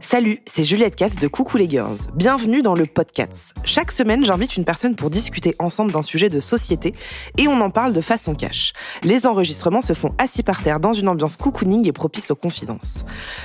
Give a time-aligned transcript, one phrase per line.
[0.00, 1.98] Salut, c'est Juliette Katz de Coucou les Girls.
[2.14, 3.52] Bienvenue dans le podcast.
[3.64, 6.94] Chaque semaine, j'invite une personne pour discuter ensemble d'un sujet de société
[7.36, 8.72] et on en parle de façon cash.
[9.02, 13.04] Les enregistrements se font assis par terre dans une ambiance cocooning et propice aux confidences.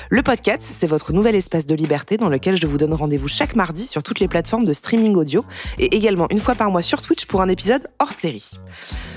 [0.09, 3.58] Le podcast, c'est votre nouvel espace de liberté dans lequel je vous donne rendez-vous chaque
[3.58, 5.44] mardi sur toutes les plateformes de streaming audio
[5.80, 8.52] et également une fois par mois sur Twitch pour un épisode hors série.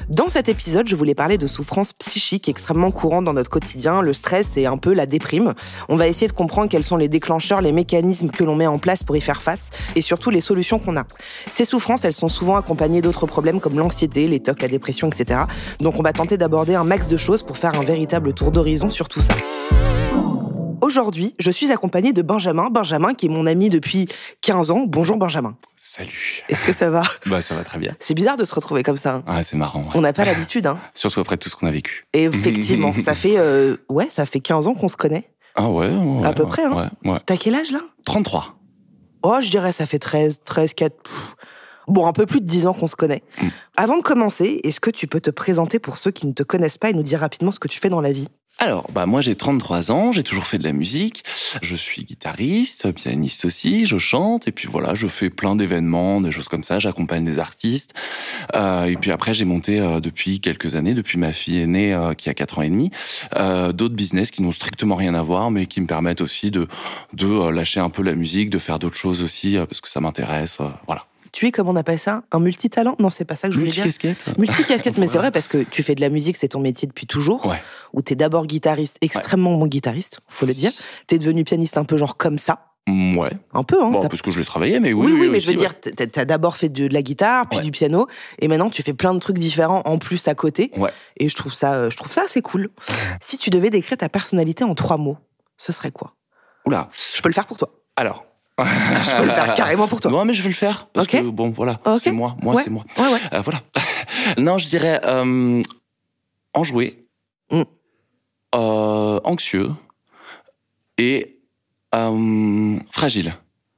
[0.09, 4.15] Dans cet épisode, je voulais parler de souffrances psychiques extrêmement courantes dans notre quotidien, le
[4.15, 5.53] stress et un peu la déprime.
[5.91, 8.79] On va essayer de comprendre quels sont les déclencheurs, les mécanismes que l'on met en
[8.79, 11.05] place pour y faire face et surtout les solutions qu'on a.
[11.51, 15.41] Ces souffrances, elles sont souvent accompagnées d'autres problèmes comme l'anxiété, les tocs, la dépression, etc.
[15.81, 18.89] Donc on va tenter d'aborder un max de choses pour faire un véritable tour d'horizon
[18.89, 19.35] sur tout ça.
[20.81, 22.69] Aujourd'hui, je suis accompagnée de Benjamin.
[22.71, 24.07] Benjamin, qui est mon ami depuis
[24.43, 24.85] 15 ans.
[24.87, 25.57] Bonjour Benjamin.
[25.77, 26.43] Salut.
[26.49, 27.03] Est-ce que ça va?
[27.27, 27.97] Bah ça va très bien.
[28.01, 29.15] C'est bizarre de se retrouver comme ça.
[29.17, 29.25] hein.
[29.27, 29.81] Ah c'est marrant.
[29.83, 29.91] ouais.
[29.95, 30.79] On n'a pas l'habitude, hein.
[30.95, 32.07] Surtout après tout ce qu'on a vécu.
[32.13, 35.31] Et effectivement, ça fait euh, ouais, ça fait 15 ans qu'on se connaît.
[35.57, 36.91] Ah ouais, ouais, À peu ouais, près, hein.
[37.27, 37.81] T'as quel âge là?
[38.07, 38.55] 33.
[39.25, 40.95] Oh, je dirais ça fait 13, 13, 4.
[41.03, 41.35] pff.
[41.89, 43.23] Bon, un peu plus de 10 ans qu'on se connaît.
[43.41, 43.49] Mm.
[43.79, 46.77] Avant de commencer, est-ce que tu peux te présenter pour ceux qui ne te connaissent
[46.79, 48.29] pas et nous dire rapidement ce que tu fais dans la vie?
[48.61, 51.23] Alors, bah moi j'ai 33 ans, j'ai toujours fait de la musique.
[51.63, 56.33] Je suis guitariste, pianiste aussi, je chante et puis voilà, je fais plein d'événements, des
[56.33, 57.95] choses comme ça, j'accompagne des artistes.
[58.57, 62.15] Euh, et puis après j'ai monté euh, depuis quelques années, depuis ma fille aînée euh,
[62.15, 62.91] qui a 4 ans et demi,
[63.37, 66.67] euh, d'autres business qui n'ont strictement rien à voir mais qui me permettent aussi de
[67.13, 69.89] de euh, lâcher un peu la musique, de faire d'autres choses aussi euh, parce que
[69.89, 71.07] ça m'intéresse, voilà.
[71.33, 73.71] Tu es, comment on appelle ça Un multitalent Non, c'est pas ça que je voulais
[73.71, 73.85] dire.
[73.85, 74.39] Multicasquette.
[74.39, 77.07] Multicasquette, mais c'est vrai parce que tu fais de la musique, c'est ton métier depuis
[77.07, 77.45] toujours.
[77.47, 77.63] Ouais.
[77.93, 80.73] Où t'es d'abord guitariste, extrêmement bon guitariste, faut le dire.
[81.07, 82.65] T'es devenu pianiste un peu genre comme ça.
[82.89, 83.31] Ouais.
[83.53, 83.91] Un peu, hein.
[83.91, 85.13] Bon, parce que je l'ai travaillé, mais oui.
[85.13, 85.69] Oui, oui, mais aussi, je veux ouais.
[85.95, 87.65] dire, t'as- d'abord fait de la guitare, puis Ouais.
[87.65, 88.07] du piano,
[88.39, 90.71] et maintenant tu fais plein de trucs différents en plus à côté.
[90.75, 90.91] Ouais.
[91.19, 92.71] Et je trouve ça, je trouve ça assez cool.
[93.21, 95.19] si tu devais décrire ta personnalité en trois mots,
[95.59, 96.15] ce serait quoi?
[96.65, 96.89] Oula.
[97.15, 97.69] Je peux le faire pour toi.
[97.97, 98.25] Alors.
[98.59, 100.11] Je peux le faire carrément pour toi.
[100.11, 100.87] Non, mais je vais le faire.
[100.93, 101.81] Parce que, bon, voilà.
[102.01, 102.37] C'est moi.
[102.43, 102.63] Moi, Ouais.
[102.65, 102.85] c'est moi.
[102.99, 103.19] Ouais, ouais.
[103.35, 103.61] Euh, voilà.
[104.39, 105.63] non, je dirais euh,
[106.55, 107.05] enjoué,
[107.51, 107.63] Mm.
[108.55, 109.71] euh, anxieux
[110.99, 111.39] et
[111.95, 113.35] euh, fragile.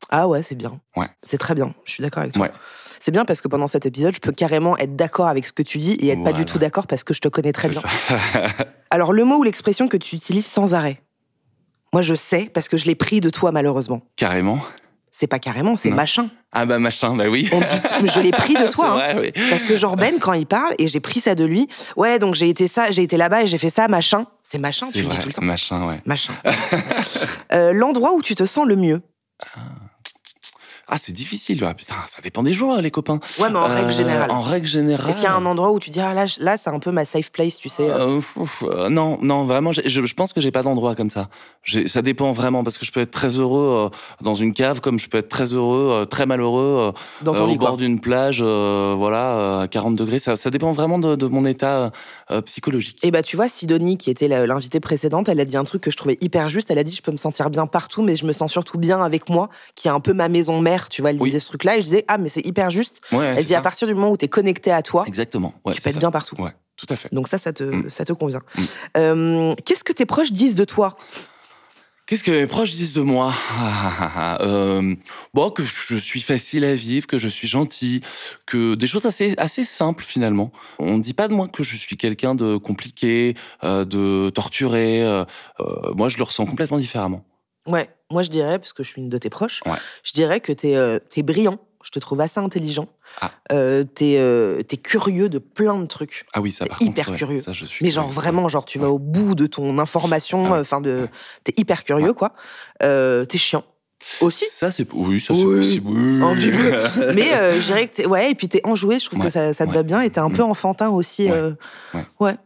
[0.09, 0.81] Ah ouais, c'est bien.
[0.97, 1.07] Ouais.
[1.23, 1.73] C'est très bien.
[1.85, 2.43] Je suis d'accord avec toi.
[2.47, 2.53] Ouais.
[2.99, 5.63] C'est bien parce que pendant cet épisode, je peux carrément être d'accord avec ce que
[5.63, 7.81] tu dis et être pas du tout d'accord parce que je te connais très bien.
[7.81, 7.89] Ça.
[8.91, 11.01] Alors, le mot ou l'expression que tu utilises sans arrêt
[11.93, 14.03] Moi, je sais parce que je l'ai pris de toi, malheureusement.
[14.17, 14.59] Carrément.
[15.11, 16.31] C'est pas carrément, c'est machin.
[16.53, 17.47] Ah bah machin, bah oui.
[17.53, 17.67] On dit,
[18.15, 18.93] je l'ai pris de toi.
[18.93, 18.95] hein.
[19.15, 19.43] vrai, oui.
[19.51, 22.35] Parce que genre Ben, quand il parle, et j'ai pris ça de lui, ouais, donc
[22.37, 24.25] j'ai été ça, j'ai été là-bas et j'ai fait ça, machin.
[24.43, 25.43] C'est machin, tu C'est le dis vrai, tout le temps.
[25.45, 26.01] machin, ouais.
[26.07, 26.33] Machin.
[27.53, 29.03] Euh, L'endroit où tu te sens le mieux.
[29.43, 29.59] Ah,
[30.99, 31.63] c'est difficile.
[31.67, 33.21] Ah, putain, ça dépend des jours, les copains.
[33.39, 34.31] Ouais, mais en règle Euh, générale.
[34.31, 35.09] En règle générale.
[35.11, 36.91] Est-ce qu'il y a un endroit où tu dis, ah là, là c'est un peu
[36.91, 37.89] ma safe place, tu sais?
[37.89, 41.11] Euh, Euh, ouf, euh, non, non, vraiment, je, je pense que j'ai pas d'endroit comme
[41.11, 41.29] ça.
[41.87, 43.91] Ça dépend vraiment parce que je peux être très heureux
[44.21, 47.59] dans une cave, comme je peux être très heureux, très malheureux dans ton lit, au
[47.59, 50.19] bord d'une plage, voilà, à 40 degrés.
[50.19, 51.93] Ça, ça dépend vraiment de, de mon état
[52.45, 52.99] psychologique.
[53.03, 55.91] Et bah tu vois, Sidonie, qui était l'invitée précédente, elle a dit un truc que
[55.91, 56.71] je trouvais hyper juste.
[56.71, 59.03] Elle a dit, je peux me sentir bien partout, mais je me sens surtout bien
[59.03, 61.11] avec moi, qui est un peu ma maison mère, tu vois.
[61.11, 61.29] Elle Oui.
[61.29, 63.01] disait ce truc-là, et je disais, ah mais c'est hyper juste.
[63.13, 65.53] Ouais, elle dit, à partir du moment où tu es connecté à toi, Exactement.
[65.65, 66.01] Ouais, tu peux être ça.
[66.01, 66.37] bien partout.
[66.41, 67.09] Ouais, tout à fait.
[67.13, 67.91] Donc ça, ça te, Mm.
[67.91, 68.41] ça te convient.
[68.57, 68.63] Mm.
[68.97, 70.97] Euh, Qu'est-ce que tes proches disent de toi?
[72.07, 73.33] Qu'est-ce que mes proches disent de moi?
[74.41, 74.95] Euh,
[75.35, 78.01] Bon, que je suis facile à vivre, que je suis gentil,
[78.47, 80.51] que des choses assez assez simples finalement.
[80.79, 85.03] On ne dit pas de moi que je suis quelqu'un de compliqué, euh, de torturé.
[85.03, 85.25] euh,
[85.95, 87.25] moi, je le ressens complètement différemment.
[87.71, 89.79] Ouais, moi je dirais, parce que je suis une de tes proches, Ouais.
[90.05, 91.59] je dirais que t'es euh, t'es brillant.
[91.83, 92.89] Je te trouve assez intelligent.
[93.23, 93.31] Ah.
[93.53, 96.27] Euh, t'es euh, t'es curieux de plein de trucs.
[96.35, 97.39] Ah oui, ça par hyper contre, ouais, curieux.
[97.39, 97.83] ça, je suis.
[97.83, 100.53] Mais genre ouais, vraiment, genre tu vas au bout de ton information.
[100.55, 100.61] Ah.
[100.61, 101.09] Enfin de,
[101.43, 102.35] t'es hyper curieux quoi.
[102.83, 103.65] Euh, t'es chiant
[104.21, 104.45] aussi.
[104.45, 105.57] Ça c'est oui, ça c'est Oui.
[105.59, 105.89] possible.
[105.91, 106.23] Oui.
[106.23, 107.13] Un petit peu.
[107.15, 108.99] Mais euh, je dirais que ouais, et puis t'es enjoué.
[109.01, 109.77] Je trouve que ça, ça te ouais.
[109.77, 110.03] va bien.
[110.03, 110.51] Et t'es un peu Mm.
[110.51, 111.27] enfantin aussi.
[111.31, 111.53] Ouais, euh,
[112.21, 112.37] ouais.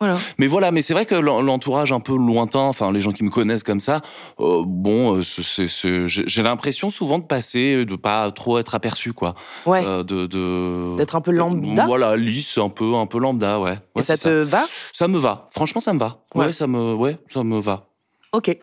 [0.00, 0.16] Voilà.
[0.38, 3.24] Mais voilà, mais c'est vrai que l'en- l'entourage un peu lointain, enfin les gens qui
[3.24, 4.00] me connaissent comme ça,
[4.38, 9.34] euh, bon, euh, j'ai l'impression souvent de passer, de pas trop être aperçu, quoi.
[9.66, 9.84] Ouais.
[9.84, 11.84] Euh, de D'être un peu lambda.
[11.86, 13.72] Voilà, lisse, un peu, un peu lambda, ouais.
[13.72, 14.64] Et Ouais, ça c'est te va?
[14.92, 15.48] Ça me va.
[15.50, 16.18] Franchement, ça me va.
[16.34, 16.52] Ouais, Ouais.
[16.52, 17.87] ça me, ouais, ça me va.
[18.32, 18.56] Ok.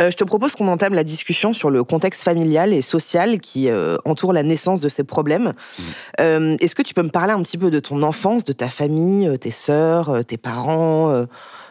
[0.00, 3.68] Euh, je te propose qu'on entame la discussion sur le contexte familial et social qui
[3.68, 5.48] euh, entoure la naissance de ces problèmes.
[5.48, 5.82] Mmh.
[6.20, 8.70] Euh, Est-ce que tu peux me parler un petit peu de ton enfance, de ta
[8.70, 11.26] famille, tes sœurs, tes parents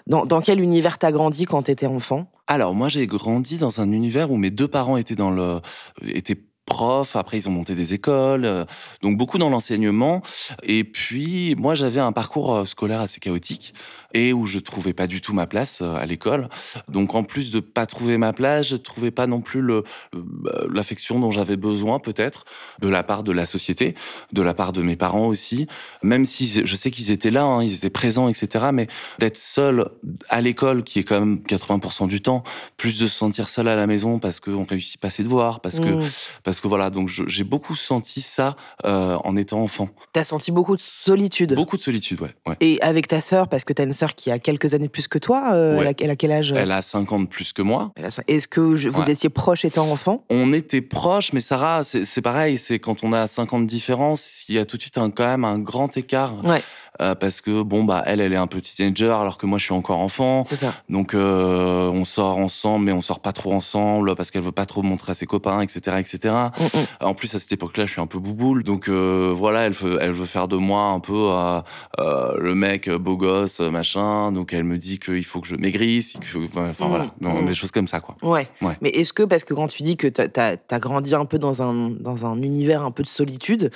[0.08, 2.30] dans, dans quel univers t'as grandi quand t'étais enfant?
[2.48, 5.60] Alors moi j'ai grandi dans un univers où mes deux parents étaient dans le
[6.06, 8.66] étaient profs, après ils ont monté des écoles, euh,
[9.02, 10.22] donc beaucoup dans l'enseignement.
[10.64, 13.74] Et puis moi j'avais un parcours scolaire assez chaotique
[14.14, 16.50] et où je trouvais pas du tout ma place euh, à l'école.
[16.88, 19.84] Donc en plus de pas trouver ma place, je trouvais pas non plus le
[20.14, 22.46] le- l'affection dont j'avais besoin peut-être
[22.82, 23.96] de la part de la société,
[24.34, 25.68] de la part de mes parents aussi.
[26.04, 28.66] Même si je sais qu'ils étaient là, hein, ils étaient présents, etc.
[28.74, 28.88] Mais
[29.20, 29.90] d'être seul
[30.30, 32.44] à l'école, qui est quand même 80% du temps,
[32.78, 35.80] plus de se sentir seul à la maison parce qu'on réussit pas ses devoirs, parce
[35.80, 36.04] que Mmh.
[36.44, 36.90] parce que voilà.
[36.90, 38.56] Donc je- j'ai beaucoup senti ça
[38.86, 39.90] euh, en étant enfant.
[40.14, 41.54] T'as senti beaucoup de solitude.
[41.56, 42.36] Beaucoup de solitude, ouais.
[42.46, 42.56] ouais.
[42.62, 45.08] Et avec ta sœur, parce que t'as une sœur qui a quelques années de plus
[45.08, 45.82] que toi, euh, Ouais.
[45.82, 47.92] elle, a, elle a quel âge Elle a 50 de plus que moi.
[48.28, 49.12] Est-ce que je- vous Ouais.
[49.12, 50.24] étiez proches étant enfant?
[50.30, 52.58] On était proches, mais Sarah, c'est pareil.
[52.58, 55.26] C'est quand on a 50 de différence, il y a tout de suite un, quand
[55.26, 56.34] même un grand écart.
[56.46, 56.62] Ouais.
[57.00, 59.66] Euh, parce que bon bah elle elle est un peu teenager alors que moi je
[59.66, 60.74] suis encore enfant C'est ça.
[60.90, 64.66] donc euh, on sort ensemble mais on sort pas trop ensemble parce qu'elle veut pas
[64.66, 66.86] trop montrer à ses copains etc etc Mm, mm.
[67.06, 69.74] en plus à cette époque là je suis un peu bouboule donc euh, voilà elle
[69.74, 71.62] veut elle veut faire de moi un peu euh,
[72.00, 75.48] euh, le mec euh, beau gosse euh, machin donc elle me dit qu'il faut que
[75.48, 77.48] je maigrisse faut- enfin voilà Donc, mm.
[77.48, 78.48] des choses comme ça quoi Ouais.
[78.62, 78.78] Ouais.
[78.82, 81.62] Mais est-ce que, parce que quand tu dis que t'as as, grandi un peu dans
[81.62, 83.72] un, dans un univers un peu de solitude,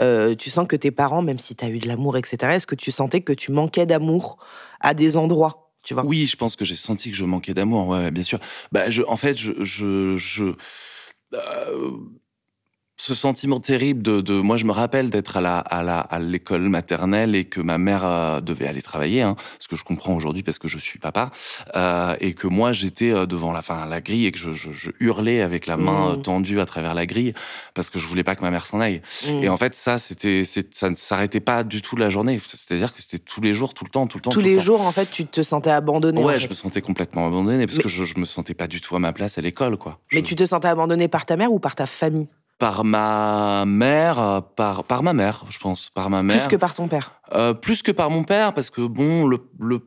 [0.00, 2.74] euh, tu sens que tes parents, même si t'as eu de l'amour, etc., est-ce que
[2.74, 4.38] tu sentais que tu manquais d'amour
[4.80, 6.04] à des endroits tu vois?
[6.04, 8.40] Oui, je pense que j'ai senti que je manquais d'amour, ouais, ouais, bien sûr.
[8.72, 10.56] Bah, je, en fait, je, je, je
[11.34, 11.90] euh,
[12.98, 16.18] ce sentiment terrible de, de, moi, je me rappelle d'être à la, à la, à
[16.18, 20.14] l'école maternelle et que ma mère euh, devait aller travailler, hein, ce que je comprends
[20.14, 21.30] aujourd'hui parce que je suis papa,
[21.74, 24.72] euh, et que moi, j'étais euh, devant la, fin, la grille et que je, je,
[24.72, 26.22] je hurlais avec la main Mmh.
[26.22, 27.32] tendue à travers la grille
[27.74, 29.02] parce que je voulais pas que ma mère s'en aille.
[29.28, 29.42] Mm.
[29.44, 32.38] Et en fait, ça, c'était, ça ne s'arrêtait pas du tout la journée.
[32.42, 34.30] C'est-à-dire que c'était tous les jours, tout le temps, tout le temps.
[34.30, 34.62] Tous tout le les temps.
[34.62, 36.20] jours, en fait, tu te sentais abandonné.
[36.22, 36.40] en Ouais, fait.
[36.40, 38.94] je me sentais complètement abandonné parce Mais- que je, je me sentais pas du tout
[38.96, 39.98] à ma place à l'école, quoi.
[40.12, 42.28] Mais tu te sentais abandonné par ta mère ou par ta famille?
[42.58, 46.36] Par ma mère, euh, par, par ma mère, je pense, par ma mère.
[46.38, 49.46] Plus que par ton père Euh, plus que par mon père, parce que bon, le,
[49.60, 49.86] le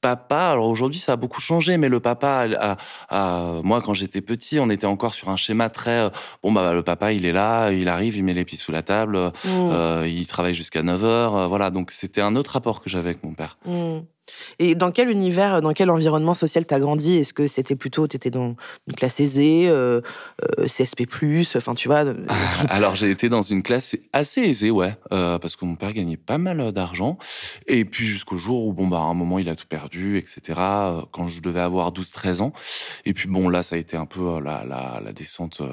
[0.00, 2.76] papa, alors aujourd'hui ça a beaucoup changé, mais le papa, a-
[3.10, 6.10] a- moi quand j'étais petit, on était encore sur un schéma très, euh,
[6.42, 8.80] bon bah le papa il est là, il arrive, il met les pieds sous la
[8.82, 9.48] table, euh, Mm.
[9.72, 13.34] euh, il travaille jusqu'à 9h, voilà, donc c'était un autre rapport que j'avais avec mon
[13.34, 13.58] père.
[13.66, 13.98] Mm.
[14.58, 17.16] Et dans quel univers, dans quel environnement social t'as grandi?
[17.18, 18.56] Est-ce que c'était plutôt, t'étais dans
[18.88, 20.00] une classe aisée, euh,
[20.58, 21.06] euh, CSP+,
[21.56, 22.14] enfin tu vois euh,
[22.68, 26.16] Alors j'ai été dans une classe assez aisée, ouais, euh, parce que mon père gagnait
[26.16, 27.18] pas mal d'argent.
[27.66, 30.40] Et puis jusqu'au jour où, bon, bah, à un moment, il a tout perdu, etc.,
[30.58, 32.52] euh, quand je devais avoir 12-13 ans.
[33.04, 35.68] Et puis bon, là, ça a été un peu euh, la, la, la descente euh,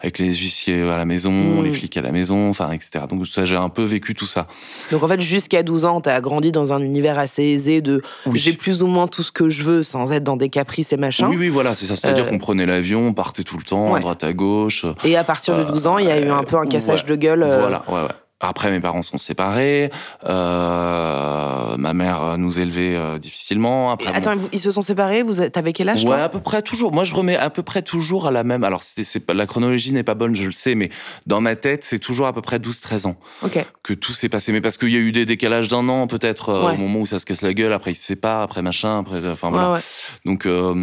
[0.00, 1.64] avec les huissiers à la maison, Mm.
[1.64, 3.04] les flics à la maison, enfin, etc.
[3.08, 4.46] Donc ça, j'ai un peu vécu tout ça.
[4.90, 8.38] Donc en fait, jusqu'à 12 ans, t'as grandi dans un univers assez aisé de Oui.
[8.38, 10.96] j'ai plus ou moins tout ce que je veux sans être dans des caprices et
[10.96, 11.28] machin.
[11.28, 11.96] Oui, oui, voilà, c'est ça.
[11.96, 13.98] C'est-à-dire Euh, qu'on prenait l'avion, on partait tout le temps, Ouais.
[13.98, 14.84] à droite à gauche.
[15.04, 17.08] Et à partir de 12 ans, il y a eu un peu un cassage ouais.
[17.10, 17.42] de gueule.
[17.42, 18.08] euh, Voilà, ouais, ouais.
[18.42, 19.90] Après, mes parents sont séparés.
[20.24, 23.92] Euh, ma mère nous élevait euh, difficilement.
[23.92, 26.92] Après, attends, ils se sont séparés Vous T'avais quel âge Ouais, à peu près toujours.
[26.92, 28.64] Moi, je remets à peu près toujours à la même.
[28.64, 30.90] Alors, c'était, c'est la chronologie n'est pas bonne, je le sais, mais
[31.26, 33.64] dans ma tête, c'est toujours à peu près 12-13 ans Ok.
[33.82, 34.52] que tout s'est passé.
[34.52, 36.74] Mais parce qu'il y a eu des décalages d'un an, peut-être, euh, Ouais.
[36.74, 39.18] au moment où ça se casse la gueule, après ils se séparent, après machin, après,
[39.28, 39.72] enfin Ouais, voilà.
[39.72, 39.80] ouais.
[40.24, 40.74] Donc, euh,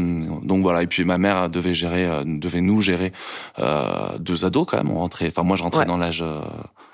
[0.43, 0.83] donc voilà.
[0.83, 3.11] Et puis ma mère devait gérer, euh, devait nous gérer
[3.59, 4.91] euh, deux ados quand même.
[4.91, 5.85] On rentrait, enfin moi, je rentrais Ouais.
[5.85, 6.41] dans l'âge euh,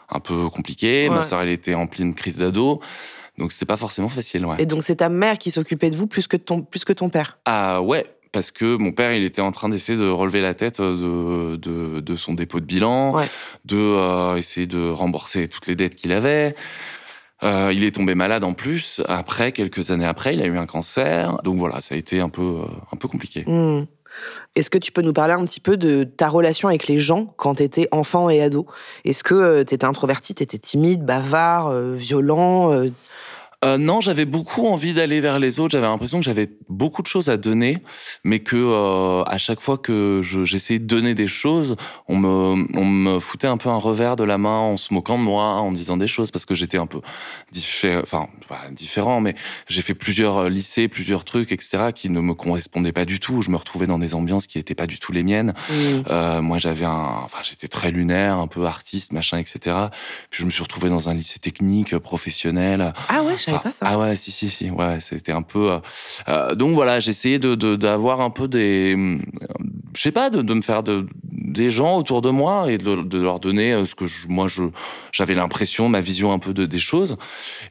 [0.09, 1.09] un peu compliqué.
[1.09, 1.15] Ouais.
[1.15, 2.81] Ma sœur, elle était en pleine crise d'ado.
[3.37, 4.55] Donc c'était pas forcément facile, ouais.
[4.59, 7.09] Et donc c'est ta mère qui s'occupait de vous plus que ton, plus que ton
[7.09, 7.37] père?
[7.45, 10.81] Ah ouais, parce que mon père, il était en train d'essayer de relever la tête
[10.81, 13.25] de, de, de son dépôt de bilan, Ouais.
[13.65, 16.55] de euh, essayer de rembourser toutes les dettes qu'il avait.
[17.43, 19.01] Euh, il est tombé malade en plus.
[19.09, 21.37] Après, quelques années après, il a eu un cancer.
[21.43, 23.43] Donc voilà, ça a été un peu, euh, un peu compliqué.
[23.45, 23.83] Hmm.
[24.55, 27.33] Est-ce que tu peux nous parler un petit peu de ta relation avec les gens
[27.37, 28.65] quand t'étais enfant et ado?
[29.03, 32.71] Est-ce que euh, t'étais introverti, t'étais timide, bavard, euh, violent
[33.63, 35.71] euh, Euh, non, j'avais beaucoup envie d'aller vers les autres.
[35.71, 37.77] J'avais l'impression que j'avais beaucoup de choses à donner,
[38.23, 41.75] mais que euh, à chaque fois que j'essayais de donner des choses,
[42.07, 45.17] on me, on me foutait un peu un revers de la main en se moquant
[45.17, 47.01] de moi, en disant des choses parce que j'étais un peu
[47.51, 49.35] différent, enfin pas différent, mais
[49.67, 53.41] j'ai fait plusieurs euh, lycées, plusieurs trucs, etc., qui ne me correspondaient pas du tout.
[53.41, 55.53] Je me retrouvais dans des ambiances qui n'étaient pas du tout les miennes.
[55.69, 55.73] Mmh.
[56.09, 59.75] Euh, moi, j'avais un, enfin, j'étais très lunaire, un peu artiste, machin, etc.
[60.29, 62.93] Puis je me suis retrouvé dans un lycée technique, professionnel.
[63.09, 63.85] Ah ouais, je savais pas ça.
[63.87, 65.71] Ah ouais, si, si, si, ouais, c'était un peu.
[65.71, 65.79] Euh,
[66.27, 68.95] euh donc voilà, j'ai essayé de d'avoir un peu des,
[69.93, 71.05] je sais pas, de, de me faire de
[71.55, 74.47] des gens autour de moi et de, de leur donner euh, ce que je, moi
[74.47, 74.63] je
[75.11, 77.17] j'avais l'impression, ma vision un peu de des choses.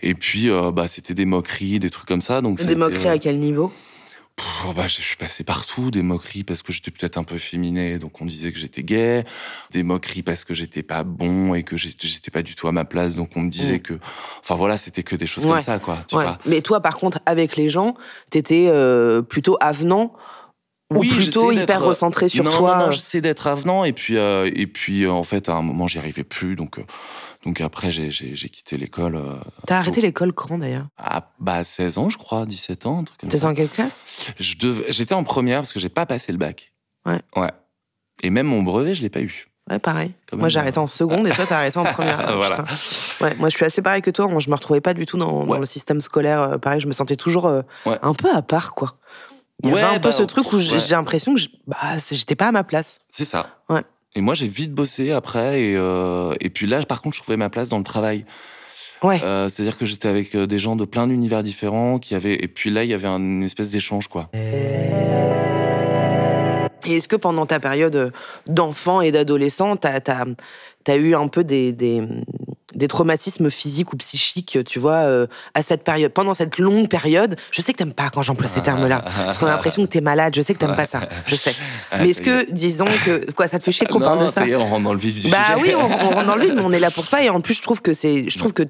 [0.02, 2.40] Et puis euh, bah c'était des moqueries, des trucs comme ça.
[2.40, 3.73] Donc des moqueries à quel niveau?
[4.75, 8.21] Bah, je suis passé partout, des moqueries parce que j'étais peut-être un peu féminé, donc
[8.21, 9.25] on disait que j'étais gay,
[9.71, 12.85] des moqueries parce que j'étais pas bon et que j'étais pas du tout à ma
[12.85, 13.83] place, donc on me disait mm.
[13.83, 13.95] que,
[14.41, 16.05] enfin voilà, c'était que des choses comme ça, quoi.
[16.09, 16.38] Tu vois.
[16.47, 17.95] Mais toi, par contre, avec les gens,
[18.31, 20.14] t'étais euh, plutôt avenant
[20.93, 22.76] oui, ou plutôt hyper recentré sur toi.
[22.76, 25.62] Non, non, j'essaie d'être avenant et puis euh, et puis euh, en fait à un
[25.62, 26.85] moment j'y arrivais plus donc euh,
[27.45, 28.11] donc après j'ai
[28.49, 29.21] quitté l'école.
[29.67, 30.87] T'as arrêté l'école quand d'ailleurs?
[30.99, 34.05] Ah bah 16 ans je crois, 17 ans, un truc comme T'étais en quelle classe?
[34.39, 36.73] J'étais en première parce que j'ai pas passé le bac.
[37.07, 37.21] Ouais.
[37.37, 37.53] Ouais.
[38.23, 39.49] Et même mon brevet je l'ai pas eu.
[39.71, 40.13] Ouais, pareil.
[40.35, 42.37] moi, j'ai arrêté en seconde et toi, t'as arrêté en première.
[42.37, 42.67] voilà.
[43.23, 44.29] Ouais, moi, je suis assez pareil que toi.
[44.29, 46.61] Moi, je me retrouvais pas du tout dans, dans le système scolaire.
[46.61, 48.99] Pareil, je me sentais toujours un peu à part, quoi.
[49.63, 51.77] Il y avait un peu bah, ce truc où j'ai l'impression que bah,
[52.11, 52.99] j'étais pas à ma place.
[53.09, 53.63] C'est ça.
[53.71, 53.83] Ouais.
[54.14, 55.61] Et moi, j'ai vite bossé après.
[55.61, 58.25] Et, euh, et puis là, par contre, je trouvais ma place dans le travail.
[59.02, 59.21] Ouais.
[59.23, 62.35] Euh, C'est-à-dire que j'étais avec euh, des gens de plein d'univers différents qui avaient.
[62.35, 64.30] Et puis là, il y avait une espèce d'échange, quoi.
[66.87, 68.12] Et est-ce que pendant ta période
[68.47, 70.00] d'enfant et d'adolescent, t'as
[70.87, 72.02] as, eu un peu des, des,
[72.75, 77.37] des, traumatismes physiques ou psychiques, tu vois, euh, à cette période, pendant cette longue période
[77.50, 80.00] Je sais que t'aimes pas quand j'emploie ces termes-là, parce qu'on a l'impression que t'es
[80.00, 80.35] malade.
[80.35, 81.09] Je sais que t'aimes pas ça.
[81.26, 81.54] Je sais.
[81.90, 84.43] Ah, mais est-ce que, disons que quoi, ça te fait chier qu'on parle de ça,
[84.43, 85.54] ça y est, on rentre dans le vif du bah, sujet.
[85.54, 87.23] Bah oui, on, on, rentre dans le vif, mais on est là pour ça.
[87.23, 88.64] Et en plus, je trouve que c'est, je trouve que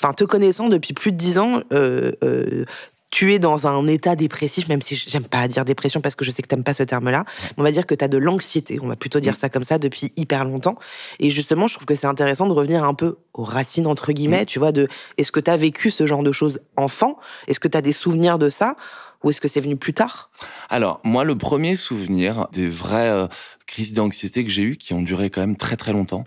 [0.00, 2.64] enfin te connaissant depuis plus de dix ans, euh, euh,
[3.10, 6.30] tu es dans un état dépressif, même si j'aime pas dire dépression parce que je
[6.30, 7.24] sais que t'aimes pas ce terme-là.
[7.56, 9.78] On va dire que tu as de l'anxiété, on va plutôt dire ça comme ça
[9.78, 10.76] depuis hyper longtemps.
[11.20, 14.46] Et justement, je trouve que c'est intéressant de revenir un peu aux racines, entre guillemets,
[14.46, 17.18] tu vois, de est-ce que tu as vécu ce genre de choses enfant?
[17.46, 18.76] Est-ce que tu as des souvenirs de ça?
[19.22, 20.30] Ou est-ce que c'est venu plus tard?
[20.68, 23.26] Alors, moi, le premier souvenir des vraies euh,
[23.66, 26.24] crises d'anxiété que j'ai eues, qui ont duré quand même très très longtemps,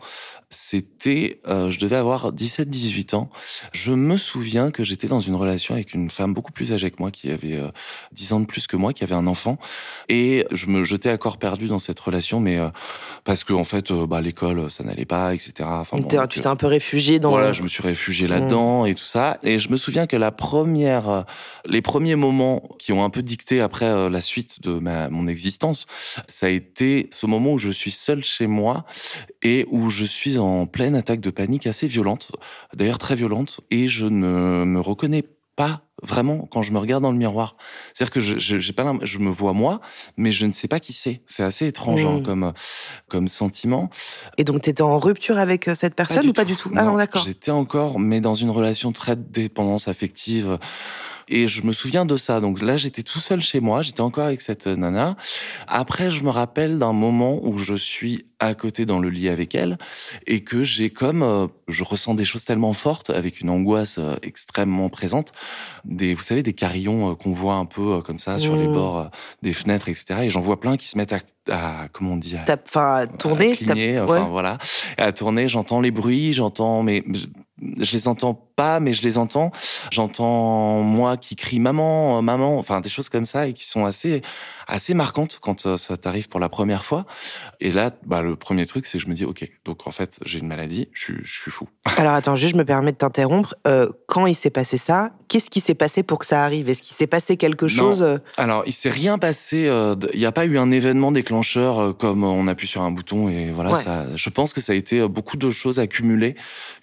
[0.50, 3.30] c'était, euh, je devais avoir 17-18 ans.
[3.72, 6.96] Je me souviens que j'étais dans une relation avec une femme beaucoup plus âgée que
[7.00, 7.70] moi, qui avait euh,
[8.14, 9.60] 10 ans de plus que moi, qui avait un enfant.
[10.08, 12.70] Et je me jetais à corps perdu dans cette relation, mais euh,
[13.26, 15.54] parce que en fait, euh, bah, l'école, ça n'allait pas, etc.
[15.62, 17.30] Enfin, bon, tu t'es un peu réfugié dans...
[17.30, 18.32] Voilà, je me suis réfugié mmh.
[18.32, 19.38] là-dedans et tout ça.
[19.44, 21.26] Et je me souviens que la première,
[21.66, 25.86] les premiers moments qui ont un peu dicté après la suite de ma, mon existence,
[26.28, 28.86] ça a été ce moment où je suis seul chez moi
[29.44, 32.32] et où je suis en pleine attaque de panique assez violente,
[32.74, 35.24] d'ailleurs très violente, et je ne me reconnais
[35.56, 37.58] pas vraiment quand je me regarde dans le miroir.
[37.94, 39.82] C'est-à-dire que je, je, pas, je me vois moi,
[40.16, 41.22] mais je ne sais pas qui c'est.
[41.28, 42.24] C'est assez étrange hein, mmh.
[42.24, 42.54] comme,
[43.10, 43.90] comme sentiment.
[44.38, 46.72] Et donc, tu étais en rupture avec euh, cette personne ou pas du tout?
[46.78, 47.24] Ah non, d'accord.
[47.26, 50.58] J'étais encore, mais dans une relation très dépendance affective.
[51.30, 52.42] Et je me souviens de ça.
[52.42, 53.82] Donc là, j'étais tout seul chez moi.
[53.82, 55.16] J'étais encore avec cette nana.
[55.68, 59.54] Après, je me rappelle d'un moment où je suis à côté dans le lit avec
[59.54, 59.78] elle
[60.26, 64.16] et que j'ai comme euh, je ressens des choses tellement fortes avec une angoisse euh,
[64.22, 65.34] extrêmement présente
[65.84, 68.74] des vous savez des carillons euh, qu'on voit un peu comme ça sur les mmh.
[68.74, 71.20] bords des fenêtres etc et j'en vois plein qui se mettent à,
[71.50, 74.58] à comment on dit à, enfin, tourner, à enfin voilà,
[74.98, 75.50] à tourner.
[75.50, 77.04] J'entends les bruits, j'entends, mais
[77.80, 79.52] je les entends pas, mais je les entends.
[79.92, 84.22] J'entends moi qui crie maman, maman, enfin des choses comme ça et qui sont assez
[84.70, 87.06] assez marquantes quand euh, ça t'arrive pour la première fois.
[87.60, 90.20] Et là, bah, le premier truc, c'est que je me dis, ok, donc en fait,
[90.26, 91.68] j'ai une maladie, je, je suis fou.
[91.98, 93.56] Alors attends, juste, je me permets de t'interrompre.
[93.68, 96.70] Euh, quand il s'est passé ça, qu'est-ce qui s'est passé pour que ça arrive?
[96.70, 98.18] Est-ce qu'il s'est passé quelque chose euh?
[98.38, 99.70] Alors, il s'est rien passé.
[100.14, 103.52] Il n'y a pas eu un événement déclencheur comme on appuie sur un bouton et
[103.52, 103.76] voilà.
[103.76, 106.36] Ça, je pense que ça a été beaucoup de choses accumulées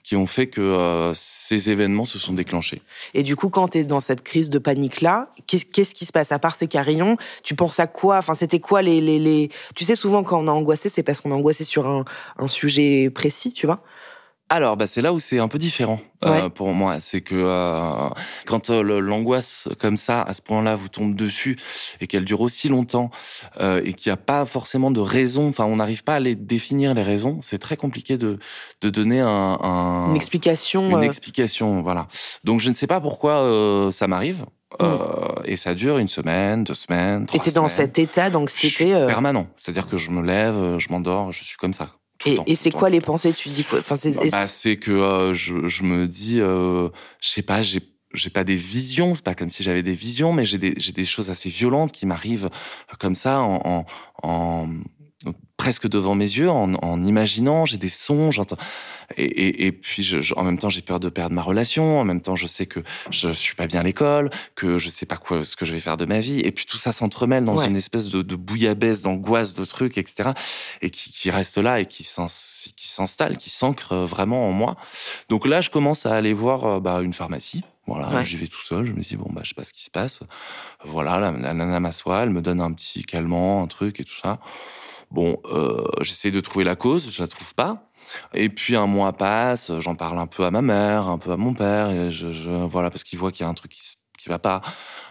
[0.02, 2.82] qui ont fait que ces événements se sont déclenchés.
[3.14, 6.12] Et du coup, quand tu es dans cette crise de panique là, qu'est-ce qui se
[6.12, 6.32] passe?
[6.32, 9.84] À part ces carillons Tu penses à quoi Enfin, c'était quoi les, les, les, Tu
[9.84, 12.04] sais, souvent quand on a angoissé, c'est parce qu'on a angoissé sur un,
[12.38, 13.82] un sujet précis, tu vois
[14.48, 16.98] alors, bah, c'est là où c'est un peu différent euh, pour moi.
[17.00, 18.08] C'est que euh,
[18.46, 21.58] quand euh, l'angoisse comme ça, à ce point-là, vous tombe dessus
[22.00, 23.10] et qu'elle dure aussi longtemps
[23.60, 26.94] et qu'il n'y a pas forcément de raison, enfin, on n'arrive pas à les définir
[26.94, 27.38] les raisons.
[27.42, 28.38] C'est très compliqué de,
[28.82, 30.96] de donner un, une explication.
[30.96, 32.06] Une explication, voilà.
[32.44, 34.44] Donc, je ne sais pas pourquoi ça m'arrive.
[34.82, 37.86] Euh, et ça dure une semaine, deux semaines, trois Et t'es dans semaines.
[37.86, 38.94] cet état Je suis d'anxiété.
[38.94, 39.46] euh, permanent.
[39.56, 41.92] C'est-à-dire que je me lève, euh, je m'endors, je suis comme ça.
[42.18, 43.32] tout Et, et c'est quoi les pensées?
[43.32, 43.78] Tu dis quoi?
[43.80, 44.14] Enfin, c'est.
[44.16, 46.88] Bah, bah, que euh, je, je me dis, euh,
[47.20, 47.80] je sais pas, j'ai
[48.14, 51.28] j'ai pas des visions, c'est pas comme si j'avais des visions, mais j'ai des, choses
[51.28, 52.48] assez violentes qui m'arrivent
[52.98, 53.60] comme ça, en,
[54.22, 54.68] en, en-
[55.56, 58.56] presque devant mes yeux, en, en imaginant, j'ai des sons, j'entends.
[59.16, 62.00] Et, et, et puis, je, je- en même temps, j'ai peur de perdre ma relation.
[62.00, 65.06] En même temps, je sais que je suis pas bien à l'école, que je sais
[65.06, 66.40] pas quoi, ce que je vais faire de ma vie.
[66.40, 67.66] Et puis, tout ça s'entremêle dans Ouais.
[67.66, 70.30] une espèce de, de bouillabaisse, d'angoisse, de trucs, etc.
[70.82, 72.26] Et qui, qui reste là et qui s'ins-
[72.76, 74.76] qui s'installe, qui s'ancre euh, vraiment en moi.
[75.28, 77.62] Donc là, je commence à aller voir euh, bah, une pharmacie.
[77.86, 78.24] Voilà, Ouais.
[78.24, 78.84] j'y vais tout seul.
[78.84, 80.18] Je me dis bon bah je sais pas ce qui se passe.
[80.84, 84.18] Voilà, la, la nana m'assoit, elle me donne un petit calmant, un truc et tout
[84.20, 84.40] ça.
[85.16, 87.90] Bon, euh, j'essaie de trouver la cause, je la trouve pas.
[88.34, 91.36] Et puis un mois passe, j'en parle un peu à ma mère, un peu à
[91.38, 94.28] mon père, et je, je- voilà parce qu'ils voient qu'il y a un truc qui,
[94.28, 94.60] va pas.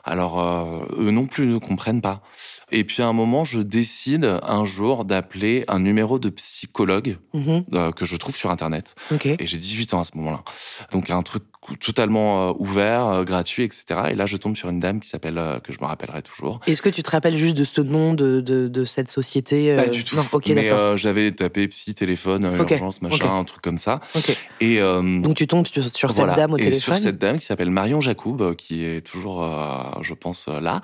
[0.04, 2.22] Alors euh, eux non plus ne comprennent pas.
[2.70, 7.64] Et puis à un moment, je décide un jour d'appeler un numéro de psychologue Mhm,
[7.74, 8.94] euh, que je trouve sur internet.
[9.40, 10.44] Et j'ai 18 ans à ce moment-là.
[10.92, 11.44] Donc un truc
[11.80, 13.86] totalement euh, ouvert, euh, gratuit, etc.
[14.12, 16.60] Et là, je tombe sur une dame qui s'appelle, euh, que je me rappellerai toujours.
[16.68, 19.88] Est-ce que tu te rappelles juste de ce nom de, de, de cette société Pas
[19.88, 20.16] du tout.
[20.16, 24.02] Non, ok, Mais j'avais tapé psy, téléphone, euh, Ok, urgence, machin, un truc comme ça.
[24.62, 26.96] Et Donc tu tombes sur, sur cette dame au et téléphone.
[26.98, 29.44] sur cette dame qui s'appelle Marion Jacoub, qui est toujours,
[30.02, 30.82] je pense, là.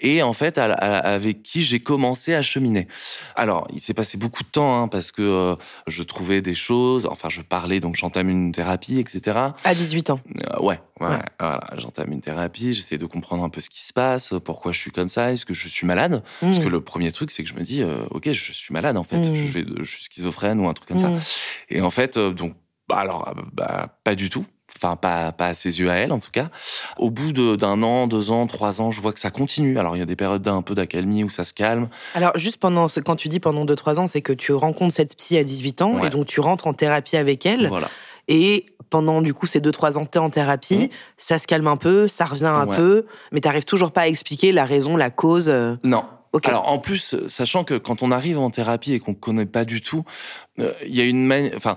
[0.00, 2.86] Et en fait, à- à- avec qui j'ai commencé à cheminer.
[3.36, 5.56] Alors, il s'est passé beaucoup de temps, hein, parce que
[5.86, 9.38] je trouvais des choses, enfin, je parlais, donc j'entame une thérapie, etc.
[9.64, 10.19] À 18 ans.
[10.28, 11.18] Euh, ouais, ouais, Ouais.
[11.38, 11.60] voilà.
[11.76, 14.90] J'entame une thérapie, j'essaie de comprendre un peu ce qui se passe, pourquoi je suis
[14.90, 16.22] comme ça, est-ce que je suis malade?
[16.40, 16.70] Parce que Mhm.
[16.72, 19.18] le premier truc, c'est que je me dis, euh, ok, je suis malade en fait,
[19.18, 19.34] Mm.
[19.34, 21.08] je, vais, je suis schizophrène ou un truc comme ça.
[21.08, 21.20] Mhm.
[21.70, 22.54] Et en fait, euh, donc,
[22.88, 24.44] bah, alors, euh, bah, pas du tout.
[24.76, 26.48] Enfin, pas, pas à ses yeux à elle, en tout cas.
[26.96, 29.76] Au bout de- d'un an, deux ans, trois ans, je vois que ça continue.
[29.78, 31.88] Alors, il y a des périodes d'un peu d'accalmie où ça se calme.
[32.14, 35.16] Alors, juste pendant, ce- quand tu dis pendant 2-3 ans, c'est que tu rencontres cette
[35.16, 36.06] psy à 18 ans Ouais.
[36.06, 37.66] et donc tu rentres en thérapie avec elle.
[37.68, 37.90] Voilà.
[38.28, 40.88] Et pendant, du coup, ces 2-3 ans, t'es en thérapie, Mhm.
[41.18, 42.76] ça se calme un peu, ça revient un Ouais.
[42.76, 45.48] peu, mais t'arrives toujours pas à expliquer la raison, la cause.
[45.48, 46.04] euh, Non.
[46.44, 49.80] Alors, en plus, sachant que quand on arrive en thérapie et qu'on connaît pas du
[49.80, 50.04] tout,
[50.60, 51.76] euh, il y a une Enfin,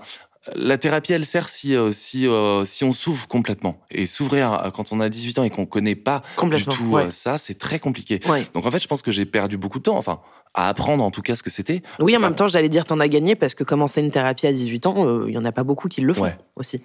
[0.55, 3.79] la thérapie, elle sert si, euh, si, euh, si on s'ouvre complètement.
[3.91, 6.21] Et s'ouvrir euh, quand on a 18 ans et qu'on connaît pas
[6.51, 7.03] du tout ouais.
[7.03, 8.19] euh, ça, c'est très compliqué.
[8.27, 8.43] Ouais.
[8.53, 9.97] Donc, en fait, je pense que j'ai perdu beaucoup de temps.
[9.97, 10.19] Enfin,
[10.55, 11.81] à apprendre en tout cas ce que c'était.
[11.99, 14.45] Oui, en pas- même temps, j'allais dire t'en as gagné parce que commencer une thérapie
[14.45, 16.37] à 18 ans, euh, il y en a pas beaucoup qui le font Ouais.
[16.55, 16.81] aussi.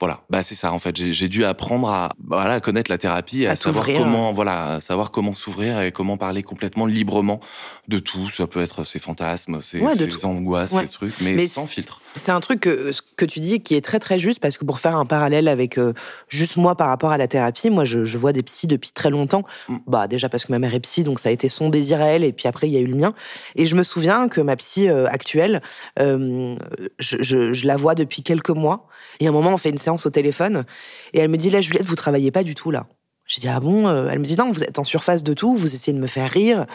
[0.00, 0.96] Voilà, bah c'est ça en fait.
[0.96, 4.80] J'ai dû apprendre à voilà à connaître la thérapie, à, À savoir comment voilà, à
[4.80, 7.38] savoir comment s'ouvrir et comment parler complètement librement
[7.86, 8.28] de tout.
[8.28, 9.92] Ça peut être ses fantasmes, ses, Ouais,
[10.24, 10.82] angoisses, Ouais.
[10.82, 12.00] ses trucs, mais, Mais sans filtre.
[12.16, 14.80] C'est un truc que, que tu dis qui est très très juste parce que pour
[14.80, 15.92] faire un parallèle avec euh,
[16.28, 19.10] juste moi par rapport à la thérapie, moi je, je vois des psys depuis très
[19.10, 19.44] longtemps.
[19.68, 19.76] Mm.
[19.86, 22.06] Bah déjà parce que ma mère est psy, donc ça a été son désir à
[22.06, 23.14] elle et puis après il y a eu le mien.
[23.54, 25.62] Et je me souviens que ma psy euh, actuelle,
[26.00, 26.56] euh,
[26.98, 28.88] je, je- je la vois depuis quelques mois.
[29.20, 30.64] Et à un moment on fait une séance au téléphone
[31.12, 32.86] et elle me dit là Juliette vous travaillez pas du tout là.
[33.26, 35.54] J'ai dit ah bon Euh, Elle me dit non vous êtes en surface de tout,
[35.56, 36.66] vous essayez de me faire rire.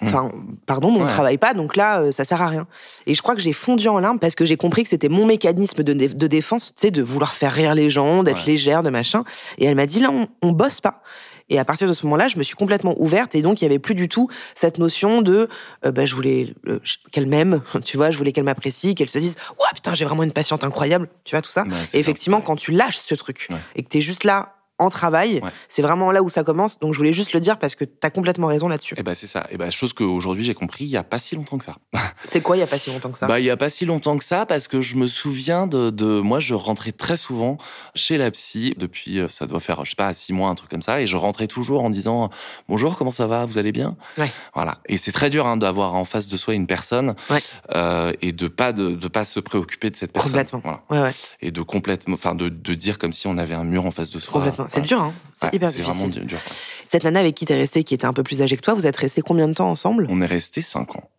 [0.00, 0.30] Enfin
[0.64, 1.10] pardon mais on ne Ouais.
[1.12, 2.66] travaille pas donc là euh, ça sert à rien.
[3.06, 5.26] Et je crois que j'ai fondu en larmes parce que j'ai compris que c'était mon
[5.26, 8.52] mécanisme de, de défense, tu sais, de vouloir faire rire les gens, d'être Ouais.
[8.52, 9.24] légère, de machin.
[9.58, 11.02] Et elle m'a dit, là, on, on bosse pas.
[11.50, 13.66] Et à partir de ce moment-là, je me suis complètement ouverte et donc il y
[13.66, 15.48] avait plus du tout cette notion de,
[15.86, 16.78] euh, bah, je voulais euh,
[17.12, 20.22] qu'elle m'aime, tu vois, je voulais qu'elle m'apprécie, qu'elle se dise, ouais putain, j'ai vraiment
[20.24, 21.62] une patiente incroyable, tu vois tout ça.
[21.64, 23.56] Ouais, et effectivement, quand tu lâches ce truc Ouais.
[23.76, 25.50] et que t'es juste là en travail, Ouais.
[25.68, 26.78] c'est vraiment là où ça commence.
[26.78, 28.94] Donc je voulais juste le dire parce que t'as complètement raison là-dessus.
[28.96, 29.46] Et ben c'est ça.
[29.50, 31.76] Et ben chose qu'aujourd'hui j'ai compris il y a pas si longtemps que ça.
[32.24, 33.26] C'est quoi il y a pas si longtemps que ça?
[33.26, 35.90] Bah, il y a pas si longtemps que ça, parce que je me souviens de,
[35.90, 37.58] de moi, je rentrais très souvent
[37.94, 40.68] chez la psy depuis, euh, ça doit faire, je sais pas, six mois, un truc
[40.70, 42.28] comme ça, et je rentrais toujours en disant
[42.68, 43.96] bonjour, comment ça va, vous allez bien?
[44.18, 44.30] Ouais.
[44.54, 44.78] Voilà.
[44.86, 47.38] Et c'est très dur hein, d'avoir en face de soi une personne Ouais.
[47.74, 50.32] euh, et de pas de, de pas se préoccuper de cette personne.
[50.32, 50.60] Complètement.
[50.64, 50.82] Voilà.
[50.90, 53.86] Ouais, ouais, Et de complètement, enfin de, de dire comme si on avait un mur
[53.86, 54.32] en face de soi.
[54.32, 54.66] complètement.
[54.68, 56.10] C'est dur, hein C'est Ouais, hyper c'est difficile.
[56.10, 56.38] vraiment dur.
[56.86, 58.86] Cette nana avec qui t'es resté, qui était un peu plus âgée que toi, vous
[58.86, 60.06] êtes restés combien de temps ensemble?
[60.08, 61.10] On est resté cinq ans.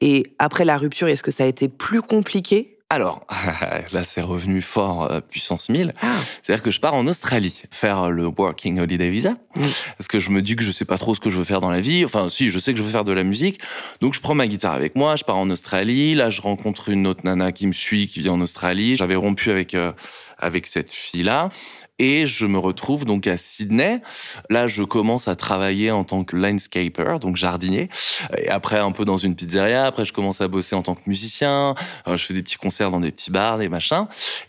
[0.00, 2.72] Et après la rupture, est-ce que ça a été plus compliqué?
[2.88, 3.26] Alors,
[3.92, 5.92] là, c'est revenu fort euh, puissance 1000.
[6.00, 6.06] Ah,
[6.40, 9.32] C'est-à-dire que je pars en Australie faire le Working Holiday Visa.
[9.56, 9.62] Mm.
[9.98, 11.60] Parce que je me dis que je sais pas trop ce que je veux faire
[11.60, 12.04] dans la vie.
[12.04, 13.60] Enfin, si, je sais que je veux faire de la musique.
[14.00, 16.14] Donc, je prends ma guitare avec moi, je pars en Australie.
[16.14, 18.94] Là, je rencontre une autre nana qui me suit, qui vient en Australie.
[18.96, 19.90] J'avais rompu avec, euh,
[20.38, 21.50] avec cette fille-là.
[21.98, 24.02] Et je me retrouve donc à Sydney.
[24.50, 27.88] Là, je commence à travailler en tant que landscaper, donc jardinier.
[28.36, 29.86] Et après, un peu dans une pizzeria.
[29.86, 31.74] Après, je commence à bosser en tant que musicien.
[32.06, 34.06] Euh, je fais des petits concerts dans des petits bars, des machins.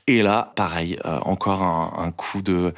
[0.07, 2.73] Et là, pareil, euh, encore un, un, coup de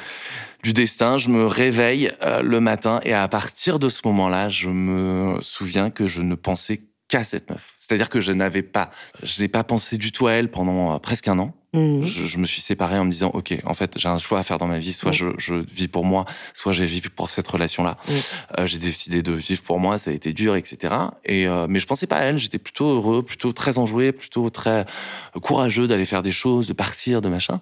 [0.64, 1.18] du destin.
[1.18, 5.90] Je me réveille euh, le matin et à partir de ce moment-là, je me souviens
[5.90, 7.74] que je ne pensais qu'à cette meuf.
[7.78, 8.92] C'est-à-dire que je n'avais pas,
[9.24, 11.56] je n'ai pas pensé du tout à elle pendant presque un an.
[11.74, 12.02] Mmh.
[12.02, 14.44] Je, je, me suis séparé en me disant, ok, en fait, j'ai un choix à
[14.44, 14.94] faire dans ma vie.
[14.94, 15.14] Soit mmh.
[15.14, 17.98] je, je, vis pour moi, soit je vis pour cette relation-là.
[18.08, 18.12] Mmh.
[18.58, 20.00] Euh, j'ai décidé de vivre pour moi.
[20.00, 20.96] Ça a été dur, etc.
[21.26, 22.40] Et euh, mais je pensais pas à elle.
[22.40, 24.86] J'étais plutôt heureux, plutôt très enjoué, plutôt très
[25.42, 27.62] courageux d'aller faire des choses, de partir, de machin.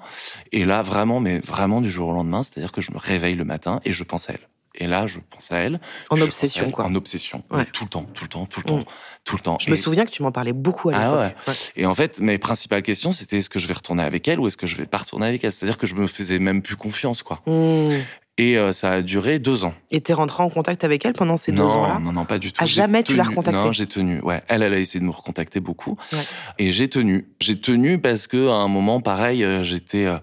[0.54, 3.46] Et là, vraiment, mais vraiment du jour au lendemain, c'est-à-dire que je me réveille le
[3.46, 4.48] matin et je pense à elle.
[4.78, 5.80] Et là, je pense à elle.
[6.10, 6.86] En obsession, elle, quoi.
[6.86, 7.44] En obsession.
[7.50, 7.66] Ouais.
[7.66, 8.86] Tout le temps, tout le temps, tout le temps, mmh.
[9.24, 9.58] tout le temps.
[9.60, 9.72] Je et...
[9.72, 11.08] me souviens que tu m'en parlais beaucoup à l'époque.
[11.08, 11.36] Ah ouais.
[11.48, 11.54] ouais.
[11.76, 14.48] Et en fait, mes principales questions, c'était est-ce que je vais retourner avec elle ou
[14.48, 15.52] est-ce que je vais pas retourner avec elle?
[15.52, 17.42] C'est-à-dire que je me faisais même plus confiance, quoi.
[17.48, 17.98] Mmh.
[18.38, 19.74] Et euh, ça a duré deux ans.
[19.90, 22.38] Et t'es rentré en contact avec elle pendant ces non, deux ans-là Non, non, pas
[22.38, 22.64] du tout.
[22.64, 24.22] À jamais tu l'as recontactée Non, j'ai tenu.
[24.22, 25.98] Ouais, elle, elle a essayé de me recontacter beaucoup.
[26.12, 26.20] Ouais.
[26.60, 27.28] Et j'ai tenu.
[27.40, 30.18] J'ai tenu parce que à un moment, pareil, euh, j'étais euh,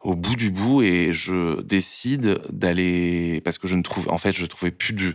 [0.00, 4.34] au bout du bout et je décide d'aller parce que je ne trouve, en fait,
[4.34, 5.14] je trouvais plus de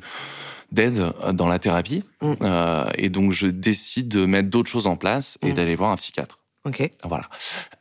[0.71, 2.03] d'aide dans la thérapie.
[2.21, 2.33] Mm.
[2.41, 5.53] Euh, et donc, je décide de mettre d'autres choses en place et mm.
[5.53, 6.39] d'aller voir un psychiatre.
[6.65, 6.89] Ok.
[7.03, 7.29] Voilà.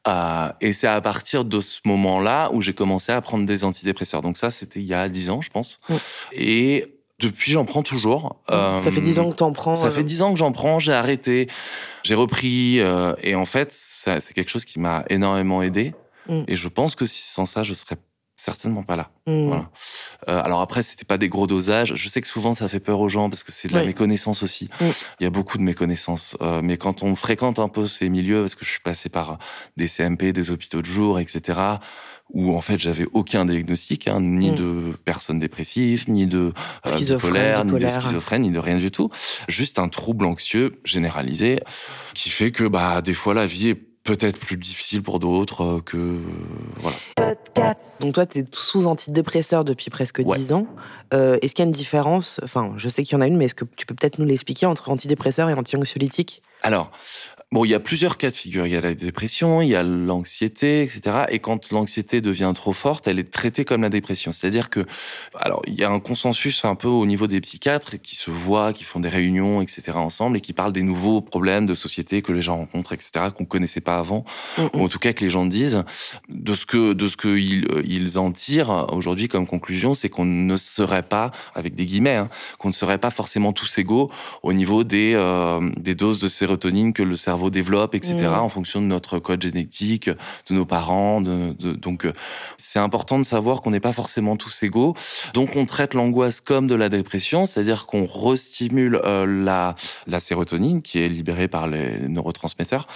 [0.09, 4.23] Euh, et c'est à partir de ce moment-là où j'ai commencé à prendre des antidépresseurs.
[4.23, 5.81] Donc ça, c'était il y a dix ans, je pense.
[6.33, 8.40] Et depuis, j'en prends toujours.
[8.51, 9.77] Euh, ça fait dix ans que t'en prends.
[9.77, 9.90] Ça euh...
[9.90, 10.81] fait dix ans que j'en prends.
[10.81, 11.49] J'ai arrêté,
[12.03, 15.95] j'ai repris, euh, et en fait, c'est quelque chose qui m'a énormément aidé.
[16.29, 16.42] Mm.
[16.49, 17.97] Et je pense que si sans ça, je serais
[18.37, 19.11] certainement pas là.
[19.27, 19.47] Mm.
[19.49, 19.71] Voilà.
[20.29, 21.95] Euh, alors après, c'était pas des gros dosages.
[21.95, 23.87] Je sais que souvent ça fait peur aux gens parce que c'est de la Oui.
[23.88, 24.68] méconnaissance aussi.
[24.81, 24.85] Mm.
[25.21, 26.37] Il y a beaucoup de méconnaissance.
[26.40, 29.38] Euh, mais quand on fréquente un peu ces milieux, parce que je suis passé par
[29.77, 31.59] des CMP, des hôpitaux de jour, etc.,
[32.35, 34.55] où en fait j'avais aucun diagnostic, hein, ni Mm.
[34.55, 36.53] de personne dépressive, ni de
[36.87, 39.11] euh, bipolaire, ni de schizophrène, ni de rien du tout.
[39.49, 41.61] Juste un trouble anxieux généralisé
[42.14, 45.80] qui fait que bah des fois la vie est peut-être plus difficile pour d'autres euh,
[45.80, 46.18] que euh,
[46.76, 46.96] voilà.
[48.00, 50.36] Donc toi, tu es sous antidépresseur depuis presque Ouais.
[50.36, 50.66] 10 ans.
[51.14, 53.36] Euh, est-ce qu'il y a une différence Enfin, je sais qu'il y en a une,
[53.36, 56.90] mais est-ce que tu peux peut-être nous l'expliquer entre antidépresseur et anti-anxiolytique Alors,
[57.52, 58.66] bon, il y a plusieurs cas de figure.
[58.66, 61.26] Il y a la dépression, il y a l'anxiété, etc.
[61.28, 64.32] Et quand l'anxiété devient trop forte, elle est traitée comme la dépression.
[64.32, 64.84] C'est-à-dire que,
[65.38, 68.72] alors, il y a un consensus un peu au niveau des psychiatres qui se voient,
[68.72, 69.92] qui font des réunions, etc.
[69.94, 73.26] ensemble et qui parlent des nouveaux problèmes de société que les gens rencontrent, etc.
[73.36, 74.24] qu'on connaissait pas avant,
[74.74, 75.84] ou en tout cas que les gens disent.
[76.30, 80.08] De ce que, de ce que ils, euh, ils en tirent aujourd'hui comme conclusion, c'est
[80.08, 84.10] qu'on ne serait pas, avec des guillemets, hein, qu'on ne serait pas forcément tous égaux
[84.42, 88.24] au niveau des, euh, des doses de sérotonine que le cerveau développe, etc., Mm.
[88.35, 91.20] en fonction de notre code génétique, de nos parents.
[91.20, 92.12] De, de- donc, euh,
[92.59, 94.94] c'est important de savoir qu'on n'est pas forcément tous égaux.
[95.35, 99.74] Donc, on traite l'angoisse comme de la dépression, c'est-à-dire qu'on restimule euh, la,
[100.07, 102.87] la sérotonine qui est libérée par les neurotransmetteurs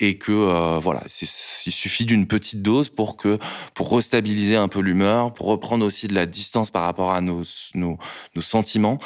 [0.00, 1.26] et que euh, voilà, il
[1.72, 3.38] suffit d'une petite dose pour que
[3.74, 7.42] pour restabiliser un peu l'humeur, pour reprendre aussi de la distance par rapport à nos
[7.74, 7.98] nos,
[8.34, 8.98] nos sentiments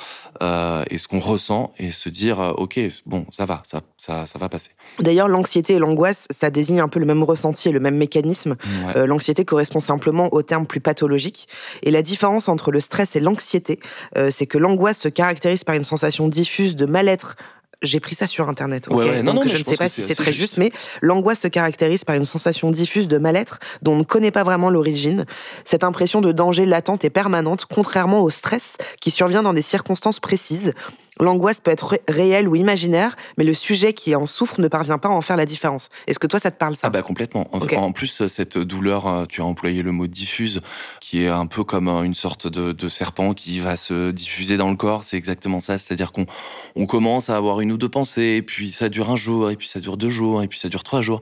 [0.42, 4.38] euh, et ce qu'on ressent et se dire ok bon ça va ça ça ça
[4.38, 4.70] va passer.
[4.98, 8.56] D'ailleurs, l'anxiété et l'angoisse, ça désigne un peu le même ressenti et le même mécanisme.
[8.86, 8.96] Ouais.
[8.96, 11.48] Euh, l'anxiété correspond simplement au terme plus pathologique.
[11.82, 13.78] Et la différence entre le stress et l'anxiété,
[14.16, 17.36] euh, c'est que l'angoisse se caractérise par une sensation diffuse de mal-être.
[17.82, 18.88] J'ai pris ça sur internet.
[18.88, 19.22] ok Ouais, ouais.
[19.22, 20.54] Non, Donc non, je ne sais pas si c'est très juste.
[20.54, 20.72] juste, mais
[21.02, 24.70] l'angoisse se caractérise par une sensation diffuse de mal-être dont on ne connaît pas vraiment
[24.70, 25.26] l'origine.
[25.66, 30.20] Cette impression de danger latente et permanente, contrairement au stress qui survient dans des circonstances
[30.20, 30.72] précises.
[31.18, 34.98] L'angoisse peut être ré- réelle ou imaginaire, mais le sujet qui en souffre ne parvient
[34.98, 35.88] pas à en faire la différence.
[36.06, 36.88] Est-ce que toi, ça te parle ça?
[36.88, 37.48] Ah bah complètement.
[37.52, 40.60] En, plus, cette douleur, euh, tu as employé le mot diffuse,
[41.00, 44.56] qui est un peu comme euh, une sorte de, de serpent qui va se diffuser
[44.56, 45.04] dans le corps.
[45.04, 45.78] C'est exactement ça.
[45.78, 46.26] C'est-à-dire qu'on
[46.74, 49.56] on commence à avoir une ou deux pensées, et puis ça dure un jour, et
[49.56, 51.20] puis ça dure deux jours, et puis ça dure trois jours.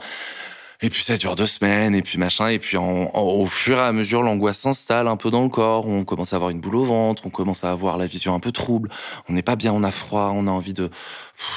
[0.85, 3.93] Et puis ça dure deux semaines, et puis machin, et puis au fur et à
[3.93, 5.89] mesure, l'angoisse s'installe un peu dans le corps.
[5.89, 8.39] On commence à avoir une boule au ventre, on commence à avoir la vision un
[8.39, 8.91] peu trouble.
[9.27, 10.91] On n'est pas bien, on a froid, on a envie de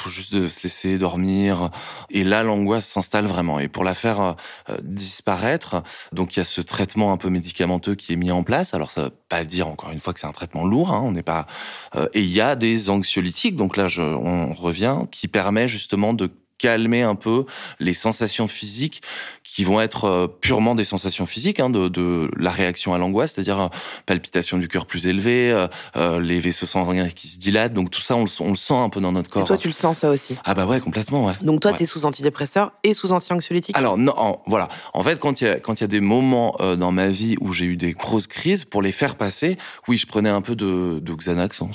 [0.08, 1.68] juste de se laisser dormir.
[2.08, 3.58] Et là, l'angoisse s'installe vraiment.
[3.58, 4.34] Et pour la faire
[4.70, 8.42] euh, disparaître, donc il y a ce traitement un peu médicamenteux qui est mis en
[8.42, 8.72] place.
[8.72, 10.90] Alors ça veut pas dire encore une fois que c'est un traitement lourd.
[10.90, 11.46] Hein, on n'est pas.
[11.96, 13.56] euh, et il y a des anxiolytiques.
[13.56, 17.46] Donc là, on revient qui permet justement de calmer un peu
[17.78, 19.02] les sensations physiques
[19.44, 23.32] qui vont être euh, purement des sensations physiques hein, de, de, la réaction à l'angoisse,
[23.32, 23.68] c'est-à-dire euh,
[24.06, 27.72] palpitation du cœur plus élevée, euh, euh, les vaisseaux sanguins qui se dilatent.
[27.72, 29.44] Donc tout ça, on le, on le, sent un peu dans notre corps.
[29.44, 30.36] Et toi, tu le sens ça aussi?
[30.44, 31.26] Ah bah ouais, complètement.
[31.26, 31.32] Ouais.
[31.42, 31.78] Donc toi, ouais.
[31.78, 33.76] tu es sous antidépresseur et sous anti-anxiolytique?
[33.76, 34.68] Alors non, en, voilà.
[34.92, 37.08] En fait, quand il y a quand il y a des moments euh, dans ma
[37.08, 40.42] vie où j'ai eu des grosses crises, pour les faire passer, oui, je prenais un
[40.42, 41.62] peu de, de Xanax.
[41.62, 41.70] Hein.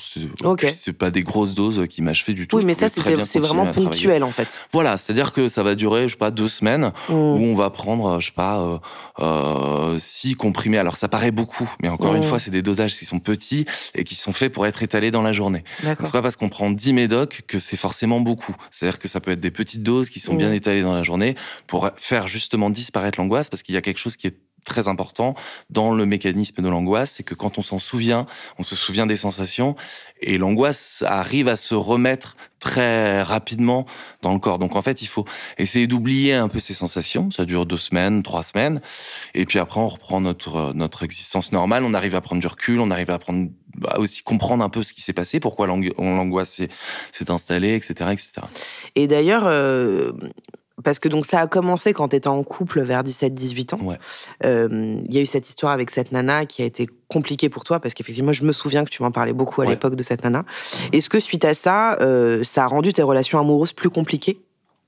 [0.74, 2.58] C'est pas des grosses doses qui m'achevaient du tout.
[2.58, 4.60] Oui, mais ça, c'est vraiment ponctuel en fait.
[4.73, 7.13] Voilà, c'est-à-dire que ça va durer, je sais pas, deux semaines Mm.
[7.13, 8.77] où on va prendre, je sais pas, euh,
[9.19, 10.77] euh, six comprimés.
[10.77, 14.03] Alors ça paraît beaucoup, mais encore une fois, c'est des dosages qui sont petits et
[14.03, 15.63] qui sont faits pour être étalés dans la journée.
[15.83, 18.55] C'est pas parce qu'on prend 10 médocs que c'est forcément beaucoup.
[18.71, 21.36] C'est-à-dire que ça peut être des petites doses qui sont bien étalées dans la journée
[21.67, 25.36] pour faire justement disparaître l'angoisse parce qu'il y a quelque chose qui est très important
[25.69, 28.26] dans le mécanisme de l'angoisse, c'est que quand on s'en souvient,
[28.58, 29.76] on se souvient des sensations
[30.21, 33.86] et l'angoisse arrive à se remettre très rapidement
[34.21, 34.58] dans le corps.
[34.58, 35.26] Donc en fait, il faut
[35.58, 37.30] essayer d'oublier un peu ces sensations.
[37.30, 38.82] Ça dure deux semaines, trois semaines,
[39.34, 41.84] et puis après on reprend notre notre existence normale.
[41.84, 43.49] On arrive à prendre du recul, on arrive à prendre
[43.88, 46.62] à aussi comprendre un peu ce qui s'est passé, pourquoi l'angoisse
[47.12, 48.32] s'est installée, etc., etc.
[48.95, 50.13] Et d'ailleurs, euh,
[50.84, 53.80] parce que donc ça a commencé quand tu étais en couple vers 17-18 ans.
[53.84, 53.98] Ouais.
[54.46, 57.63] Euh, Il y a eu cette histoire avec cette nana qui a été compliquée pour
[57.63, 59.72] toi, parce qu'effectivement, je me souviens que tu m'en parlais beaucoup à Ouais.
[59.72, 60.43] l'époque de cette nana.
[60.91, 64.39] Est-ce que suite à ça, euh, ça a rendu tes relations amoureuses plus compliquées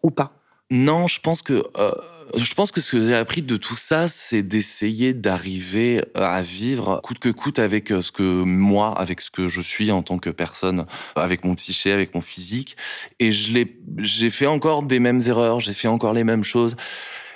[0.04, 0.32] ou pas?
[0.72, 1.92] Non, je pense que euh,
[2.36, 7.00] je pense que ce que j'ai appris de tout ça, c'est d'essayer d'arriver à vivre
[7.04, 10.18] coûte que coûte avec euh, ce que moi, avec ce que je suis en tant
[10.18, 10.86] que personne,
[11.16, 12.78] avec mon psyché, avec mon physique.
[13.20, 16.76] Et je l'ai, j'ai fait encore des mêmes erreurs, j'ai fait encore les mêmes choses.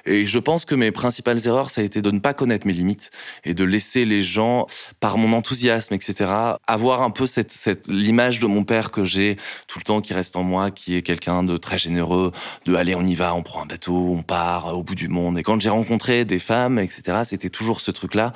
[0.05, 2.73] Et je pense que mes principales erreurs, ça a été de ne pas connaître mes
[2.73, 3.11] limites
[3.45, 4.67] et de laisser les gens,
[4.99, 6.31] par mon enthousiasme, etc.,
[6.67, 10.13] avoir un peu cette, cette l'image de mon père que j'ai tout le temps qui
[10.13, 12.31] reste en moi, qui est quelqu'un de très généreux,
[12.65, 15.37] de allez, on y va, on prend un bateau, on part au bout du monde.
[15.37, 18.33] Et quand j'ai rencontré des femmes, etc., c'était toujours ce truc-là.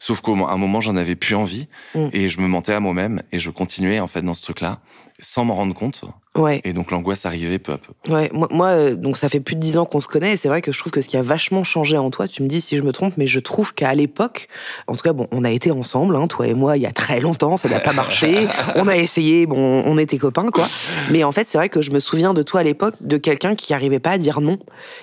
[0.00, 2.08] Sauf qu'à un moment, j'en avais plus envie Mm.
[2.12, 4.80] et je me mentais à moi-même et je continuais en fait dans ce truc-là
[5.18, 6.04] sans m'en rendre compte.
[6.36, 6.60] Ouais.
[6.64, 8.12] Et donc l'angoisse arrivait peu à peu.
[8.12, 10.36] Ouais, moi, moi, euh, donc ça fait plus de dix ans qu'on se connaît, et
[10.36, 12.48] c'est vrai que je trouve que ce qui a vachement changé en toi, tu me
[12.48, 14.48] dis si je me trompe, mais je trouve qu'à l'époque,
[14.86, 16.92] en tout cas, bon, on a été ensemble, hein, toi et moi, il y a
[16.92, 20.68] très longtemps, ça n'a pas marché, on a essayé, bon, on était copains, quoi.
[21.10, 23.54] Mais en fait, c'est vrai que je me souviens de toi à l'époque, de quelqu'un
[23.54, 24.58] qui arrivait pas à dire non,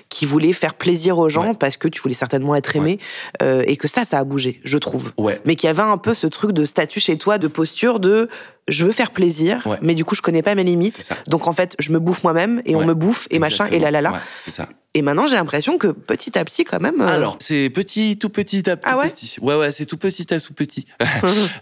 [0.10, 1.54] qui voulait faire plaisir aux gens Ouais.
[1.60, 3.00] parce que tu voulais certainement être aimé,
[3.42, 5.12] euh, et que ça, ça a bougé, je trouve.
[5.18, 5.42] Ouais.
[5.46, 8.30] Mais qu'il y avait un peu ce truc de statut chez toi, de posture de
[8.68, 9.78] je veux faire plaisir, Ouais.
[9.82, 11.12] mais du coup, je connais pas mes limites.
[11.28, 13.92] Donc en fait, je me bouffe moi-même et on me bouffe et machin et là
[13.92, 14.12] là là.
[14.14, 14.68] Ouais, c'est ça.
[14.96, 17.02] Et maintenant, j'ai l'impression que petit à petit, quand même.
[17.02, 19.38] euh, Alors, c'est petit, tout petit à tout Ah ouais petit.
[19.42, 20.86] Ouais, ouais, c'est tout petit à tout petit.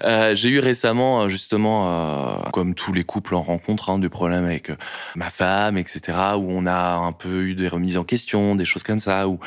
[0.04, 4.10] Euh, j'ai eu récemment, euh, justement, euh, comme tous les couples en rencontre, hein, des
[4.10, 4.72] problèmes avec
[5.16, 6.02] ma femme, etc.,
[6.38, 9.40] où on a un peu eu des remises en question, des choses comme ça, où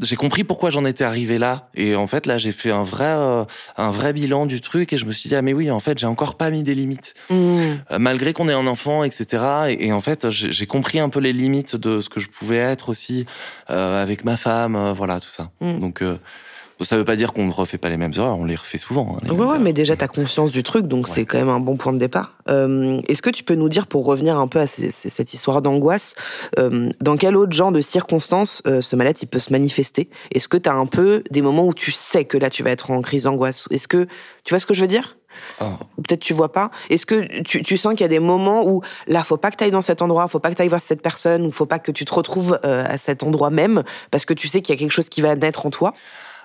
[0.00, 1.68] j'ai compris pourquoi j'en étais arrivé là.
[1.74, 3.06] Et en fait, là, j'ai fait un vrai,
[3.76, 5.98] un vrai bilan du truc et je me suis dit, ah, mais oui, en fait,
[5.98, 7.14] j'ai encore pas mis des limites.
[7.30, 7.62] mmh.
[7.98, 9.42] Malgré qu'on est un enfant, etc.
[9.70, 12.58] Et, et en fait, j'ai compris un peu les limites de ce que je pouvais
[12.58, 13.24] être aussi
[13.68, 15.50] avec ma femme, euh, voilà, tout ça.
[15.60, 15.78] Mm.
[15.80, 16.16] Donc, euh,
[16.80, 19.14] ça veut pas dire qu'on ne refait pas les mêmes erreurs, on les refait souvent.
[19.16, 19.60] hein, les Ouais, mêmes ouais, erreurs.
[19.62, 21.12] mais déjà, tu as conscience du truc, donc Ouais.
[21.14, 22.34] c'est quand même un bon point de départ.
[22.48, 25.32] Euh, Est-ce que tu peux nous dire, pour revenir un peu à ces- ces- cette
[25.32, 26.14] histoire d'angoisse,
[26.58, 30.10] euh, dans quel autre genre de circonstances euh, ce mal-être il peut se manifester?
[30.34, 32.70] Est-ce que tu as un peu des moments où tu sais que là, tu vas
[32.70, 33.66] être en crise d'angoisse?
[33.70, 34.08] Est-ce que
[34.42, 35.16] tu vois ce que je veux dire?
[35.60, 35.64] Oh.
[35.96, 36.70] Peut-être tu vois pas.
[36.90, 39.56] Est-ce que tu, tu sens qu'il y a des moments où là, faut pas que
[39.56, 41.66] tu ailles dans cet endroit, faut pas que tu ailles voir cette personne, ou faut
[41.66, 44.74] pas que tu te retrouves euh, à cet endroit même, parce que tu sais qu'il
[44.74, 45.92] y a quelque chose qui va naître en toi?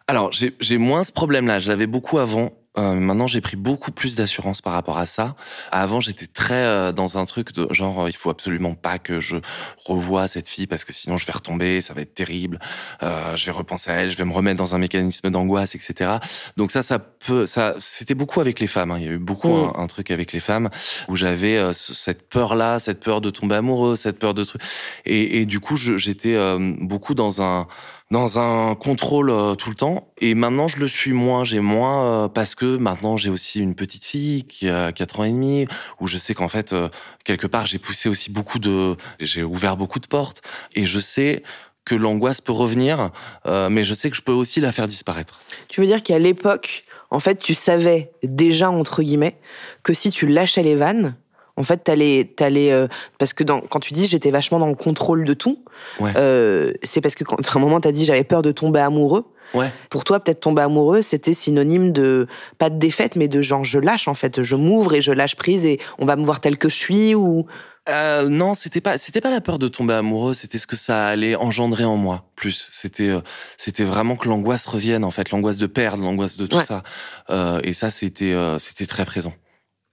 [0.08, 1.60] Alors, j'ai j'ai moins ce problème-là.
[1.60, 2.52] Je l'avais beaucoup avant.
[2.78, 5.36] Euh, maintenant, j'ai pris beaucoup plus d'assurance par rapport à ça.
[5.72, 9.20] Avant, j'étais très euh, dans un truc de genre, euh, il faut absolument pas que
[9.20, 9.38] je
[9.86, 12.60] revoie cette fille parce que sinon je vais retomber, ça va être terrible.
[13.04, 16.18] Euh, je vais repenser à elle, je vais me remettre dans un mécanisme d'angoisse, etc.
[16.56, 18.92] Donc ça, ça peut, ça, c'était beaucoup avec les femmes.
[18.92, 18.98] hein.
[19.00, 19.72] Il y a eu beaucoup Mm.
[19.76, 20.70] un, un truc avec les femmes
[21.08, 24.62] où j'avais ce- cette peur-là, cette peur de tomber amoureux, cette peur de truc.
[25.06, 26.38] Et, et du coup, j'étais
[26.80, 27.68] beaucoup dans un
[28.10, 30.14] dans un contrôle euh, tout le temps.
[30.20, 31.44] Et maintenant, je le suis moins.
[31.44, 35.24] J'ai moins euh, parce que maintenant, j'ai aussi une petite fille qui a 4 ans
[35.26, 35.68] et demi,
[36.00, 36.90] où je sais qu'en fait, euh,
[37.24, 38.96] quelque part, j'ai poussé aussi beaucoup de...
[39.20, 40.42] J'ai ouvert beaucoup de portes.
[40.74, 41.44] Et je sais
[41.88, 43.12] que l'angoisse peut revenir,
[43.46, 45.40] euh, mais je sais que je peux aussi la faire disparaître.
[45.70, 49.38] Tu veux dire qu'à l'époque, en fait, tu savais déjà, entre guillemets,
[49.84, 51.16] que si tu lâchais les vannes,
[51.58, 54.76] en fait, t'allais, t'allais, euh, parce que dans, quand tu dis j'étais vachement dans le
[54.76, 55.64] contrôle de tout,
[56.00, 56.14] Ouais.
[56.16, 59.26] euh, c'est parce que quand à un moment t'as dit j'avais peur de tomber amoureux.
[59.54, 59.72] Ouais.
[59.90, 63.80] Pour toi, peut-être tomber amoureux, c'était synonyme de pas de défaite, mais de genre je
[63.80, 66.58] lâche en fait, je m'ouvre et je lâche prise et on va me voir tel
[66.58, 67.46] que je suis ou.
[67.88, 71.08] Euh, non, c'était pas, c'était pas la peur de tomber amoureux, c'était ce que ça
[71.08, 72.26] allait engendrer en moi.
[72.36, 73.22] Plus, c'était, euh,
[73.56, 76.64] c'était vraiment que l'angoisse revienne en fait, l'angoisse de perdre, l'angoisse de tout Ouais.
[76.66, 76.84] ça.
[77.30, 79.34] Euh, et ça, c'était, c'était très présent.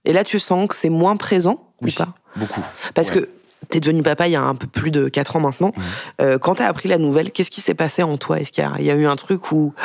[0.05, 1.93] Et là, tu sens que c'est moins présent Oui.
[1.93, 2.13] ou pas?
[2.35, 2.61] Beaucoup.
[2.93, 3.21] Parce Ouais.
[3.21, 3.29] que
[3.69, 5.71] t'es devenu papa il y a un peu plus de 4 ans maintenant.
[6.21, 8.39] Euh, quand t'as appris la nouvelle, qu'est-ce qui s'est passé en toi?
[8.39, 9.73] Est-ce qu'il y, a- il y a eu un truc où.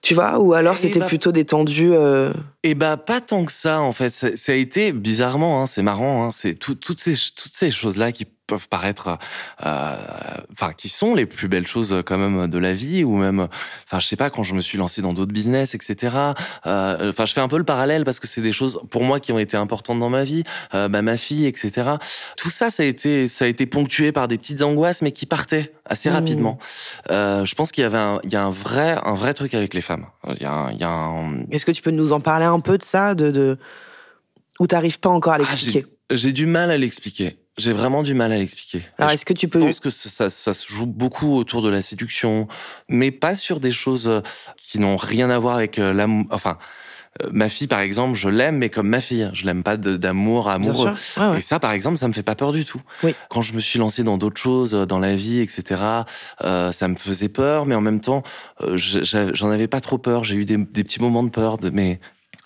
[0.00, 0.38] Tu vois?
[0.38, 3.90] Ou alors Eh c'était bah- plutôt détendu euh, Et bah pas tant que ça en
[3.92, 4.14] fait.
[4.14, 6.24] Ça, ça a été bizarrement, hein, c'est marrant.
[6.26, 9.18] Hein, c'est tout- toutes ces toutes ces choses là qui peuvent paraître,
[9.64, 9.96] euh,
[10.52, 13.46] enfin qui sont les plus belles choses euh, quand même de la vie ou même,
[13.86, 16.16] enfin je sais pas quand je me suis lancé dans d'autres business etc.
[16.66, 19.20] euh, Enfin je fais un peu le parallèle parce que c'est des choses pour moi
[19.20, 20.42] qui ont été importantes dans ma vie,
[20.74, 21.90] euh, bah, ma fille etc.
[22.36, 25.26] Tout ça ça a été ça a été ponctué par des petites angoisses mais qui
[25.26, 26.14] partaient assez Mmh.
[26.14, 26.58] rapidement.
[27.10, 29.52] Euh, je pense qu'il y avait un, il y a un vrai un vrai truc
[29.54, 30.06] avec les femmes.
[30.34, 32.46] Il y a un, il y a un, Est-ce que tu peux nous en parler
[32.46, 33.58] un peu de ça de, de...
[34.60, 35.86] Ou t'arrives pas encore à Ah, l'expliquer?
[36.10, 37.38] j'ai- J'ai du mal à l'expliquer.
[37.58, 38.82] J'ai vraiment du mal à l'expliquer.
[38.98, 39.60] Alors est-ce que tu je peux.
[39.60, 42.48] pense que ça, ça, ça se joue beaucoup autour de la séduction,
[42.88, 44.20] mais pas sur des choses euh,
[44.56, 46.26] qui n'ont rien à voir avec euh, l'amour.
[46.30, 46.56] Enfin,
[47.22, 49.28] euh, ma fille, par exemple, je l'aime, mais comme ma fille.
[49.32, 50.94] Je l'aime pas d'amour Bien amoureux.
[51.02, 51.22] sûr.
[51.32, 51.38] Ouais.
[51.38, 52.80] Et ça, par exemple, ça me fait pas peur du tout.
[53.02, 53.12] Oui.
[53.28, 55.80] Quand je me suis lancé dans d'autres choses, dans la vie, etc.,
[56.44, 58.22] euh, ça me faisait peur, mais en même temps,
[58.62, 60.22] euh, je- j'en avais pas trop peur.
[60.22, 61.98] J'ai eu des, des petits moments de peur, de- mais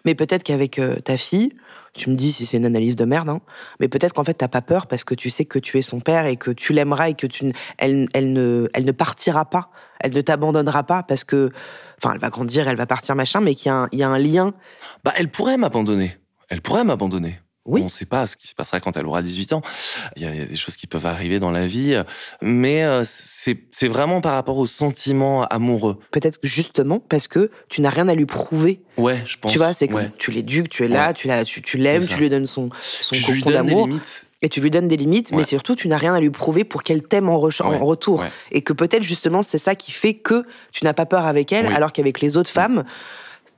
[0.06, 1.52] Mais peut-être qu'avec euh, ta fille,
[1.94, 3.40] tu me dis si c'est une analyse de merde, hein,
[3.80, 6.00] mais peut-être qu'en fait t'as pas peur parce que tu sais que tu es son
[6.00, 9.70] père et que tu l'aimeras et que tu, elle, elle ne, elle ne partira pas,
[10.00, 11.50] elle ne t'abandonnera pas parce que,
[11.98, 14.54] enfin, elle va grandir, elle va partir machin, mais qu'il y y a un lien.
[15.04, 16.16] Bah, elle pourrait m'abandonner.
[16.48, 17.40] Elle pourrait m'abandonner.
[17.64, 17.80] Oui.
[17.80, 19.62] On ne sait pas ce qui se passera quand elle aura 18 ans.
[20.16, 21.96] Il y, a, des choses qui peuvent arriver dans la vie,
[22.40, 25.96] mais euh, c'est vraiment par rapport au sentiment amoureux.
[26.10, 28.80] Peut-être justement parce que tu n'as rien à lui prouver.
[28.98, 29.52] Ouais, je pense.
[29.52, 30.10] tu vois, c'est que ouais.
[30.18, 31.14] tu l'éduques, tu es là, Ouais.
[31.14, 33.86] tu l'as, tu, tu l'aimes, tu lui donnes son, son je lui donne des d'amour
[33.86, 34.26] limites.
[34.42, 36.82] et tu lui donnes des limites, mais surtout tu n'as rien à lui prouver pour
[36.82, 38.24] qu'elle t'aime en, re- en retour.
[38.50, 41.68] Et que peut-être justement c'est ça qui fait que tu n'as pas peur avec elle,
[41.68, 41.74] Oui.
[41.74, 42.82] alors qu'avec les autres femmes,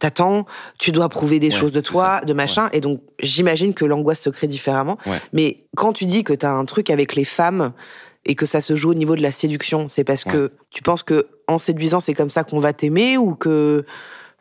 [0.04, 0.46] t'attends,
[0.78, 2.24] tu dois prouver des Ouais, choses de toi, ça.
[2.26, 4.98] de machin, et donc j'imagine que l'angoisse se crée différemment.
[5.06, 5.18] Ouais.
[5.32, 7.72] Mais quand tu dis que t'as un truc avec les femmes
[8.26, 11.02] et que ça se joue au niveau de la séduction, c'est parce que tu penses
[11.02, 13.84] que en séduisant c'est comme ça qu'on va t'aimer ou que,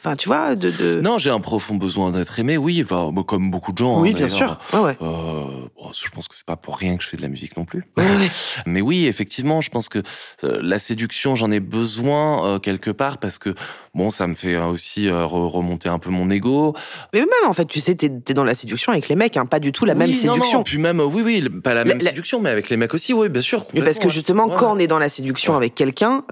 [0.03, 1.01] enfin tu vois, de, de...
[1.01, 3.99] Non, j'ai un profond besoin d'être aimé, oui, enfin, comme beaucoup de gens.
[4.01, 4.59] oui hein, bien d'ailleurs.
[4.71, 4.97] sûr, ouais ouais.
[5.01, 5.43] Euh,
[5.77, 7.65] bon, je pense que c'est pas pour rien que je fais de la musique non
[7.65, 7.85] plus.
[7.97, 8.03] Ouais.
[8.65, 9.99] Mais oui, effectivement, je pense que
[10.43, 13.55] euh, la séduction, j'en ai besoin euh, quelque part parce que
[13.93, 16.75] bon, ça me fait euh, aussi re- remonter un peu mon ego.
[17.13, 19.45] Mais même en fait, tu sais, t'es es dans la séduction avec les mecs, hein,
[19.45, 20.57] pas du tout la même Oui, non, séduction.
[20.59, 22.93] non, puis même, oui, oui, pas la La- même la- séduction, mais avec les mecs
[22.93, 23.65] aussi, oui, bien sûr.
[23.73, 26.23] Mais parce que justement, quand on est dans la séduction avec quelqu'un,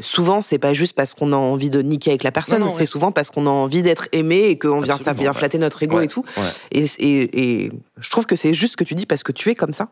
[0.00, 2.93] souvent c'est pas juste parce qu'on a envie de niquer avec la personne, c'est.
[2.94, 5.36] Souvent parce qu'on a envie d'être aimé et qu'on vient, ça vient ouais.
[5.36, 6.24] flatter notre ego Ouais, et tout.
[6.36, 6.42] ouais.
[6.70, 9.50] Et, et, et je trouve que c'est juste ce que tu dis parce que tu
[9.50, 9.88] es comme ça.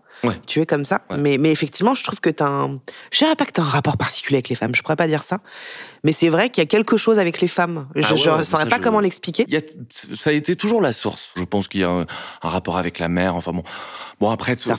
[0.47, 1.01] Tu es comme ça.
[1.19, 2.79] Mais, mais effectivement, je trouve que t'as un.
[3.11, 5.25] Je dirais pas que t'as un rapport particulier avec les femmes, je pourrais pas dire
[5.25, 5.38] ça.
[6.05, 7.88] Mais c'est vrai qu'il y a quelque chose avec les femmes.
[7.97, 9.47] Je, Ah je ouais, saurais ça, pas je- comment l'expliquer.
[9.53, 9.59] A,
[10.15, 11.33] ça a été toujours la source.
[11.37, 12.03] Je pense qu'il y a un,
[12.43, 13.35] un rapport avec la mer.
[13.35, 13.65] Enfin bon,
[14.21, 14.71] bon après, tout-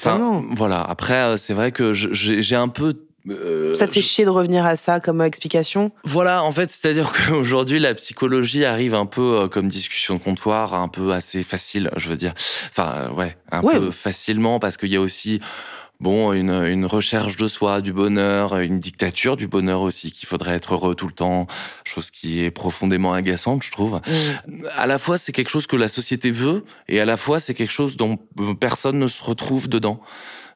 [0.55, 0.81] voilà.
[0.81, 2.93] Après, euh, c'est vrai que j'ai un peu.
[3.29, 5.91] Euh, Ça te fait je- chier de revenir à ça comme explication?
[6.03, 10.73] Voilà, en fait, c'est-à-dire qu'aujourd'hui, la psychologie arrive un peu euh, comme discussion de comptoir,
[10.73, 12.33] un peu assez facile, je veux dire.
[12.71, 13.77] Enfin, euh, ouais, un Ouais.
[13.79, 15.39] peu facilement, parce qu'il y a aussi,
[15.99, 20.55] bon, une, une recherche de soi, du bonheur, une dictature du bonheur aussi, qu'il faudrait
[20.55, 21.47] être heureux tout le temps,
[21.85, 24.01] chose qui est profondément agaçante, je trouve.
[24.47, 24.65] Mm.
[24.75, 27.53] À la fois, c'est quelque chose que la société veut, et à la fois, c'est
[27.53, 28.17] quelque chose dont
[28.59, 30.01] personne ne se retrouve dedans.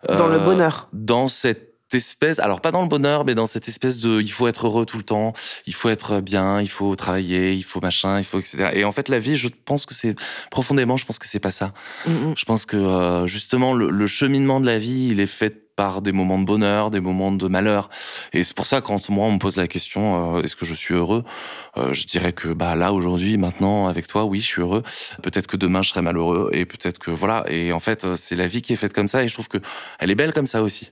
[0.08, 0.90] Dans le bonheur.
[0.94, 4.48] dans cette espèce, alors pas dans le bonheur, mais dans cette espèce de, il faut
[4.48, 5.34] être heureux tout le temps,
[5.66, 8.70] il faut être bien, il faut travailler, il faut machin, il faut etc.
[8.74, 10.16] Et en fait, la vie, je pense que c'est
[10.52, 11.74] profondément, je pense que c'est pas ça.
[12.06, 12.34] Mm, mm.
[12.38, 16.02] Je pense que euh, justement, le, le cheminement de la vie, il est fait par
[16.02, 17.90] des moments de bonheur, des moments de malheur.
[18.34, 20.74] Et c'est pour ça, quand moi, on me pose la question, euh, est-ce que je
[20.74, 21.24] suis heureux
[21.78, 24.84] Euh, Je dirais que bah là, aujourd'hui, maintenant, avec toi, oui, je suis heureux.
[25.22, 26.50] Peut-être que demain, je serai malheureux.
[26.52, 27.46] Et peut-être que voilà.
[27.48, 29.24] Et en fait, c'est la vie qui est faite comme ça.
[29.24, 29.60] Et je trouve que
[30.00, 30.92] elle est belle comme ça aussi.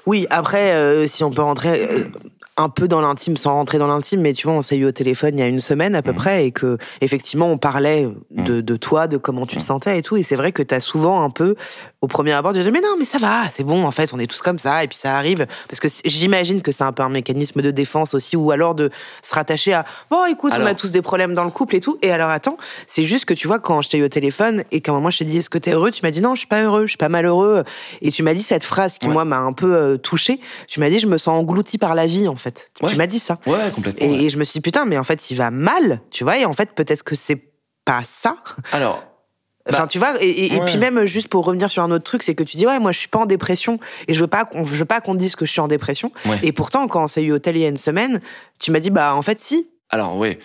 [0.05, 2.03] Oui, après, euh, si on peut rentrer euh,
[2.57, 4.91] un peu dans l'intime, sans rentrer dans l'intime, mais tu vois, on s'est eu au
[4.91, 6.17] téléphone il y a une semaine à peu Mhm.
[6.17, 10.01] près, et que effectivement, on parlait de, de toi, de comment tu te sentais et
[10.01, 11.55] tout, et c'est vrai que tu as souvent un peu
[12.01, 14.19] au premier abord, tu dis mais non, mais ça va, c'est bon, en fait, on
[14.19, 15.45] est tous comme ça, et puis ça arrive.
[15.69, 18.89] Parce que j'imagine que c'est un peu un mécanisme de défense aussi, ou alors de
[19.21, 21.99] se rattacher à bon, écoute, on a tous des problèmes dans le couple et tout.
[22.01, 24.81] Et alors attends, c'est juste que tu vois, quand je t'ai eu au téléphone et
[24.81, 26.39] qu'à un moment je t'ai dit est-ce que t'es heureux, tu m'as dit non, je
[26.39, 27.63] suis pas heureux, je suis pas malheureux.
[28.01, 30.39] Et tu m'as dit cette phrase qui moi m'a un peu euh, touchée.
[30.67, 32.71] Tu m'as dit je me sens englouti par la vie en fait.
[32.87, 33.39] Tu m'as dit ça.
[33.45, 34.05] Ouais, complètement.
[34.05, 36.37] Et, et je me suis dit putain, mais en fait il va mal, tu vois.
[36.37, 37.41] Et en fait peut-être que c'est
[37.85, 38.37] pas ça.
[38.71, 39.03] Alors
[39.69, 42.33] Enfin, bah, tu vois, et, puis même juste pour revenir sur un autre truc, c'est
[42.33, 44.61] que tu dis ouais, moi je suis pas en dépression et je veux pas, je
[44.61, 46.11] veux pas qu'on dise que je suis en dépression.
[46.41, 48.21] Et pourtant, quand on s'est eu au tel il y a une semaine,
[48.59, 49.69] tu m'as dit bah en fait si.
[49.89, 50.37] Alors oui.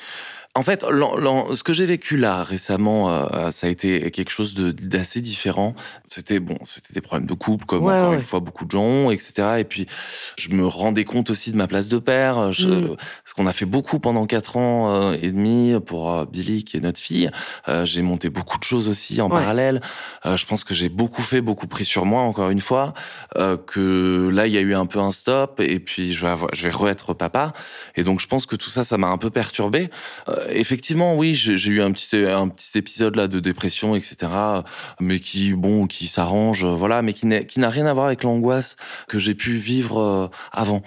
[0.56, 5.20] En fait, ce que j'ai vécu là récemment, euh, ça a été quelque chose d'assez
[5.20, 5.74] différent.
[6.08, 9.56] C'était bon, c'était des problèmes de couple, comme encore une fois beaucoup de gens, etc.
[9.58, 9.86] Et puis,
[10.38, 12.96] je me rendais compte aussi de ma place de père, je, mm.
[12.96, 16.78] parce qu'on a fait beaucoup pendant quatre ans euh, et demi pour euh, Billy, qui
[16.78, 17.30] est notre fille.
[17.84, 19.82] j'ai monté beaucoup de choses aussi en parallèle.
[20.24, 22.94] je pense que j'ai beaucoup fait, beaucoup pris sur moi, encore une fois.
[23.66, 26.50] que là, il y a eu un peu un stop, et puis je vais, avoir,
[26.54, 27.52] je vais re-être papa.
[27.96, 29.90] Et donc, je pense que tout ça, ça m'a un peu perturbé
[30.51, 34.16] effectivement, oui, j'ai eu un petit un petit épisode là de dépression, etc.
[35.01, 38.76] Mais qui, bon, qui s'arrange, voilà, mais qui n'a rien à voir avec l'angoisse
[39.09, 40.82] que j'ai pu vivre euh, avant.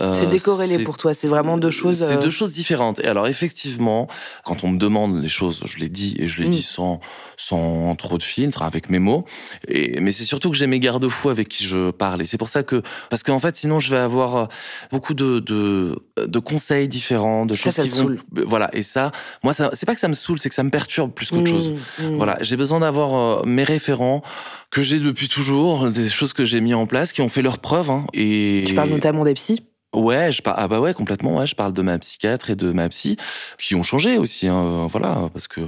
[0.00, 1.98] Euh, c'est décorrélé pour toi, c'est vraiment deux choses.
[1.98, 2.98] C'est deux euh, choses différentes.
[3.00, 4.06] Et alors effectivement,
[4.44, 6.52] quand on me demande les choses, je l'ai dit et je l'ai mm.
[6.52, 7.00] dit sans
[7.36, 9.24] sans trop de filtres, avec mes mots.
[9.68, 12.22] Et mais c'est surtout que j'ai mes garde-fous avec qui je parle.
[12.22, 14.48] Et c'est pour ça que parce qu'en fait, sinon je vais avoir
[14.90, 18.16] beaucoup de de, de conseils différents, de choses ça, qui vont.
[18.46, 18.70] Voilà.
[18.72, 19.10] Et ça,
[19.42, 21.50] moi, ça, c'est pas que ça me saoule, c'est que ça me perturbe plus qu'autre
[21.50, 21.72] chose.
[21.72, 22.16] Mmh, mmh.
[22.16, 24.22] Voilà, j'ai besoin d'avoir euh, mes référents
[24.70, 27.58] que j'ai depuis toujours, des choses que j'ai mis en place, qui ont fait leurs
[27.58, 27.90] preuves.
[27.90, 29.64] Hein, et tu parles notamment des psys?
[29.92, 31.36] Ouais, je parle ah bah ouais complètement.
[31.36, 33.16] Ouais, je parle de ma psychiatre et de ma psy
[33.58, 34.48] qui ont changé aussi.
[34.48, 35.60] Hein, voilà, parce que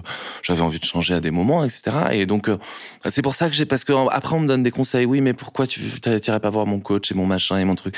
[0.43, 1.83] j'avais envie de changer à des moments, etc.
[2.12, 2.57] Et donc euh,
[3.11, 5.07] c'est pour ça que j'ai parce que après on me donne des conseils.
[5.07, 7.97] Oui, mais pourquoi tu t'irais pas voir mon coach et mon machin et mon truc?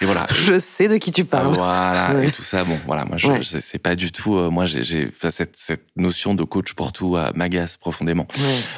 [0.00, 0.26] Et voilà.
[0.34, 1.54] je sais de qui tu parles.
[1.54, 2.64] Voilà et tout ça.
[2.64, 4.36] Bon, voilà, moi je, c'est pas du tout.
[4.36, 8.26] Euh, moi j'ai cette cette notion de coach pour tout euh, m'agace profondément.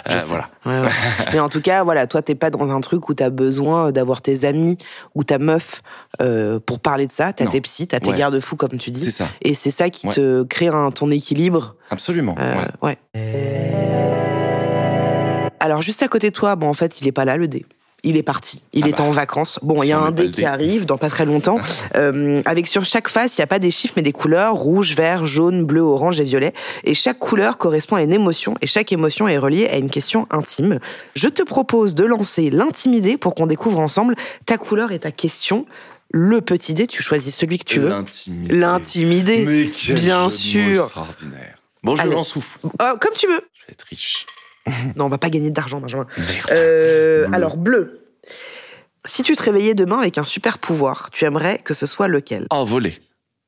[0.09, 0.51] Euh, voilà.
[1.33, 4.23] mais en tout cas, voilà, toi t'es pas dans un truc où t'as besoin d'avoir
[4.23, 4.79] tes amis
[5.15, 5.83] ou ta meuf
[6.65, 9.01] pour parler de ça, t'as tes psys, t'as tes garde-fous comme tu dis.
[9.01, 9.28] C'est ça.
[9.43, 11.74] Et c'est ça qui te crée un, ton équilibre.
[11.91, 12.37] Absolument.
[12.39, 12.97] Euh, ouais.
[15.59, 17.66] Alors juste à côté de toi, bon en fait il est pas là le dé
[18.07, 18.62] il est parti.
[18.72, 19.03] Il ah est bah.
[19.03, 19.59] en vacances.
[19.62, 21.59] Bon, il y a un dé qui arrive dans pas très longtemps.
[21.97, 24.95] euh, avec sur chaque face, il n'y a pas des chiffres, mais des couleurs rouge,
[24.95, 26.53] vert, jaune, bleu, orange et violet.
[26.84, 28.55] Et chaque couleur correspond à une émotion.
[28.61, 30.78] Et chaque émotion est reliée à une question intime.
[31.16, 34.14] Je te propose de lancer l'intimidé pour qu'on découvre ensemble
[34.45, 35.66] ta couleur et ta question
[36.13, 37.89] le petit dé, tu choisis celui que tu veux.
[37.89, 37.95] Quel
[39.95, 40.85] bien sûr.
[40.85, 41.59] Extraordinaire.
[41.83, 42.59] Bon, je lance souffle.
[42.65, 43.41] Oh, comme tu veux.
[43.53, 44.27] Je vais être riche.
[44.97, 46.07] non, on va pas gagner d'argent, Benjamin.
[46.51, 48.01] Euh, alors, bleu.
[49.05, 52.47] Si tu te réveillais demain avec un super pouvoir, tu aimerais que ce soit lequel?
[52.51, 52.99] Oh, voler.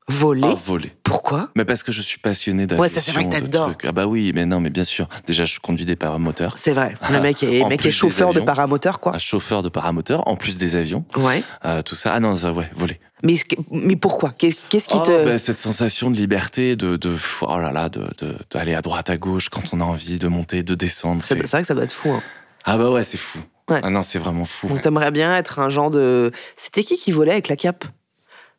[0.09, 0.91] Voler oh, voler.
[1.03, 2.81] Pourquoi Mais parce que je suis passionné d'aviation.
[2.81, 3.73] Ouais, ça c'est vrai que t'adores.
[3.83, 5.07] Ah bah oui, mais non, mais bien sûr.
[5.27, 6.55] Déjà, je conduis des paramoteurs.
[6.57, 6.95] C'est vrai.
[7.11, 9.15] Le mec est, mec est chauffeur de paramoteur, quoi.
[9.15, 11.05] Un chauffeur de paramoteur, en plus des avions.
[11.15, 11.43] Ouais.
[11.63, 12.11] Euh, tout ça.
[12.11, 12.99] Ah non, ça, ouais, voler.
[13.21, 13.35] Mais,
[13.69, 14.33] mais pourquoi?
[14.35, 15.25] Qu'est-ce qui oh, te...
[15.25, 18.09] Bah, cette sensation de liberté, de, de oh là là, de
[18.49, 21.21] d'aller à droite, à gauche quand on a envie, de monter, de descendre.
[21.23, 22.09] C'est vrai que ça doit être fou.
[22.09, 22.23] Hein.
[22.65, 23.39] Ah bah ouais, c'est fou.
[23.69, 23.81] Ouais.
[23.83, 24.67] Ah non, c'est vraiment fou.
[24.67, 26.31] Donc t'aimerais bien être un genre de...
[26.57, 27.85] C'était qui qui volait avec la cape?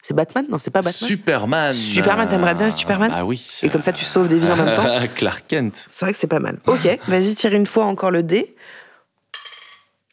[0.02, 1.08] C'est Batman Non, c'est pas Batman.
[1.08, 1.72] Superman.
[1.72, 3.58] Superman, t'aimerais bien être Superman Ah oui.
[3.62, 4.86] Et comme ça, tu sauves des vies en même temps.
[5.14, 5.74] Clark Kent.
[5.90, 6.58] C'est vrai que c'est pas mal.
[6.66, 8.54] Ok, vas-y, tire une fois encore le dé.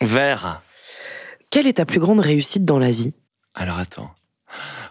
[0.01, 0.61] Vert.
[1.49, 3.13] Quelle est ta plus grande réussite dans la vie?
[3.55, 4.11] Alors attends.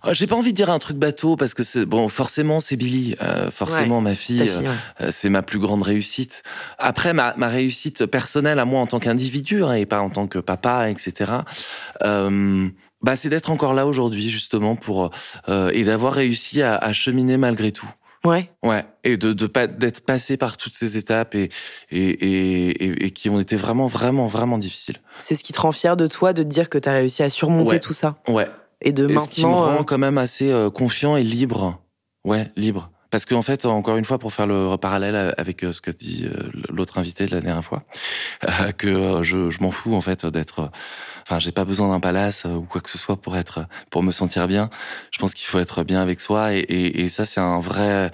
[0.05, 2.77] Oh, j'ai pas envie de dire un truc bateau parce que c'est bon, forcément c'est
[2.77, 4.49] Billy, euh, forcément ma fille,
[5.01, 6.43] euh, c'est ma plus grande réussite.
[6.79, 10.27] Après ma, ma réussite personnelle à moi en tant qu'individu hein, et pas en tant
[10.27, 11.33] que papa, etc.
[12.05, 12.69] Euh,
[13.07, 15.13] bah, c'est d'être encore là aujourd'hui justement pour
[15.49, 17.89] euh, et d'avoir réussi à, à, cheminer malgré tout.
[18.25, 18.51] Ouais.
[18.65, 18.85] Ouais.
[19.05, 21.49] Et de de pas d'être passé par toutes ces étapes et
[21.93, 24.97] et, et et, qui ont été vraiment vraiment vraiment difficiles.
[25.23, 27.23] C'est ce qui te rend fier de toi de te dire que tu as réussi
[27.23, 28.17] à surmonter tout ça.
[28.27, 28.49] Ouais.
[28.83, 29.21] Et de maintenant.
[29.21, 31.81] Ce qui me rend euh, quand même assez euh, confiant et libre.
[32.25, 32.91] Ouais, libre.
[33.17, 36.29] Parce qu'en fait, encore une fois, pour faire le parallèle avec ce que dit
[36.69, 37.85] l'autre invité de la dernière fois,
[38.77, 40.71] que je, je m'en fous en fait d'être
[41.29, 44.05] Enfin, j'ai pas besoin d'un palace euh, ou quoi que ce soit pour être, pour
[44.05, 44.71] me sentir bien.
[45.11, 48.13] Je pense qu'il faut être bien avec soi et, et, et ça, c'est un vrai,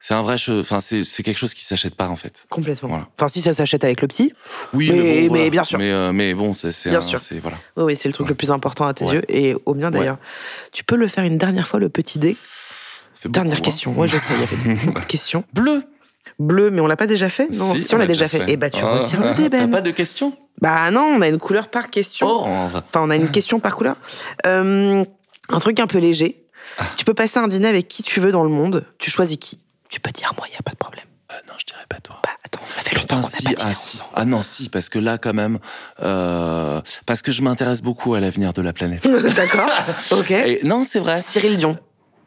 [0.00, 2.46] c'est un vrai, enfin, c'est, quelque chose qui s'achète pas en fait.
[2.48, 2.88] Complètement.
[2.88, 3.08] Voilà.
[3.16, 4.32] Enfin, si ça s'achète avec le psy.
[4.72, 5.78] Oui, mais, bon, mais bien sûr.
[5.78, 7.20] Mais, euh, mais bon, c'est, c'est, bien sûr.
[7.20, 7.56] c'est voilà.
[7.76, 10.18] Oui, oui c'est le truc le plus important à tes yeux et au mien d'ailleurs.
[10.72, 12.36] Tu peux le faire une dernière fois le petit dé.
[13.24, 13.92] Dernière question.
[13.92, 15.44] Moi, je sais, il y avait beaucoup de questions.
[15.52, 15.82] Bleu.
[16.38, 18.38] Bleu, mais on l'a pas déjà fait Non, si, on l'a déjà fait.
[18.38, 18.44] fait.
[18.48, 19.70] Eh bah, tu retires le dé, Ben.
[19.70, 22.28] Pas de questions Bah non, on a une couleur par question.
[22.30, 23.96] Oh, Enfin, on a une question par couleur.
[24.46, 25.04] Euh,
[25.50, 26.46] un truc un peu léger.
[26.78, 26.84] Ah.
[26.96, 28.86] Tu peux passer un dîner avec qui tu veux dans le monde.
[28.98, 29.60] Tu choisis qui
[29.90, 31.04] Tu peux dire moi, il y a pas de problème.
[31.30, 32.16] Euh, non, je dirais pas toi.
[32.24, 34.00] Bah attends, ça fait longtemps qu'on si, pas ah, si.
[34.14, 35.58] Ah non, si, parce que là, quand même,
[36.02, 39.06] euh, parce que je m'intéresse beaucoup à l'avenir de la planète.
[39.36, 39.70] D'accord.
[40.12, 40.30] Ok.
[40.30, 41.22] Et, non, c'est vrai.
[41.22, 41.78] Cyril Dion.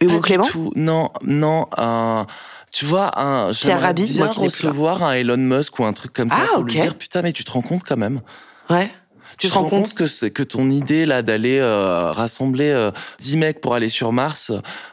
[0.08, 0.44] Pas Hugo Clément.
[0.46, 0.72] tout.
[0.76, 1.68] Non, non.
[1.78, 2.26] un-
[2.72, 6.12] tu vois, un, Pierre Rabhi, bien moi qui recevoir un Elon Musk ou un truc
[6.12, 6.72] comme ça Ah, pour ok.
[6.74, 8.22] lui dire putain, mais tu te rends compte quand même.
[8.70, 8.92] Ouais.
[9.40, 13.38] Tu te rends compte que c'est que ton idée là d'aller euh, rassembler euh, 10
[13.38, 14.52] mecs pour aller sur Mars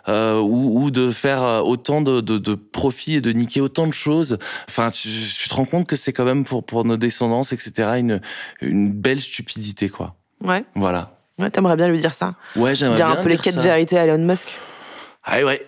[0.09, 3.87] euh, ou, ou de faire euh, autant de, de, de profits et de niquer autant
[3.87, 4.39] de choses.
[4.69, 7.73] Enfin, tu, tu te rends compte que c'est quand même pour pour nos descendants, etc.
[7.99, 8.21] Une
[8.63, 10.15] une belle stupidité quoi.
[10.43, 10.65] Ouais.
[10.75, 11.13] Voilà.
[11.39, 12.35] Ouais, t'aimerais bien lui dire ça.
[12.57, 13.61] Ouais, j'aimerais Dire bien un peu les dire quêtes ça.
[13.63, 14.55] vérités à Elon Musk.
[15.25, 15.67] Ah ouais.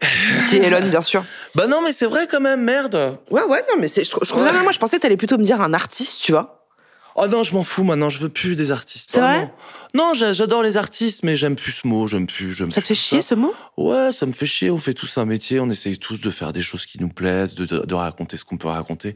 [0.49, 1.25] Qui est Elon, bien sûr.
[1.55, 3.19] Bah non, mais c'est vrai quand même, merde.
[3.31, 4.53] Ouais, ouais, non, mais c'est, je, je trouve ça.
[4.53, 6.67] Moi, je pensais que t'allais plutôt me dire un artiste, tu vois.
[7.15, 9.11] Oh non, je m'en fous maintenant, je veux plus des artistes.
[9.13, 9.51] C'est Oh vrai non.
[9.93, 12.87] Non, j'a- j'adore les artistes, mais j'aime plus ce mot, j'aime plus, j'aime Ça te
[12.87, 13.53] fait chier, ce mot?
[13.77, 14.71] Ouais, ça me fait chier.
[14.71, 17.55] On fait tous un métier, on essaye tous de faire des choses qui nous plaisent,
[17.55, 19.15] de, de, de raconter ce qu'on peut raconter.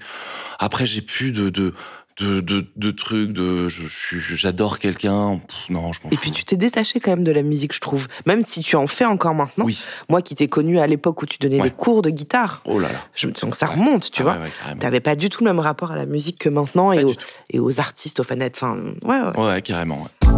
[0.58, 1.72] Après, j'ai plus de de
[2.18, 5.38] de, de, de trucs, de j'adore quelqu'un.
[5.68, 6.10] Non, je m'en.
[6.10, 8.06] Et puis, tu t'es détaché quand même de la musique, je trouve.
[8.24, 9.64] Même si tu en fais encore maintenant.
[9.66, 9.78] Oui.
[10.08, 11.70] Moi qui t'ai connu à l'époque où tu donnais Ouais.
[11.70, 12.98] des cours de guitare, Oh là là.
[13.14, 14.32] je me sens que ça remonte, tu Ah vois.
[14.38, 14.76] ouais.
[14.78, 17.14] T'avais pas du tout le même rapport à la musique que maintenant et aux,
[17.50, 18.56] et aux artistes, aux fanettes.
[18.60, 19.44] Enfin, ouais, ouais.
[19.46, 20.02] Ouais, carrément.
[20.02, 20.35] ouais.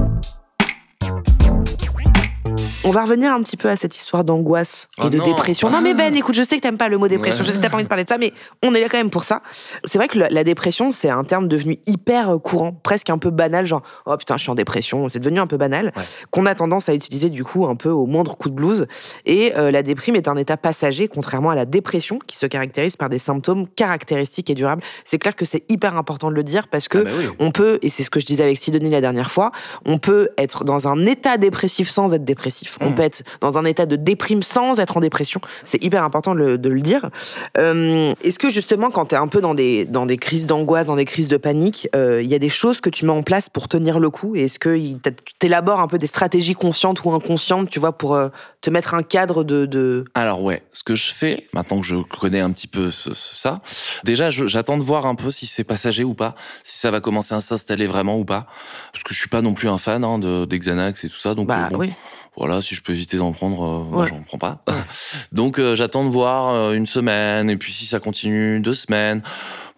[2.89, 5.25] On va revenir un petit peu à cette histoire d'angoisse et Oh de non.
[5.25, 5.69] dépression.
[5.69, 7.47] Non mais Ben, écoute, je sais que t'aimes pas le mot dépression, Ouais.
[7.47, 8.33] je sais que t'as pas envie de parler de ça, mais
[8.65, 9.43] on est là quand même pour ça.
[9.85, 13.19] C'est vrai que la, la dépression, c'est un terme devenu hyper euh, courant, presque un
[13.19, 15.07] peu banal, genre oh putain, je suis en dépression.
[15.11, 16.03] C'est devenu un peu banal, Ouais.
[16.31, 18.87] qu'on a tendance à utiliser du coup un peu au moindre coup de blues.
[19.27, 22.97] Et euh, la déprime est un état passager, contrairement à la dépression, qui se caractérise
[22.97, 24.83] par des symptômes caractéristiques et durables.
[25.05, 27.27] C'est clair que c'est hyper important de le dire parce que Ah bah oui.
[27.39, 29.53] on peut, et c'est ce que je disais avec Sidonie la dernière fois,
[29.85, 32.78] on peut être dans un état dépressif sans être dépressif.
[32.81, 32.95] On Mhm.
[32.95, 35.41] peut être dans un état de déprime sans être en dépression.
[35.65, 37.11] C'est hyper important de le, de le dire.
[37.57, 40.87] Euh, Est-ce que justement, quand tu es un peu dans des, dans des crises d'angoisse,
[40.87, 43.23] dans des crises de panique, euh, il y a des choses que tu mets en
[43.23, 44.35] place pour tenir le coup?
[44.37, 48.29] Est-ce que tu élabores un peu des stratégies conscientes ou inconscientes, tu vois, pour euh,
[48.61, 49.67] te mettre un cadre de...
[49.67, 50.05] de...
[50.15, 53.37] Alors ouais, ce que je fais, maintenant que je connais un petit peu ce- ce-
[53.37, 53.61] ça,
[54.05, 57.35] déjà j'attends de voir un peu si c'est passager ou pas, si ça va commencer
[57.35, 58.47] à s'installer vraiment ou pas,
[58.93, 61.19] parce que je suis pas non plus un fan hein, de, des Xanax et tout
[61.19, 61.93] ça, donc Bah bon, oui.
[62.37, 63.63] Voilà, si je peux éviter d'en prendre,
[63.93, 64.09] euh, Ouais.
[64.09, 64.65] j'en prends pas.
[65.33, 69.23] donc euh, j'attends de voir euh, une semaine, et puis si ça continue, deux semaines.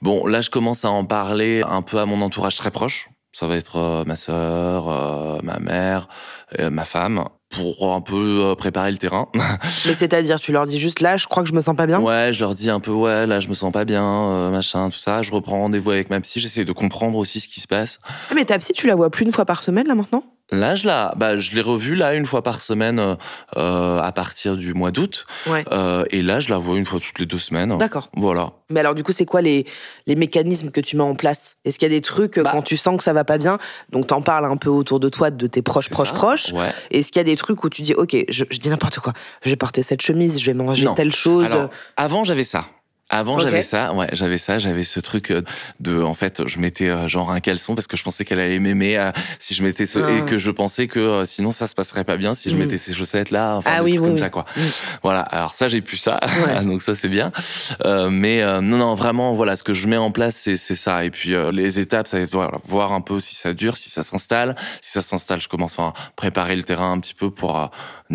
[0.03, 3.09] Bon, là je commence à en parler un peu à mon entourage très proche.
[3.33, 6.09] Ça va être ma sœur, ma mère,
[6.59, 9.29] ma femme, pour un peu préparer le terrain.
[9.87, 12.01] Mais c'est-à-dire, tu leur dis juste là, je crois que je me sens pas bien?
[12.01, 14.91] Ouais, je leur dis un peu, ouais, là, je me sens pas bien, euh, machin,
[14.91, 15.23] tout ça.
[15.23, 18.01] Je reprends rendez-vous avec ma psy, j'essaie de comprendre aussi ce qui se passe.
[18.31, 20.25] Ah, Mais ta psy, tu la vois plus une fois par semaine là maintenant?
[20.53, 23.15] Là, je la, bah, je l'ai revue là une fois par semaine euh,
[23.57, 25.27] euh, à partir du mois d'août.
[25.47, 25.65] Ouais.
[25.71, 27.77] Euh, et là, je la vois une fois toutes les deux semaines.
[27.79, 28.09] D'accord.
[28.17, 28.53] Voilà.
[28.69, 29.65] Mais alors, du coup, c'est quoi les,
[30.07, 31.57] les mécanismes que tu mets en place?
[31.65, 32.51] Est-ce qu'il y a des trucs euh, Bah.
[32.53, 33.59] quand tu sens que ça va pas bien
[33.91, 36.15] Donc, t'en parles un peu autour de toi, de tes proches, proches, ça.
[36.15, 36.53] proches.
[36.53, 36.73] Ouais.
[36.91, 39.13] Est-ce qu'il y a des trucs où tu dis, OK, je, je dis n'importe quoi,
[39.43, 40.95] je vais porter cette chemise, je vais manger Non.
[40.95, 42.65] telle chose Alors, avant, j'avais ça.
[43.11, 45.43] Avant, j'avais ça, ouais, j'avais ça, j'avais ce truc euh,
[45.81, 48.59] de, en fait, je mettais euh, genre un caleçon parce que je pensais qu'elle allait
[48.61, 50.11] m'aimer euh, si je mettais ce, Ah.
[50.19, 52.59] et que je pensais que euh, sinon ça se passerait pas bien si je Mm.
[52.59, 54.19] mettais ces chaussettes là, enfin Ah des oui, trucs oui, comme oui.
[54.21, 54.45] ça quoi.
[54.57, 54.61] Mm.
[55.03, 56.65] Voilà, alors ça j'ai plus ça, Ouais.
[56.65, 57.33] donc ça c'est bien.
[57.85, 61.05] Euh, mais non, non, vraiment, voilà, ce que je mets en place c'est c'est ça.
[61.05, 63.77] Et puis euh, les étapes, ça va être voilà, voir un peu si ça dure,
[63.77, 64.55] si ça s'installe.
[64.81, 67.67] Si ça s'installe, je commence à préparer le terrain un petit peu pour euh,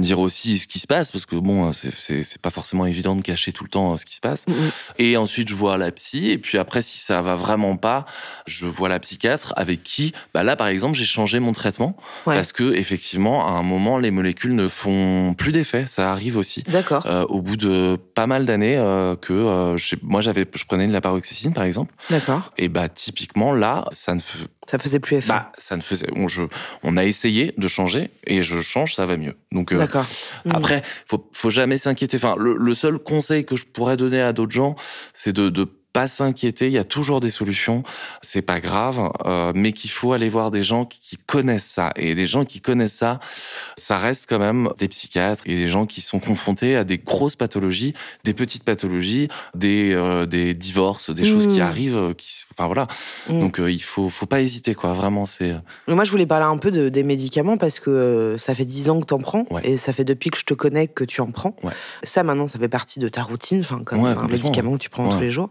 [0.01, 3.51] dire aussi ce qui se passe parce que bon, c'est pas forcément évident de cacher
[3.51, 4.47] tout le temps euh, ce qui se passe.
[4.47, 4.69] Mm, mm.
[4.99, 6.29] Et ensuite, je vois la psy.
[6.31, 8.05] Et puis après, si ça va vraiment pas,
[8.45, 12.35] je vois la psychiatre avec qui, bah là, par exemple, j'ai changé mon traitement Ouais.
[12.35, 15.85] parce que effectivement, à un moment, les molécules ne font plus d'effet.
[15.87, 16.63] Ça arrive aussi.
[16.67, 20.87] D'accord, Euh, au bout de pas mal d'années euh, que euh, moi j'avais je prenais
[20.87, 22.51] de la paroxytine par exemple d'accord.
[22.57, 25.29] et bah typiquement là ça ne fait Ça faisait plus effet.
[25.29, 26.43] bah ça ne faisait on, je,
[26.83, 30.05] on a essayé de changer et je change ça va mieux donc euh, D'accord.
[30.45, 30.51] Mm.
[30.51, 32.17] après, faut, faut jamais s'inquiéter.
[32.17, 34.75] Enfin, le, le seul conseil que je pourrais donner à d'autres gens,
[35.13, 36.65] c'est de, de pas s'inquiéter.
[36.67, 37.83] Il y a toujours des solutions.
[38.21, 41.93] C'est pas grave, euh, mais qu'il faut aller voir des gens qui, qui connaissent ça.
[41.95, 43.21] Et des gens qui connaissent ça,
[43.77, 47.37] ça reste quand même des psychiatres et des gens qui sont confrontés à des grosses
[47.37, 47.93] pathologies,
[48.25, 51.63] des petites pathologies, des, euh, des divorces, des choses qui Mm.
[51.63, 52.13] arrivent.
[52.17, 52.87] Qui, enfin voilà.
[53.29, 53.39] Mm.
[53.39, 54.93] Donc euh, il faut, faut pas hésiter quoi.
[54.93, 55.55] Vraiment, c'est.
[55.87, 58.65] Mais Moi, je voulais parler un peu de, des médicaments parce que euh, ça fait
[58.65, 59.61] 10 ans que t'en prends Ouais.
[59.63, 61.55] et ça fait depuis que je te connais que tu en prends.
[61.63, 61.73] Ouais.
[62.03, 64.89] Ça, maintenant, ça fait partie de ta routine, enfin, comme Ouais, un médicament que tu
[64.89, 65.49] prends tous les jours.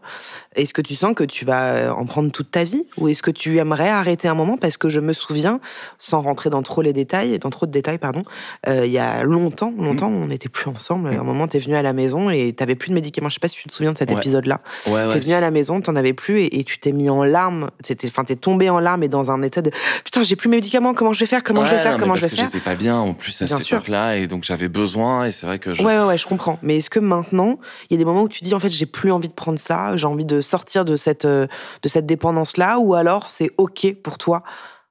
[0.56, 3.30] est-ce que tu sens que tu vas en prendre toute ta vie ou est-ce que
[3.30, 4.56] tu aimerais arrêter un moment?
[4.56, 5.60] Parce que je me souviens,
[5.98, 8.22] sans rentrer dans trop les détails, dans trop de détails, pardon,
[8.68, 11.08] euh, il y a longtemps, longtemps, on n'était plus ensemble.
[11.08, 13.28] À un moment, tu es venu à la maison et tu n'avais plus de médicaments.
[13.28, 14.60] Je sais pas si tu te souviens de cet épisode-là.
[14.88, 17.10] Ouais, tu es venu à la maison, tu n'en avais plus et, tu t'es mis
[17.10, 17.70] en larmes.
[18.04, 19.70] Enfin, es tombé en larmes et dans un état de
[20.04, 20.94] putain, j'ai plus mes médicaments.
[20.94, 22.96] Comment je vais faire Comment je vais faire Comment je vais faire J'étais pas bien
[22.96, 25.82] en plus à cette époque-là et donc j'avais besoin et c'est vrai que je.
[25.82, 26.58] Ouais, ouais, ouais, je comprends.
[26.62, 27.58] Mais est-ce que maintenant,
[27.90, 29.58] il y a des moments où tu dis en fait, j'ai plus envie de prendre
[29.58, 31.46] ça, j'ai envie de sortir de cette euh,
[31.82, 34.42] de cette dépendance-là, ou alors c'est ok pour toi?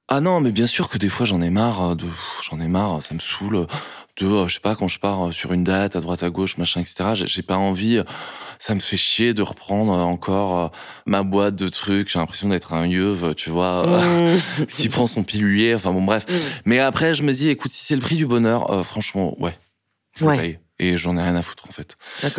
[0.08, 2.04] Ah non, mais bien sûr que des fois j'en ai marre euh, de,
[2.42, 3.66] j'en ai marre, ça me saoule
[4.16, 6.56] de, euh, je sais pas, quand je pars sur une date à droite à gauche,
[6.56, 7.24] machin, etc.
[7.26, 8.00] J'ai pas envie,
[8.58, 10.70] ça me fait chier de reprendre encore
[11.06, 12.10] ma boîte de trucs.
[12.10, 14.66] J'ai l'impression d'être un yeuve, tu vois, mmh.
[14.76, 15.74] qui prend son pilulier.
[15.74, 16.26] Enfin bon, bref.
[16.28, 16.60] Mmh.
[16.66, 19.58] Mais après, je me dis, écoute, si c'est le prix du bonheur, franchement, ouais,
[20.16, 21.96] je ouais et j'en ai rien à foutre en fait.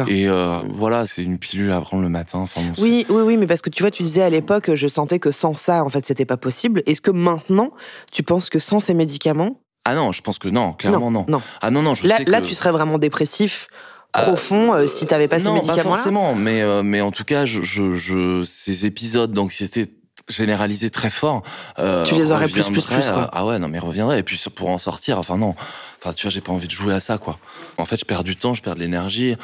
[0.07, 2.39] Et euh, voilà, c'est une pilule à prendre le matin.
[2.39, 5.19] Enfin, oui, oui, oui, mais parce que tu vois, tu disais à l'époque, je sentais
[5.19, 6.84] que sans ça, en fait, c'était pas possible.
[6.86, 7.71] Est-ce que maintenant,
[8.11, 11.25] tu penses que sans ces médicaments Ah non, je pense que non, clairement non.
[11.27, 11.41] non.
[11.61, 13.67] Ah non, non, je là, sais là, tu serais vraiment dépressif.
[14.13, 17.01] Ah, profond euh, si tu n'avais pas ces médicaments-là Non, pas forcément, mais, euh, mais
[17.01, 19.93] en tout cas, je, je, je ces épisodes d'anxiété
[20.29, 21.43] généralisé très fort.
[21.79, 23.29] Euh, tu les aurais plus, plus, plus, quoi.
[23.31, 24.19] ah ouais, non, mais reviendrait.
[24.19, 25.53] Et puis, pour en sortir, enfin, non.
[25.99, 27.38] Enfin, tu vois, j'ai pas envie de jouer à ça, quoi.
[27.77, 29.36] En fait, je perds du temps, je perds de l'énergie.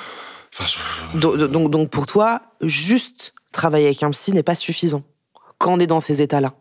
[0.58, 0.66] Enfin,
[1.16, 5.04] donc, donc, donc, pour toi, juste travailler avec un psy n'est pas suffisant
[5.58, 6.54] quand on est dans ces états-là.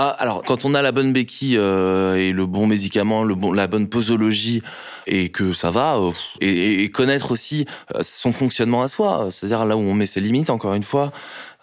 [0.00, 3.50] Ah, alors, quand on a la bonne béquille euh, et le bon médicament, le bon,
[3.50, 4.62] la bonne posologie,
[5.08, 9.76] et que ça va, euh, et, connaître aussi euh, son fonctionnement à soi, c'est-à-dire là
[9.76, 11.10] où on met ses limites, encore une fois.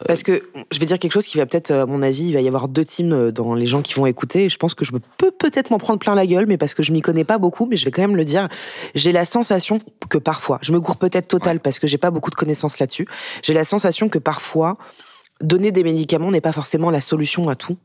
[0.06, 2.42] Parce que je vais dire quelque chose qui va peut-être, à mon avis, il va
[2.42, 4.44] y avoir deux teams dans les gens qui vont écouter.
[4.44, 6.84] Et je pense que je peux peut-être m'en prendre plein la gueule, mais parce que
[6.84, 8.50] je m'y connais pas beaucoup, mais je vais quand même le dire.
[8.96, 9.80] J'ai la sensation
[10.10, 13.08] que parfois, je me cours peut-être total parce que j'ai pas beaucoup de connaissances là-dessus.
[13.44, 14.78] J'ai la sensation que parfois,
[15.42, 17.78] donner des médicaments n'est pas forcément la solution à tout.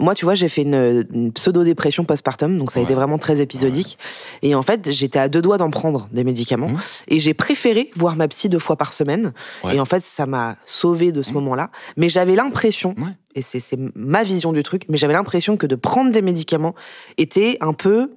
[0.00, 3.98] Moi, tu vois, j'ai fait une, pseudo-dépression postpartum, donc ça a été vraiment très épisodique.
[4.42, 6.68] Et en fait, j'étais à deux doigts d'en prendre des médicaments.
[6.68, 6.80] Mmh.
[7.08, 9.32] Et j'ai préféré voir ma psy deux fois par semaine.
[9.70, 11.34] Et en fait, ça m'a sauvé de ce mmh.
[11.34, 11.70] moment-là.
[11.96, 12.94] Mais j'avais l'impression,
[13.34, 16.74] et c'est ma vision du truc, mais j'avais l'impression que de prendre des médicaments
[17.18, 18.10] était un peu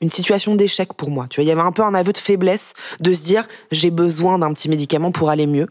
[0.00, 1.26] une situation d'échec pour moi.
[1.28, 3.90] Tu vois, il y avait un peu un aveu de faiblesse de se dire j'ai
[3.90, 5.68] besoin d'un petit médicament pour aller mieux.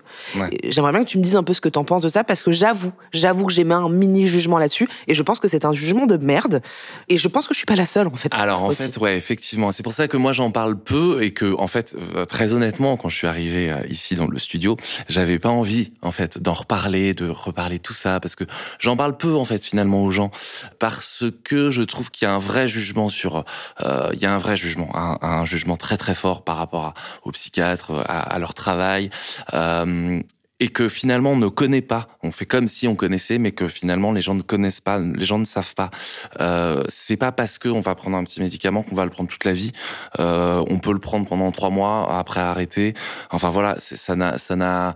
[0.65, 2.23] J'aimerais bien que tu me dises un peu ce que tu en penses de ça
[2.23, 5.47] parce que j'avoue, j'avoue que j'ai mis un mini jugement là-dessus et je pense que
[5.47, 6.61] c'est un jugement de merde
[7.07, 8.33] et je pense que je suis pas la seule en fait.
[8.35, 11.55] Alors en fait, ouais, effectivement, c'est pour ça que moi j'en parle peu et que
[11.57, 14.77] en fait, euh, très honnêtement, quand je suis arrivé euh, ici dans le studio,
[15.07, 18.43] j'avais pas envie en fait d'en reparler, de reparler tout ça parce que
[18.77, 20.29] j'en parle peu en fait finalement aux gens
[20.77, 23.43] parce que je trouve qu'il y a un vrai jugement sur
[23.81, 26.93] euh, il y a un vrai jugement, un, jugement très très fort par rapport
[27.23, 29.09] aux psychiatres, à, leur travail.
[29.53, 30.21] Euh,
[30.61, 32.09] et que finalement on ne connaît pas.
[32.21, 35.25] On fait comme si on connaissait, mais que finalement les gens ne connaissent pas, les
[35.25, 35.89] gens ne savent pas.
[36.41, 39.45] Euh, c'est pas parce qu'on va prendre un petit médicament qu'on va le prendre toute
[39.45, 39.71] la vie.
[40.19, 42.93] Euh, on peut le prendre pendant trois mois après arrêter.
[43.31, 44.95] Enfin voilà, ça n'a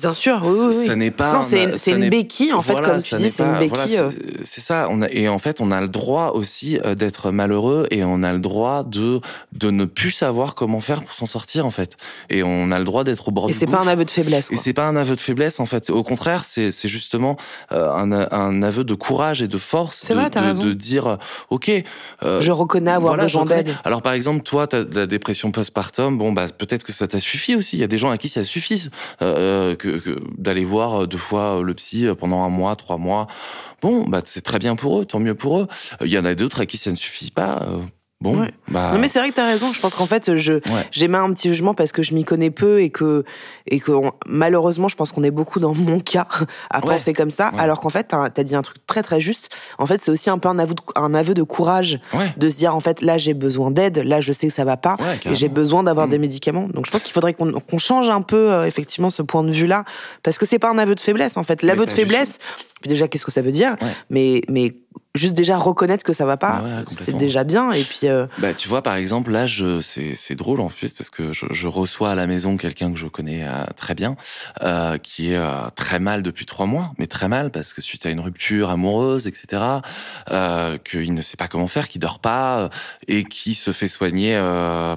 [0.00, 0.86] Bien sûr, oui, oui.
[0.86, 1.32] Ça n'est pas.
[1.32, 3.98] Non, c'est une béquille, en fait, comme tu dis, c'est une béquille.
[3.98, 4.10] Euh.
[4.44, 4.88] c'est ça.
[4.90, 8.22] On a, et en fait, on a le droit aussi euh, d'être malheureux et on
[8.22, 9.20] a le droit de,
[9.52, 11.96] de ne plus savoir comment faire pour s'en sortir, en fait.
[12.28, 14.04] Et on a le droit d'être au bord et du Et c'est pas un aveu
[14.04, 14.56] de faiblesse, quoi.
[14.56, 15.90] Et c'est pas un aveu de faiblesse, en fait.
[15.90, 17.36] Au contraire, c'est justement
[17.72, 20.00] euh, un, un, aveu de courage et de force.
[20.04, 20.64] C'est vrai, t'as raison.
[20.64, 21.18] De dire,
[21.50, 21.70] OK.
[22.22, 23.74] je reconnais avoir besoin d'aide.
[23.84, 26.16] Alors, par exemple, toi, t'as de la dépression postpartum.
[26.18, 27.76] Bon, bah, peut-être que ça t'a suffi aussi.
[27.76, 28.88] Il y a des gens à qui ça suffit.
[29.18, 29.89] que
[30.38, 33.26] d'aller voir euh, deux fois euh, le psy euh, pendant un mois, trois mois.
[33.82, 35.68] Bon, bah c'est très bien pour eux, tant mieux pour eux.
[36.02, 37.66] Il y en a d'autres à qui ça ne suffit pas.
[38.20, 38.90] Bon, bah...
[38.92, 39.72] Non mais c'est vrai que t'as raison.
[39.72, 40.60] Je pense qu'en fait, je
[40.90, 43.24] j'émets un petit jugement parce que je m'y connais peu et que
[43.66, 43.92] et que
[44.26, 46.28] malheureusement, je pense qu'on est beaucoup dans mon cas
[46.70, 47.50] à penser comme ça.
[47.56, 49.48] Alors qu'en fait, t'as as dit un truc très très juste.
[49.78, 51.98] En fait, c'est aussi un peu un aveu de, un aveu de courage
[52.36, 54.76] de se dire en fait là j'ai besoin d'aide, là je sais que ça va
[54.76, 56.10] pas et j'ai besoin d'avoir mm.
[56.10, 56.68] des médicaments.
[56.68, 59.66] Donc je pense qu'il faudrait qu'on change un peu euh, effectivement ce point de vue
[59.66, 59.84] là
[60.22, 61.62] parce que c'est pas un aveu de faiblesse en fait.
[61.62, 62.38] L'aveu de faiblesse,
[62.84, 63.76] déjà qu'est-ce que ça veut dire
[64.10, 64.74] Mais mais
[65.14, 67.72] juste déjà reconnaître que ça va pas, c'est déjà bien.
[67.72, 70.92] Et puis, euh, bah, tu vois, par exemple, là, je, c'est, c'est drôle en plus
[70.92, 74.16] parce que je, je reçois à la maison quelqu'un que je connais euh, très bien,
[74.62, 75.40] euh, qui est
[75.74, 79.26] très mal depuis trois mois, mais très mal parce que suite à une rupture amoureuse,
[79.26, 79.62] etc.,
[80.84, 82.70] qu'il ne sait pas comment faire, qui dort pas
[83.08, 84.38] et qui se fait soigner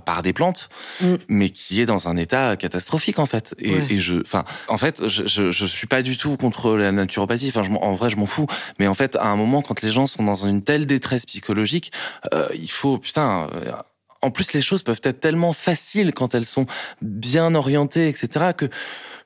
[0.06, 0.70] par des plantes,
[1.02, 1.16] mm.
[1.28, 3.56] mais qui est dans un état catastrophique en fait.
[3.58, 6.92] Et, et je, enfin, en fait, je, je, je, suis pas du tout contre la
[6.92, 7.50] naturopathie.
[7.50, 8.48] Enfin, je, en vrai, je m'en fous.
[8.80, 11.92] Mais en fait, à un moment, quand les gens sont dans une telle détresse psychologique,
[12.34, 13.72] euh, il faut, putain, euh,
[14.22, 16.66] en plus, les choses peuvent être tellement faciles quand elles sont
[17.02, 18.70] bien orientées, etc., que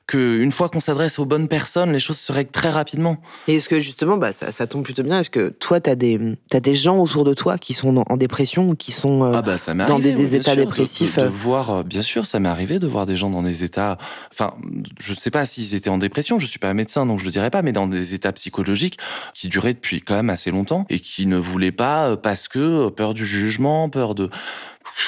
[0.08, 3.18] que une fois qu'on s'adresse aux bonnes personnes, les choses se règlent très rapidement.
[3.46, 6.18] Et est-ce que justement, bah, ça, ça tombe plutôt bien Est-ce que toi, t'as des,
[6.48, 9.42] t'as des gens autour de toi qui sont en, dépression ou qui sont euh, Ah
[9.42, 12.26] bah ça dans arrivé, des, états sûr, dépressifs De, de euh, voir, euh, bien sûr,
[12.26, 13.98] ça m'est arrivé de voir des gens dans des états.
[14.32, 14.54] Enfin,
[14.98, 16.38] je ne sais pas s'ils étaient en dépression.
[16.38, 18.98] Je suis pas médecin, donc je le dirais pas, mais dans des états psychologiques
[19.34, 23.12] qui duraient depuis quand même assez longtemps et qui ne voulaient pas parce que peur
[23.12, 24.30] du jugement, peur de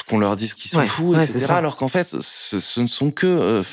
[0.09, 1.45] qu'on leur dise qu'ils sont Ouais, fous, ouais, etc.
[1.49, 3.63] Alors qu'en fait, ce, ce ne sont que euh,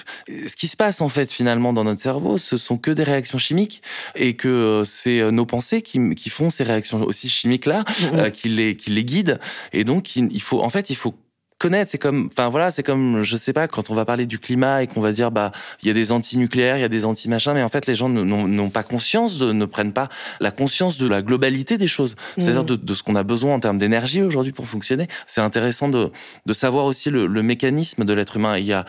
[0.46, 3.38] ce qui se passe en fait finalement dans notre cerveau, ce sont que des réactions
[3.38, 3.82] chimiques
[4.14, 7.84] et que euh, c'est euh, nos pensées qui, qui font ces réactions aussi chimiques là,
[8.00, 8.18] Mhm.
[8.18, 9.40] euh, qui les qui les guident.
[9.72, 11.14] Et donc il, il faut en fait il faut
[11.58, 14.38] connaître c'est comme enfin voilà c'est comme je sais pas quand on va parler du
[14.38, 15.50] climat et qu'on va dire bah
[15.82, 18.08] il y a des anti-nucléaires il y a des anti-machins mais en fait les gens
[18.08, 20.08] n'ont pas conscience de, ne prennent pas
[20.40, 22.66] la conscience de la globalité des choses c'est-à-dire Mhm.
[22.68, 26.10] de, de ce qu'on a besoin en termes d'énergie aujourd'hui pour fonctionner c'est intéressant de
[26.46, 28.84] de savoir aussi le, le mécanisme de l'être humain il y a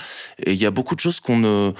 [0.45, 1.71] il y a beaucoup de choses qu'on ne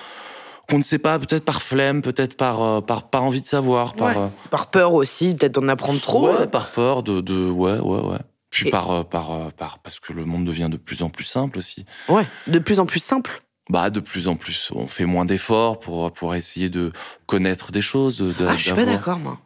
[0.70, 3.94] qu'on ne sait pas peut-être par flemme peut-être par euh, par pas envie de savoir
[3.94, 4.14] par Ouais.
[4.24, 6.30] euh, par peur aussi, peut-être d'en apprendre trop.
[6.30, 8.18] Ouais, par peur de, de ouais, ouais, ouais.
[8.50, 11.10] Puis Et- par, euh, par, euh, par, parce que le monde devient de plus en
[11.10, 11.86] plus simple aussi.
[12.08, 13.44] Ouais, de plus en plus simple.
[13.70, 16.92] Bah, de plus en plus, on fait moins d'efforts pour, pour essayer de
[17.28, 18.18] connaître des choses.
[18.18, 19.38] De, de- Ah, je suis pas d'accord, moi.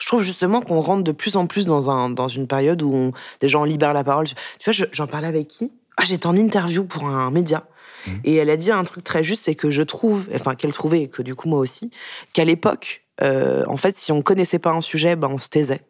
[0.00, 2.94] Je trouve justement qu'on rentre de plus en plus dans, un, dans une période où
[2.94, 4.26] on- des gens libèrent la parole.
[4.26, 4.34] Tu
[4.64, 5.70] vois, je- j'en parlais avec qui?
[5.98, 7.66] Ah, J'étais en interview pour un média.
[8.06, 8.20] Mhm.
[8.24, 11.02] Et elle a dit un truc très juste, c'est que je trouve, enfin qu'elle trouvait,
[11.02, 11.90] et que du coup moi aussi,
[12.32, 15.82] qu'à l'époque, euh, en fait, si on connaissait pas un sujet, ben, on se taisait.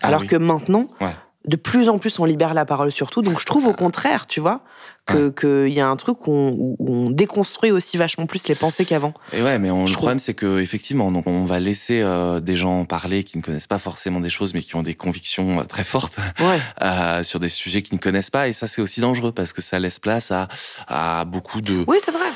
[0.00, 0.26] Ah Alors oui.
[0.26, 1.14] que maintenant, Ouais.
[1.46, 3.22] De plus en plus, on libère la parole sur tout.
[3.22, 4.60] Donc je trouve au contraire, tu vois,
[5.06, 8.54] que qu'il y a un truc où on, où on déconstruit aussi vachement plus les
[8.54, 9.12] pensées qu'avant.
[9.32, 12.56] Et ouais, mais on- le problème, c'est que effectivement, donc on va laisser euh, des
[12.56, 15.64] gens parler qui ne connaissent pas forcément des choses, mais qui ont des convictions euh,
[15.64, 16.60] très fortes Ouais.
[16.82, 18.46] euh, sur des sujets qu'ils ne connaissent pas.
[18.46, 20.46] Et ça, c'est aussi dangereux parce que ça laisse place à,
[20.86, 22.28] à beaucoup de, Oui, c'est vrai.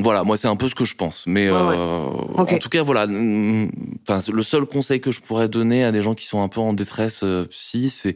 [0.00, 1.24] Voilà, moi c'est un peu ce que je pense.
[1.26, 3.04] Mais Ouais, euh, en tout cas, voilà.
[3.06, 6.72] le seul conseil que je pourrais donner à des gens qui sont un peu en
[6.72, 8.14] détresse psy, c'est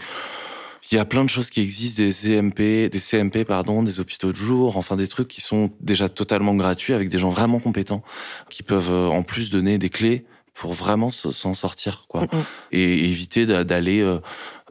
[0.90, 4.32] il y a plein de choses qui existent, des CMP, des CMP pardon, des hôpitaux
[4.32, 8.02] de jour, enfin des trucs qui sont déjà totalement gratuits avec des gens vraiment compétents
[8.48, 10.24] qui peuvent euh, en plus donner des clés
[10.54, 12.26] pour vraiment se- s'en sortir quoi
[12.72, 14.18] et éviter d'a- d'aller euh,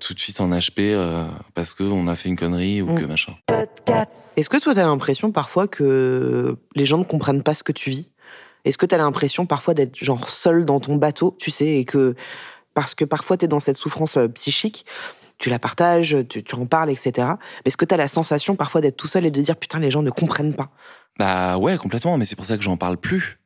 [0.01, 2.99] tout de suite en HP euh, parce que on a fait une connerie ou Mm.
[2.99, 3.35] que machin.
[4.35, 7.71] Est-ce que toi, tu as l'impression parfois que les gens ne comprennent pas ce que
[7.71, 8.09] tu vis?
[8.65, 11.85] Est-ce que tu as l'impression parfois d'être genre seul dans ton bateau, tu sais, et
[11.85, 12.15] que
[12.73, 14.85] parce que parfois tu es dans cette souffrance psychique,
[15.37, 17.11] tu la partages, tu, en parles, etc.
[17.17, 19.79] Mais est-ce que tu as la sensation parfois d'être tout seul et de dire putain,
[19.79, 20.69] les gens ne comprennent pas?
[21.19, 23.39] Bah ouais, complètement, mais c'est pour ça que j'en parle plus.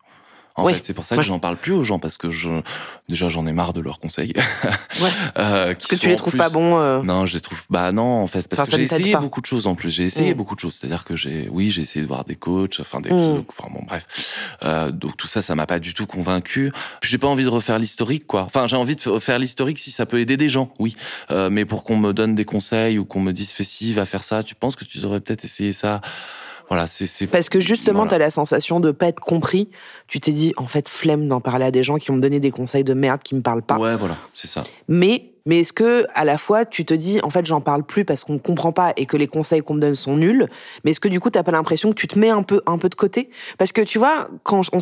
[0.56, 1.22] En fait, c'est pour ça ouais.
[1.22, 2.50] que j'en parle plus aux gens parce que je
[3.10, 4.34] déjà j'en ai marre de leurs conseils.
[5.02, 5.10] Ouais.
[5.38, 8.04] Euh, Parce que tu les trouves pas bons euh, Non, je les trouve bah non
[8.22, 9.20] en fait parce Enfin, que j'ai essayé pas.
[9.20, 9.90] beaucoup de choses en plus.
[9.90, 10.38] J'ai essayé Mm.
[10.38, 13.10] beaucoup de choses, c'est-à-dire que j'ai oui, j'ai essayé de voir des coachs, enfin des
[13.10, 13.44] Mm.
[13.50, 14.06] enfin bon bref.
[14.64, 16.72] Euh, donc tout ça ça m'a pas du tout convaincu.
[17.02, 18.42] J'ai pas envie de refaire l'historique quoi.
[18.44, 20.96] Enfin, j'ai envie de faire l'historique si ça peut aider des gens, oui.
[21.32, 24.06] Euh, mais pour qu'on me donne des conseils ou qu'on me dise fais ci, va
[24.06, 26.02] faire ça, tu penses que tu devrais peut-être essayer ça.
[26.72, 28.10] Voilà, c'est Parce que justement, Voilà.
[28.12, 29.70] tu as la sensation de pas être compris.
[30.08, 32.40] Tu t'es dit, en fait, flemme d'en parler à des gens qui vont me donner
[32.40, 33.76] des conseils de merde qui me parlent pas.
[33.78, 34.64] Ouais, voilà, c'est ça.
[34.88, 38.06] Mais, mais est-ce que à la fois tu te dis en fait j'en parle plus
[38.06, 40.48] parce qu'on ne comprend pas et que les conseils qu'on me donne sont nuls,
[40.86, 42.78] mais est-ce que du coup t'as pas l'impression que tu te mets un peu un
[42.78, 43.30] peu de côté?
[43.58, 44.80] Parce que tu vois quand on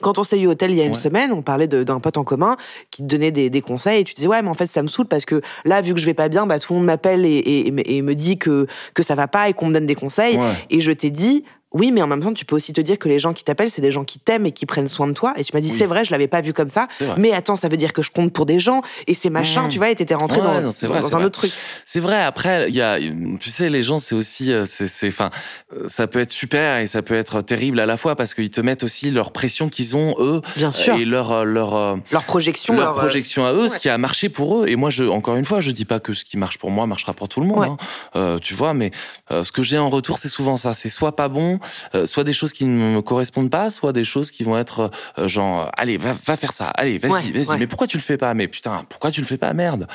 [0.00, 0.96] quand on s'est eu au hôtel il y a une Ouais.
[0.98, 2.56] semaine, on parlait d'un pote en commun
[2.90, 4.88] qui te donnait des, des conseils et tu disais ouais mais en fait ça me
[4.88, 7.24] saoule parce que là vu que je vais pas bien, bah tout le monde m'appelle
[7.26, 9.94] et, me- et me dit que que ça va pas et qu'on me donne des
[9.94, 10.52] conseils Ouais.
[10.70, 11.44] et je t'ai dit
[11.74, 13.70] oui, mais en même temps, tu peux aussi te dire que les gens qui t'appellent,
[13.70, 15.34] c'est des gens qui t'aiment et qui prennent soin de toi.
[15.36, 15.76] Et tu m'as dit, Oui.
[15.78, 16.88] c'est vrai, je l'avais pas vu comme ça.
[17.18, 19.68] Mais attends, ça veut dire que je compte pour des gens et c'est machin, Mmh.
[19.68, 21.24] tu vois, et t'étais rentré Ouais, dans, non, vrai, dans un vrai.
[21.24, 21.52] autre truc.
[21.84, 22.22] C'est vrai.
[22.22, 22.98] Après, il y a,
[23.40, 25.30] tu sais, les gens, c'est aussi, euh, c'est, enfin,
[25.72, 28.50] euh, ça peut être super et ça peut être terrible à la fois parce qu'ils
[28.50, 30.94] te mettent aussi leur pression qu'ils ont eux Bien sûr.
[30.96, 33.88] et leur, euh, leur, euh, Leur projection, leur leur, euh, projection à eux, ce qui
[33.88, 34.68] a marché pour eux.
[34.68, 36.86] Et moi, je, encore une fois, je dis pas que ce qui marche pour moi
[36.86, 37.66] marchera pour tout le monde, Ouais.
[37.68, 37.76] hein.
[38.16, 38.74] Euh, tu vois.
[38.74, 38.90] Mais
[39.30, 40.74] euh, ce que j'ai en retour, c'est souvent ça.
[40.74, 41.58] C'est soit pas bon,
[41.94, 44.90] euh, soit des choses qui ne me correspondent pas, soit des choses qui vont être
[45.18, 46.66] euh, genre, euh, allez, va, va faire ça.
[46.68, 47.46] Allez, vas-y, Ouais, vas-y.
[47.48, 47.58] ouais.
[47.58, 48.32] Mais pourquoi tu le fais pas?
[48.34, 49.52] Mais putain, pourquoi tu le fais pas?
[49.52, 49.86] Merde.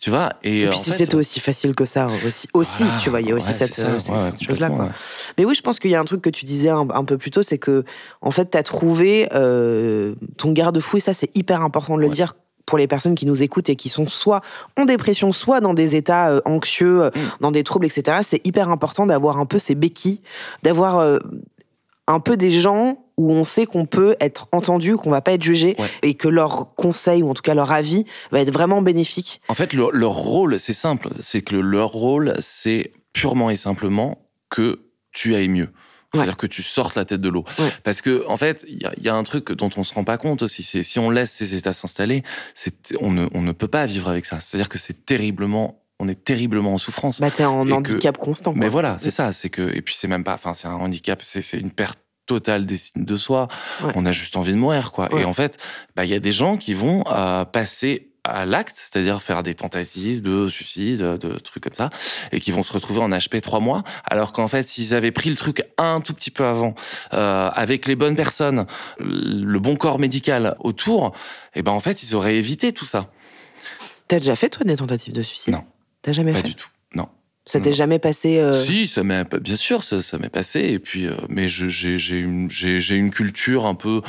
[0.00, 0.30] Tu vois?
[0.42, 3.00] Et, Et puis si c'était aussi facile que ça, aussi, aussi voilà.
[3.02, 3.98] tu vois, il y a aussi Ouais, cette, c'est ça.
[3.98, 4.68] cette- Ouais, cette chose-là.
[4.68, 4.84] complètement, quoi.
[4.86, 4.90] ouais.
[5.36, 7.18] Mais oui, je pense qu'il y a un truc que tu disais un, un peu
[7.18, 7.84] plus tôt, c'est que,
[8.22, 12.08] en fait, tu as trouvé euh, ton garde-fou, et ça, c'est hyper important de le
[12.08, 12.32] dire
[12.66, 14.40] pour les personnes qui nous écoutent et qui sont soit
[14.78, 17.20] en dépression, soit dans des états euh, anxieux, euh, Mm.
[17.40, 18.18] dans des troubles, etc.
[18.26, 20.20] C'est hyper important d'avoir un peu ces béquilles,
[20.62, 21.18] d'avoir euh,
[22.06, 25.42] un peu des gens où on sait qu'on peut être entendu, qu'on va pas être
[25.42, 25.88] jugé, Ouais.
[26.02, 29.40] et que leur conseil, ou en tout cas leur avis, va être vraiment bénéfique.
[29.48, 31.10] En fait, leur, leur rôle, c'est simple.
[31.20, 34.80] C'est que le- leur rôle, c'est purement et simplement que
[35.12, 35.68] tu ailles mieux.
[36.12, 37.44] C'est-à-dire que tu sortes la tête de l'eau.
[37.58, 37.70] Ouais.
[37.84, 40.02] Parce que, en fait, il y a, y a un truc dont on se rend
[40.04, 40.62] pas compte aussi.
[40.64, 42.24] C'est si on laisse ces états s'installer,
[43.00, 44.40] on ne, on ne peut pas vivre avec ça.
[44.40, 47.20] C'est-à-dire que c'est terriblement, on est terriblement en souffrance.
[47.20, 48.52] Bah, t'es en que- handicap constant.
[48.56, 49.32] Mais voilà, c'est ça.
[49.32, 50.34] C'est que et puis c'est même pas.
[50.34, 51.20] Enfin, c'est un handicap.
[51.22, 53.48] C'est une perte totale d'estime de soi.
[53.82, 53.92] Ouais.
[53.94, 55.12] On a juste envie de mourir, quoi.
[55.12, 55.22] Ouais.
[55.22, 55.58] Et en fait,
[55.96, 59.54] bah il y a des gens qui vont euh, passer à l'acte, c'est-à-dire faire des
[59.54, 61.90] tentatives de suicide, de trucs comme ça,
[62.32, 65.30] et qui vont se retrouver en HP trois mois, alors qu'en fait, s'ils avaient pris
[65.30, 66.74] le truc un tout petit peu avant,
[67.14, 68.66] euh, avec les bonnes personnes,
[68.98, 71.12] le bon corps médical autour,
[71.54, 73.10] et ben en fait, ils auraient évité tout ça.
[74.08, 75.54] T'as déjà fait, toi, des tentatives de suicide?
[75.54, 75.64] Non.
[76.02, 76.48] T'as jamais Pas fait?
[76.48, 76.68] du tout.
[76.94, 77.08] Non.
[77.46, 78.38] Ça t'est jamais passé.
[78.38, 80.60] euh, Si, ça m'est bien sûr, ça, ça m'est passé.
[80.60, 84.02] Et puis, euh, mais j'ai une culture un peu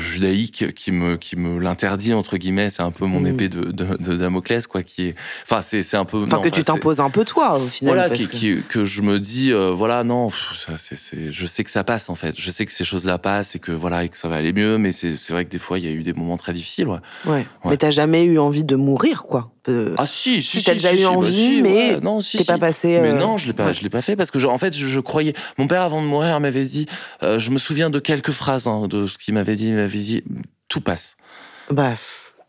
[0.00, 2.70] judaïque qui me qui me l'interdit entre guillemets.
[2.70, 3.26] C'est un peu mon Mm.
[3.26, 4.82] épée de, de, de Damoclès quoi.
[4.82, 6.22] Qui est, enfin c'est c'est un peu.
[6.24, 7.94] Enfin, non, que tu t'imposes un peu, toi, au final.
[7.94, 10.28] Voilà, parce qui, que- qui- que je me dis, euh, voilà, non,
[10.76, 12.34] c'est, c'est, je sais que ça passe en fait.
[12.38, 14.78] Je sais que ces choses-là passent et que voilà, et que ça va aller mieux.
[14.78, 16.88] Mais c'est, c'est vrai que des fois, il y a eu des moments très difficiles.
[16.88, 16.98] Ouais.
[17.26, 17.32] Ouais.
[17.32, 17.44] Ouais.
[17.70, 19.50] Mais t'as jamais eu envie de mourir, quoi.
[19.96, 22.48] Ah si, Si, t'as déjà eu bah envie, si, mais ouais, non, si, T'es si.
[22.48, 22.98] pas passé.
[23.02, 23.74] Mais euh, non, je l'ai pas, ouais.
[23.74, 25.34] je l'ai pas fait parce que je- en fait, je, je croyais.
[25.58, 26.86] Mon père avant de mourir m'avait dit.
[27.22, 29.68] euh, je me souviens de quelques phrases hein, de ce qu'il m'avait dit.
[29.68, 30.24] Il m'avait dit
[30.68, 31.16] tout passe.
[31.70, 31.94] Bah,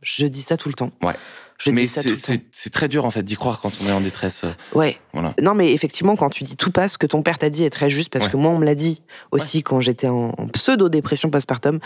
[0.01, 0.91] je dis ça tout le temps.
[1.03, 1.15] Ouais.
[1.61, 4.45] Je Mais c'est, très dur en fait d'y croire quand on est en détresse.
[4.45, 4.97] euh, Ouais.
[5.11, 5.33] Voilà.
[5.41, 7.69] Non, mais effectivement, quand tu dis tout passe, ce que ton père t'a dit est
[7.69, 8.31] très juste parce Ouais.
[8.31, 9.01] que moi, on me l'a dit
[9.31, 11.79] aussi quand j'étais en, en pseudo-dépression postpartum.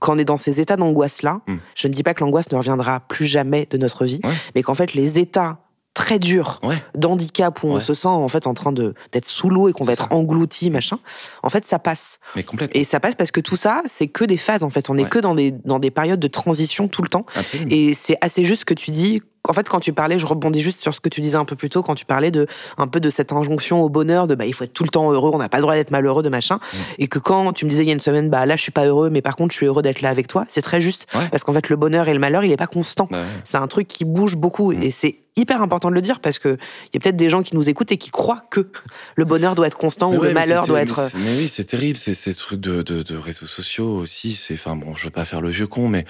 [0.00, 1.56] Quand on est dans ces états d'angoisse-là, Mm.
[1.74, 4.32] je ne dis pas que l'angoisse ne reviendra plus jamais de notre vie, Ouais.
[4.54, 5.58] mais qu'en fait, les états
[5.98, 6.82] très durs Ouais.
[6.94, 9.84] d'handicap où on se sent en fait en train de d'être sous l'eau et qu'on
[9.84, 10.14] va être ça.
[10.14, 10.98] englouti machin
[11.42, 12.80] en fait ça passe Mais complètement.
[12.80, 15.08] et ça passe parce que tout ça c'est que des phases en fait on est
[15.08, 17.68] que dans des dans des périodes de transition tout le temps Absolument.
[17.72, 19.22] et c'est assez juste que tu dis.
[19.48, 21.56] En fait, quand tu parlais, je rebondis juste sur ce que tu disais un peu
[21.56, 24.44] plus tôt, quand tu parlais de un peu de cette injonction au bonheur, de bah
[24.44, 26.28] il faut être tout le temps heureux, on n'a pas le droit d'être malheureux, de
[26.28, 26.76] machin, Mm.
[26.98, 28.72] et que quand tu me disais il y a une semaine, bah là je suis
[28.72, 31.06] pas heureux, mais par contre je suis heureux d'être là avec toi, c'est très juste,
[31.14, 31.28] Ouais.
[31.30, 33.08] parce qu'en fait le bonheur et le malheur il est pas constant.
[33.10, 33.26] Bah ouais.
[33.44, 34.82] C'est un truc qui bouge beaucoup Mm.
[34.82, 37.42] et c'est hyper important de le dire parce que il y a peut-être des gens
[37.44, 38.66] qui nous écoutent et qui croient que
[39.14, 40.98] le bonheur doit être constant Mais ou ouais, le malheur doit être.
[41.00, 44.34] Mais, c'est- mais oui, c'est terrible, c'est ces trucs de, de, de réseaux sociaux aussi.
[44.34, 46.06] C'est, enfin bon, je veux pas faire le vieux con, mais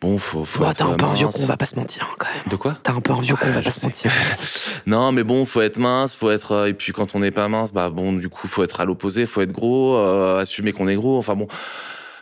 [0.00, 0.44] bon, faut.
[0.44, 1.36] faut Bon, être t'as un peu un vieux mince.
[1.36, 2.42] con, on va pas se mentir hein, quand même.
[2.50, 2.76] De quoi?
[2.82, 4.10] T'as un peu un vieux con, on va Ouais, pas se mentir.
[4.86, 6.52] Non, mais bon, faut être mince, faut être.
[6.52, 8.84] euh, Et puis quand on n'est pas mince, bah bon, du coup, faut être à
[8.84, 11.18] l'opposé, faut être gros, euh, assumer qu'on est gros.
[11.18, 11.46] Enfin bon.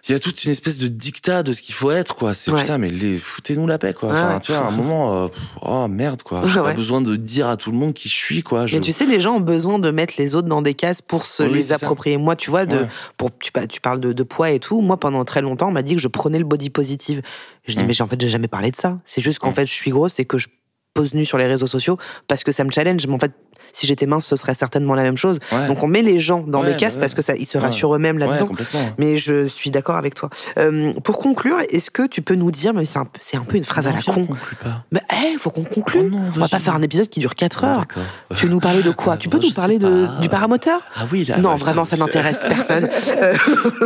[0.08, 2.32] Il y a toute une espèce de dictat de ce qu'il faut être, quoi.
[2.34, 2.60] C'est Ouais.
[2.60, 4.10] putain, mais les, foutez-nous la paix, quoi.
[4.12, 5.28] Ouais, Enfin, tu vois, à un moment, euh,
[5.62, 6.42] oh merde, quoi.
[6.46, 6.66] J'ai Ouais.
[6.70, 8.66] pas besoin de dire à tout le monde qui je suis, quoi.
[8.66, 8.76] Je...
[8.76, 11.26] Mais tu sais, les gens ont besoin de mettre les autres dans des cases pour
[11.26, 11.74] se les ça.
[11.76, 12.18] approprier.
[12.18, 12.86] Moi, tu vois, de,
[13.16, 14.80] pour, tu, tu parles de, de poids et tout.
[14.80, 17.22] Moi, pendant très longtemps, on m'a dit que je prenais le body positive.
[17.66, 17.86] Je dis, Mm.
[17.86, 18.98] mais j'ai- en fait, j'ai jamais parlé de ça.
[19.04, 19.54] C'est juste qu'en Mm.
[19.54, 20.46] fait, je suis grosse et que je
[20.96, 21.96] pose nu sur les réseaux sociaux
[22.28, 23.06] parce que ça me challenge.
[23.06, 23.32] Mais en fait,
[23.72, 25.38] si j'étais mince, ce serait certainement la même chose.
[25.52, 25.66] Ouais.
[25.66, 27.00] Donc, on met les gens dans Ouais, des cases bah ouais.
[27.02, 28.48] parce que ça, ils se rassurent eux-mêmes là-dedans.
[28.96, 30.30] mais je suis d'accord avec toi.
[30.58, 33.64] Euh, pour conclure, est-ce que tu peux nous dire, mais c'est un, un peu une
[33.64, 34.84] phrase à la con, on conclut pas.
[34.92, 36.00] mais hey, faut qu'on conclue.
[36.04, 37.84] Oh non, on va pas faire un épisode qui dure 4 heures.
[38.34, 39.16] Tu veux nous parler de quoi?
[39.18, 40.80] Tu peux nous parler de, du paramoteur?
[40.94, 41.36] Ah oui, là.
[41.38, 42.88] Non, ouais, vraiment, ça n'intéresse personne.
[43.22, 43.34] Euh,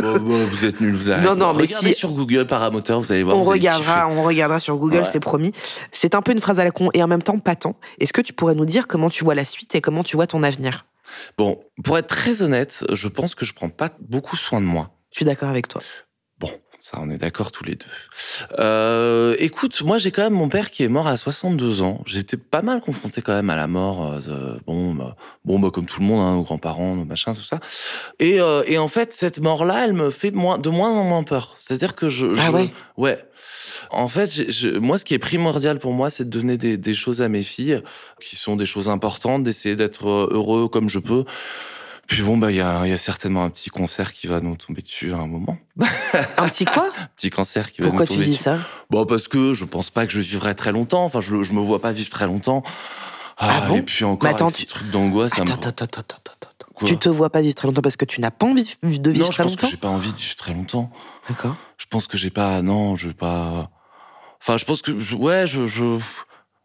[0.01, 1.27] Bon, bon, vous êtes nuls, vous arrêtez.
[1.27, 3.35] Non, non, mais Regardez si- sur Google paramoteur, vous allez voir.
[3.37, 5.51] on regardera, on regardera sur Google, c'est promis.
[5.91, 7.75] C'est un peu une phrase à la con et en même temps pas tant.
[7.99, 10.27] Est-ce que tu pourrais nous dire comment tu vois la suite et comment tu vois
[10.27, 10.85] ton avenir?
[11.37, 14.91] Bon, pour être très honnête, je pense que je prends pas beaucoup soin de moi.
[15.11, 15.81] Je suis d'accord avec toi.
[16.39, 16.49] Bon,
[16.79, 17.85] ça, on est d'accord tous les deux.
[18.59, 22.01] Euh, écoute, moi, j'ai quand même mon père qui est mort à 62 ans.
[22.05, 24.13] J'étais pas mal confronté quand même à la mort.
[24.13, 27.35] euh, de- bon, bah, bon, bah, comme tout le monde, hein, nos grands-parents, nos machins,
[27.35, 27.59] tout ça.
[28.19, 31.23] Et, euh, et en fait, cette mort-là, elle me fait moins, de moins en moins
[31.23, 31.55] peur.
[31.57, 32.69] C'est-à-dire que je, Ah je- ouais?
[32.97, 33.25] Ouais.
[33.91, 36.93] En fait, je- moi, ce qui est primordial pour moi, c'est de donner des, des
[36.93, 37.81] choses à mes filles,
[38.21, 41.25] qui sont des choses importantes, d'essayer d'être euh, heureux comme je peux.
[42.07, 44.55] Puis bon, bah, il y a, y a certainement un petit concert qui va nous
[44.57, 45.57] tomber dessus à un moment.
[46.37, 46.91] Un petit quoi?
[47.15, 48.43] Petit cancer qui va Pourquoi nous tu tomber dis dessus.
[48.43, 48.57] ça?
[48.89, 51.05] Bon, parce que je pense pas que je vivrai très longtemps.
[51.05, 52.63] Enfin, je, je me vois pas vivre très longtemps.
[53.37, 53.75] Ah bon?
[53.77, 55.51] Et puis encore, Mais attends, avec tu- ces trucs d'angoisse, ça me...
[55.51, 56.47] Attends, attends, attends, attends, attends.
[56.59, 56.71] attends.
[56.73, 56.87] Quoi?
[56.87, 59.25] Tu te vois pas vivre très longtemps parce que tu n'as pas envie de vivre
[59.25, 59.71] Non, je très pense que longtemps?
[59.71, 60.91] j'ai pas envie de vivre très longtemps.
[61.29, 61.55] D'accord.
[61.77, 62.61] Je pense que j'ai pas...
[62.61, 63.69] Non, je vais pas...
[64.41, 64.99] Enfin, je pense que...
[64.99, 65.67] je- Ouais, je...
[65.67, 65.99] je...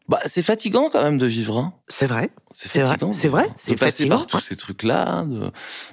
[0.08, 1.58] Bah, c'est fatigant quand même de vivre.
[1.58, 1.74] Hein.
[1.88, 2.30] C'est vrai.
[2.52, 3.12] C'est C'est vrai, fatigant.
[3.12, 4.42] c'est de- vrai, De c'est passer fatigant, par tous ouais.
[4.42, 5.50] ces trucs-là, de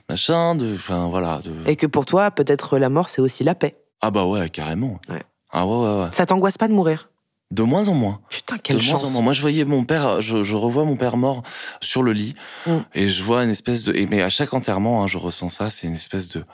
[0.08, 0.76] machin, de...
[0.76, 1.40] Enfin, voilà.
[1.44, 1.52] De...
[1.68, 3.76] Et que pour toi, peut-être la mort, c'est aussi la paix.
[4.02, 5.00] Ah bah ouais, carrément.
[5.10, 5.24] Ouais.
[5.52, 6.10] Ah ouais, ouais, ouais.
[6.12, 7.10] Ça t'angoisse pas de mourir?
[7.50, 8.20] De moins en moins.
[8.30, 9.22] Putain, quelle de moins en moins.
[9.22, 11.42] Moi, je voyais mon père, je, je revois mon père mort
[11.82, 12.36] sur le lit,
[12.68, 12.78] Mm.
[12.96, 13.94] et je vois une espèce de.
[13.96, 16.46] et- Mais à chaque enterrement, hein, je ressens ça, c'est une espèce de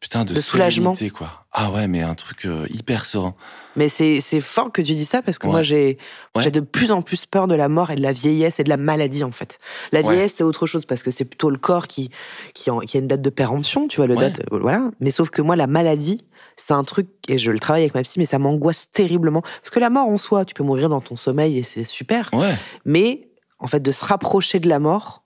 [0.00, 0.94] Putain, de, De soulagement.
[1.12, 1.44] quoi.
[1.52, 3.34] Ah ouais, mais un truc euh, hyper serein.
[3.74, 5.52] Mais c'est fort que tu dis ça parce que Ouais.
[5.52, 5.98] moi j'ai
[6.36, 6.44] Ouais.
[6.44, 8.68] j'ai de plus en plus peur de la mort et de la vieillesse et de
[8.68, 9.58] la maladie en fait.
[9.90, 10.10] La Ouais.
[10.12, 12.10] vieillesse c'est autre chose parce que c'est plutôt le corps qui
[12.54, 14.90] qui, en- qui a une date de péremption, tu vois le date euh, voilà.
[15.00, 16.24] Mais sauf que moi la maladie
[16.56, 19.70] c'est un truc et je le travaille avec ma psy mais ça m'angoisse terriblement parce
[19.70, 22.30] que la mort en soi tu peux mourir dans ton sommeil et c'est super.
[22.84, 23.28] Mais
[23.58, 25.24] en fait de se rapprocher de la mort,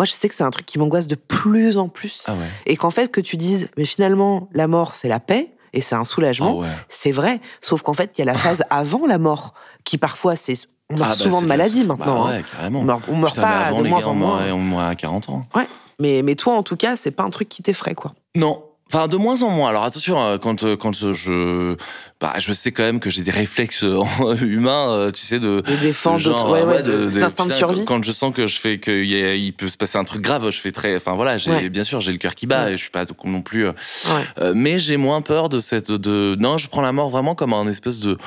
[0.00, 2.46] moi je sais que c'est un truc qui m'angoisse de plus en plus Ah ouais.
[2.64, 5.94] et qu'en fait que tu dises mais finalement la mort c'est la paix et c'est
[5.94, 6.58] un Ah soulagement.
[6.58, 6.68] ouais.
[6.88, 9.52] C'est vrai, sauf qu'en fait, il y a la phase avant la mort,
[9.84, 10.54] qui parfois, c'est.
[10.90, 12.26] On meurt Ah bah, souvent de la- maladie bah maintenant.
[12.26, 12.30] hein.
[12.38, 12.80] ouais, carrément.
[12.80, 14.52] On meurt, on meurt Putain, pas avant, de les moins gars, en on moins.
[14.52, 15.42] on mourait à 40 ans.
[15.54, 15.68] Ouais.
[16.00, 18.14] Mais, mais toi, en tout cas, c'est pas un truc qui t'effraie, quoi.
[18.34, 18.64] Non.
[18.92, 19.68] Enfin, de moins en moins.
[19.68, 21.76] Alors attention, euh, quand euh, quand euh, je,
[22.20, 23.82] bah, je sais quand même que j'ai des réflexes
[24.42, 27.48] humains, tu sais, de De défendre, genre, d'autres- ouais, ouais, de- de- de- de putain,
[27.50, 27.84] survie.
[27.84, 30.50] Quand je sens que je fais y a- il peut se passer un truc grave,
[30.50, 31.68] je fais très, enfin voilà, j'ai Ouais.
[31.68, 34.80] bien sûr j'ai le cœur qui bat et je suis pas non plus, euh, mais
[34.80, 38.00] j'ai moins peur de cette, de non, je prends la mort vraiment comme un espèce
[38.00, 38.18] de,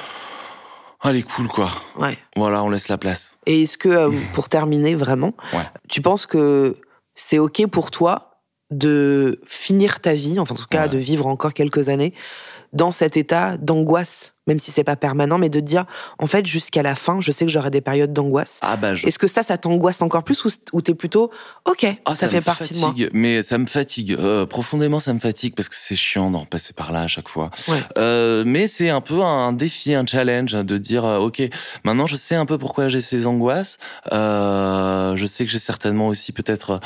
[1.01, 1.69] allez cool quoi.
[1.99, 2.17] ouais.
[2.35, 3.37] Voilà, on laisse la place.
[3.45, 5.33] Et est-ce que, pour terminer vraiment,
[5.89, 6.77] tu penses que
[7.15, 8.32] c'est OK pour toi
[8.77, 10.89] de finir ta vie, enfin, en tout cas, Ouais.
[10.89, 12.13] de vivre encore quelques années,
[12.73, 15.85] dans cet état d'angoisse, même si c'est pas permanent, mais de dire,
[16.19, 18.59] en fait, jusqu'à la fin, je sais que j'aurai des périodes d'angoisse.
[18.61, 20.43] Ah bah je, Est-ce que ça, ça t'angoisse encore plus
[20.73, 21.31] ou, t'es plutôt
[21.65, 24.13] OK, Ah, ça, fait partie de moi fatigue, Mais ça me fatigue.
[24.19, 27.29] Euh, profondément, ça me fatigue parce que c'est chiant d'en passer par là à chaque
[27.29, 27.51] fois.
[27.67, 27.77] Ouais.
[27.97, 31.41] Euh, mais c'est un peu un défi, un challenge de dire, euh, OK,
[31.85, 33.77] maintenant je sais un peu pourquoi j'ai ces angoisses.
[34.11, 36.81] Je sais que j'ai certainement aussi peut-être,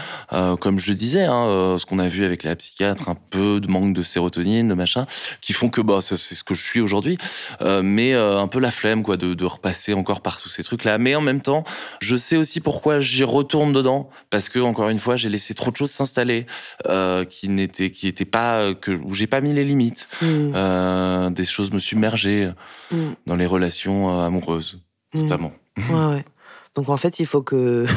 [0.60, 3.68] comme je le disais, hein, ce qu'on a vu avec la psychiatre, un peu de
[3.68, 5.08] manque de sérotonine, de machin,
[5.42, 7.18] qui font que bah, c'est ce que je suis aujourd'hui.
[7.62, 10.64] Euh, mais euh, un peu la flemme quoi de, de repasser encore par tous ces
[10.64, 11.64] trucs là mais en même temps
[12.00, 15.72] je sais aussi pourquoi j'y retourne dedans parce que encore une fois j'ai laissé trop
[15.72, 16.46] de choses s'installer
[16.88, 21.46] euh, qui n'étaient qui étaient pas que où j'ai pas mis les limites Mm, des
[21.46, 22.52] choses me submergeaient
[22.92, 24.80] mm, dans les relations amoureuses
[25.14, 25.22] mm.
[25.22, 26.26] notamment Ouais, ouais.
[26.78, 27.86] Donc en fait, il faut que.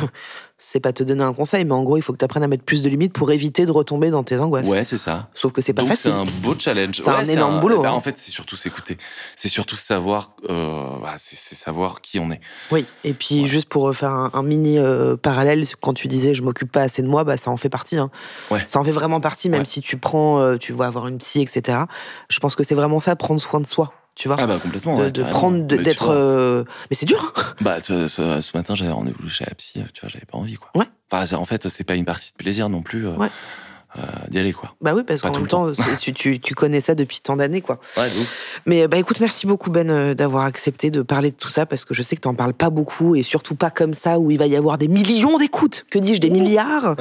[0.62, 2.46] c'est pas te donner un conseil, mais en gros, il faut que tu apprennes à
[2.46, 4.68] mettre plus de limites pour éviter de retomber dans tes angoisses.
[4.68, 6.12] ouais c'est ça Sauf que c'est pas Donc c'est facile.
[6.12, 7.00] un beau challenge.
[7.02, 7.92] C'est un énorme boulot, bah, hein.
[7.92, 8.98] En fait, c'est surtout s'écouter.
[9.36, 12.40] C'est surtout savoir, euh, bah, c'est c'est savoir qui on est.
[12.72, 13.48] Oui, et puis Ouais.
[13.48, 17.00] juste pour faire un, un mini euh, parallèle, quand tu disais je m'occupe pas assez
[17.00, 17.96] de moi, bah ça en fait partie.
[17.96, 18.10] Hein.
[18.50, 18.62] Ouais.
[18.66, 19.64] Ça en fait vraiment partie, même Ouais.
[19.64, 21.78] si tu prends, euh, tu vas avoir une psy, etc.
[22.28, 24.36] Je pense que c'est vraiment ça, prendre soin de soi, tu vois.
[24.38, 24.96] Ah bah complètement.
[24.98, 25.38] de, ouais, de carrément.
[25.38, 26.10] prendre, d'être.
[26.10, 27.32] euh, Mais c'est dur.
[27.36, 27.42] hein.
[27.62, 30.36] Bah, tu vois, ce, ce matin, j'avais rendez-vous chez la psy, tu vois, j'avais pas
[30.36, 30.70] envie, quoi.
[30.74, 30.86] Ouais.
[31.10, 33.30] Enfin, en fait, c'est pas une partie de plaisir non plus euh, Ouais.
[33.98, 34.74] Euh, d'y aller, quoi.
[34.80, 35.70] Bah oui, parce qu'en même temps.
[36.00, 37.78] tu, tu, tu connais ça depuis tant d'années, quoi.
[37.96, 38.08] Ouais.
[38.66, 41.84] Mais bah écoute, merci beaucoup Ben euh, d'avoir accepté de parler de tout ça parce
[41.84, 44.38] que je sais que t'en parles pas beaucoup et surtout pas comme ça où il
[44.38, 45.86] va y avoir des millions d'écoutes.
[45.90, 46.94] Que dis-je, des milliards?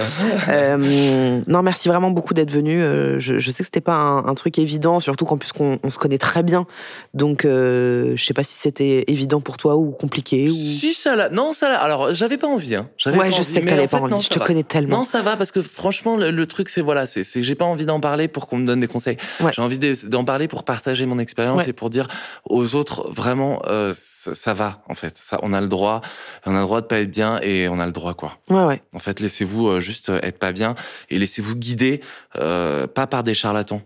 [0.50, 2.82] Euh, Non, merci vraiment beaucoup d'être venu.
[2.82, 5.80] Euh, je, je sais que c'était pas un, un truc évident, surtout qu'en plus qu'on
[5.84, 6.66] on se connaît très bien.
[7.14, 10.50] Donc euh, je sais pas si c'était évident pour toi ou compliqué.
[10.50, 10.54] Ou...
[10.54, 11.30] Si, ça l'a.
[11.30, 11.80] Non, ça l'a.
[11.80, 12.90] Alors, j'avais pas envie, hein.
[13.06, 14.12] Ouais, pas je envie, sais que t'avais pas fait, envie.
[14.14, 14.46] non, je te va.
[14.46, 15.00] connais tellement.
[15.00, 17.86] Non, ça va parce que franchement, le, le truc, c'est voilà, c'est j'ai pas envie
[17.86, 19.18] d'en parler pour qu'on me donne des conseils.
[19.40, 19.52] Ouais.
[19.54, 21.70] J'ai envie de- d'en parler pour partager mon expérience Ouais.
[21.70, 22.08] et pour dire
[22.46, 25.18] aux autres vraiment, euh, ça, ça va en fait.
[25.18, 26.02] Ça, on a le droit,
[26.46, 28.38] on a le droit de pas être bien et on a le droit quoi.
[28.50, 28.82] Ouais, ouais.
[28.94, 30.76] En fait, laissez-vous euh, juste euh, être pas bien
[31.10, 32.02] et laissez-vous guider,
[32.38, 33.82] euh, pas par des charlatans.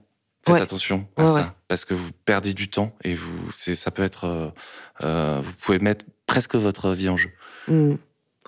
[0.45, 0.61] Faites Ouais.
[0.61, 4.51] attention à ça, parce que vous perdez du temps et vous, c'est, ça peut être,
[5.01, 7.29] euh, vous pouvez mettre presque votre vie en jeu.
[7.69, 7.95] Hmm.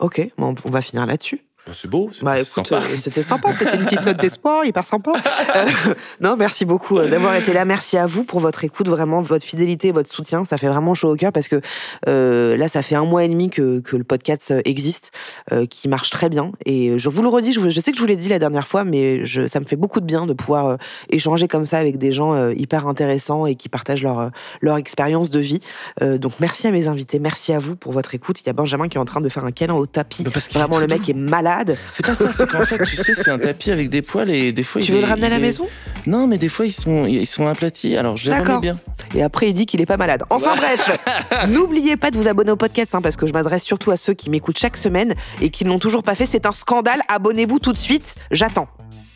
[0.02, 1.45] Ok, bon, on va finir là-dessus.
[1.66, 2.76] Bah, c'est beau, c'est Bah sympa.
[2.76, 5.13] euh, c'était sympa, c'était une petite note d'espoir, hyper sympa.
[5.55, 5.66] Euh,
[6.22, 7.66] non, merci beaucoup euh, d'avoir été là.
[7.66, 10.45] Merci à vous pour votre écoute, vraiment votre fidélité, votre soutien.
[10.45, 11.59] Ça fait vraiment chaud au cœur parce que
[12.07, 15.11] euh, là, ça fait un mois et demi que, que le podcast existe,
[15.51, 16.51] euh, qui marche très bien.
[16.68, 18.84] Et je vous le redis, je, sais que je vous l'ai dit la dernière fois,
[18.84, 20.78] mais je, ça me fait beaucoup de bien de pouvoir
[21.09, 24.30] échanger comme ça avec des gens hyper intéressants et qui partagent leur
[24.61, 25.59] leur expérience de vie.
[26.01, 28.41] Donc merci à mes invités, merci à vous pour votre écoute.
[28.41, 30.24] Il y a Benjamin qui est en train de faire un câlin au tapis.
[30.24, 31.55] Parce Vraiment, le mec est malade.
[31.91, 34.51] C'est pas ça, c'est qu'en fait, tu sais, c'est un tapis avec des poils et
[34.51, 34.82] des fois.
[34.82, 35.68] Tu il veux est- le ramener à la est- maison?
[36.08, 37.95] Non, mais des fois ils sont, ils sont aplatis.
[37.97, 38.47] Alors je les D'accord.
[38.58, 38.80] remets bien.
[39.16, 40.24] Et après, il dit qu'il est pas malade.
[40.30, 40.97] Enfin bref,
[41.49, 44.14] n'oubliez pas de vous abonner au podcast, hein, parce que je m'adresse surtout à ceux
[44.14, 46.26] qui m'écoutent chaque semaine et qui ne l'ont toujours pas fait.
[46.26, 47.01] C'est un scandale.
[47.08, 48.16] Abonnez-vous tout de suite.
[48.32, 48.68] J'attends.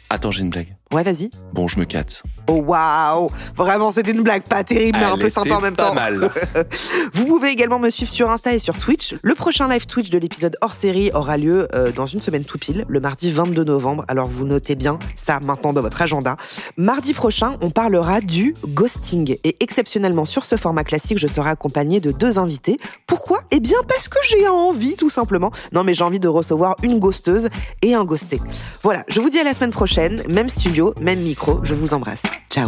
[0.10, 0.76] Attends, j'ai une blague.
[0.92, 1.30] Ouais, vas-y.
[1.54, 2.24] Bon, je me casse.
[2.48, 5.90] Oh waouh Vraiment, c'était une blague pas terrible, mais un peu sympa en même pas
[5.90, 5.94] temps.
[5.94, 6.32] mal.
[7.14, 9.16] Vous pouvez également me suivre sur Insta et sur Twitch.
[9.22, 12.58] Le prochain live Twitch de l'épisode hors série aura lieu euh, dans une semaine tout
[12.58, 14.04] pile, le mardi 22 novembre.
[14.08, 16.38] Alors vous notez bien ça maintenant dans votre agenda.
[16.76, 19.38] Mardi prochain, on parlera du ghosting.
[19.44, 22.80] Et exceptionnellement sur ce format classique, je serai accompagnée de deux invités.
[23.06, 23.42] Pourquoi?
[23.52, 25.52] Eh bien parce que j'ai envie, tout simplement.
[25.72, 27.50] Non mais j'ai envie de recevoir une ghosteuse
[27.84, 28.42] et un ghosté.
[28.82, 31.60] Voilà, je vous dis à la semaine prochaine, même studio, même micro.
[31.64, 32.24] Je vous embrasse.
[32.50, 32.68] Ciao.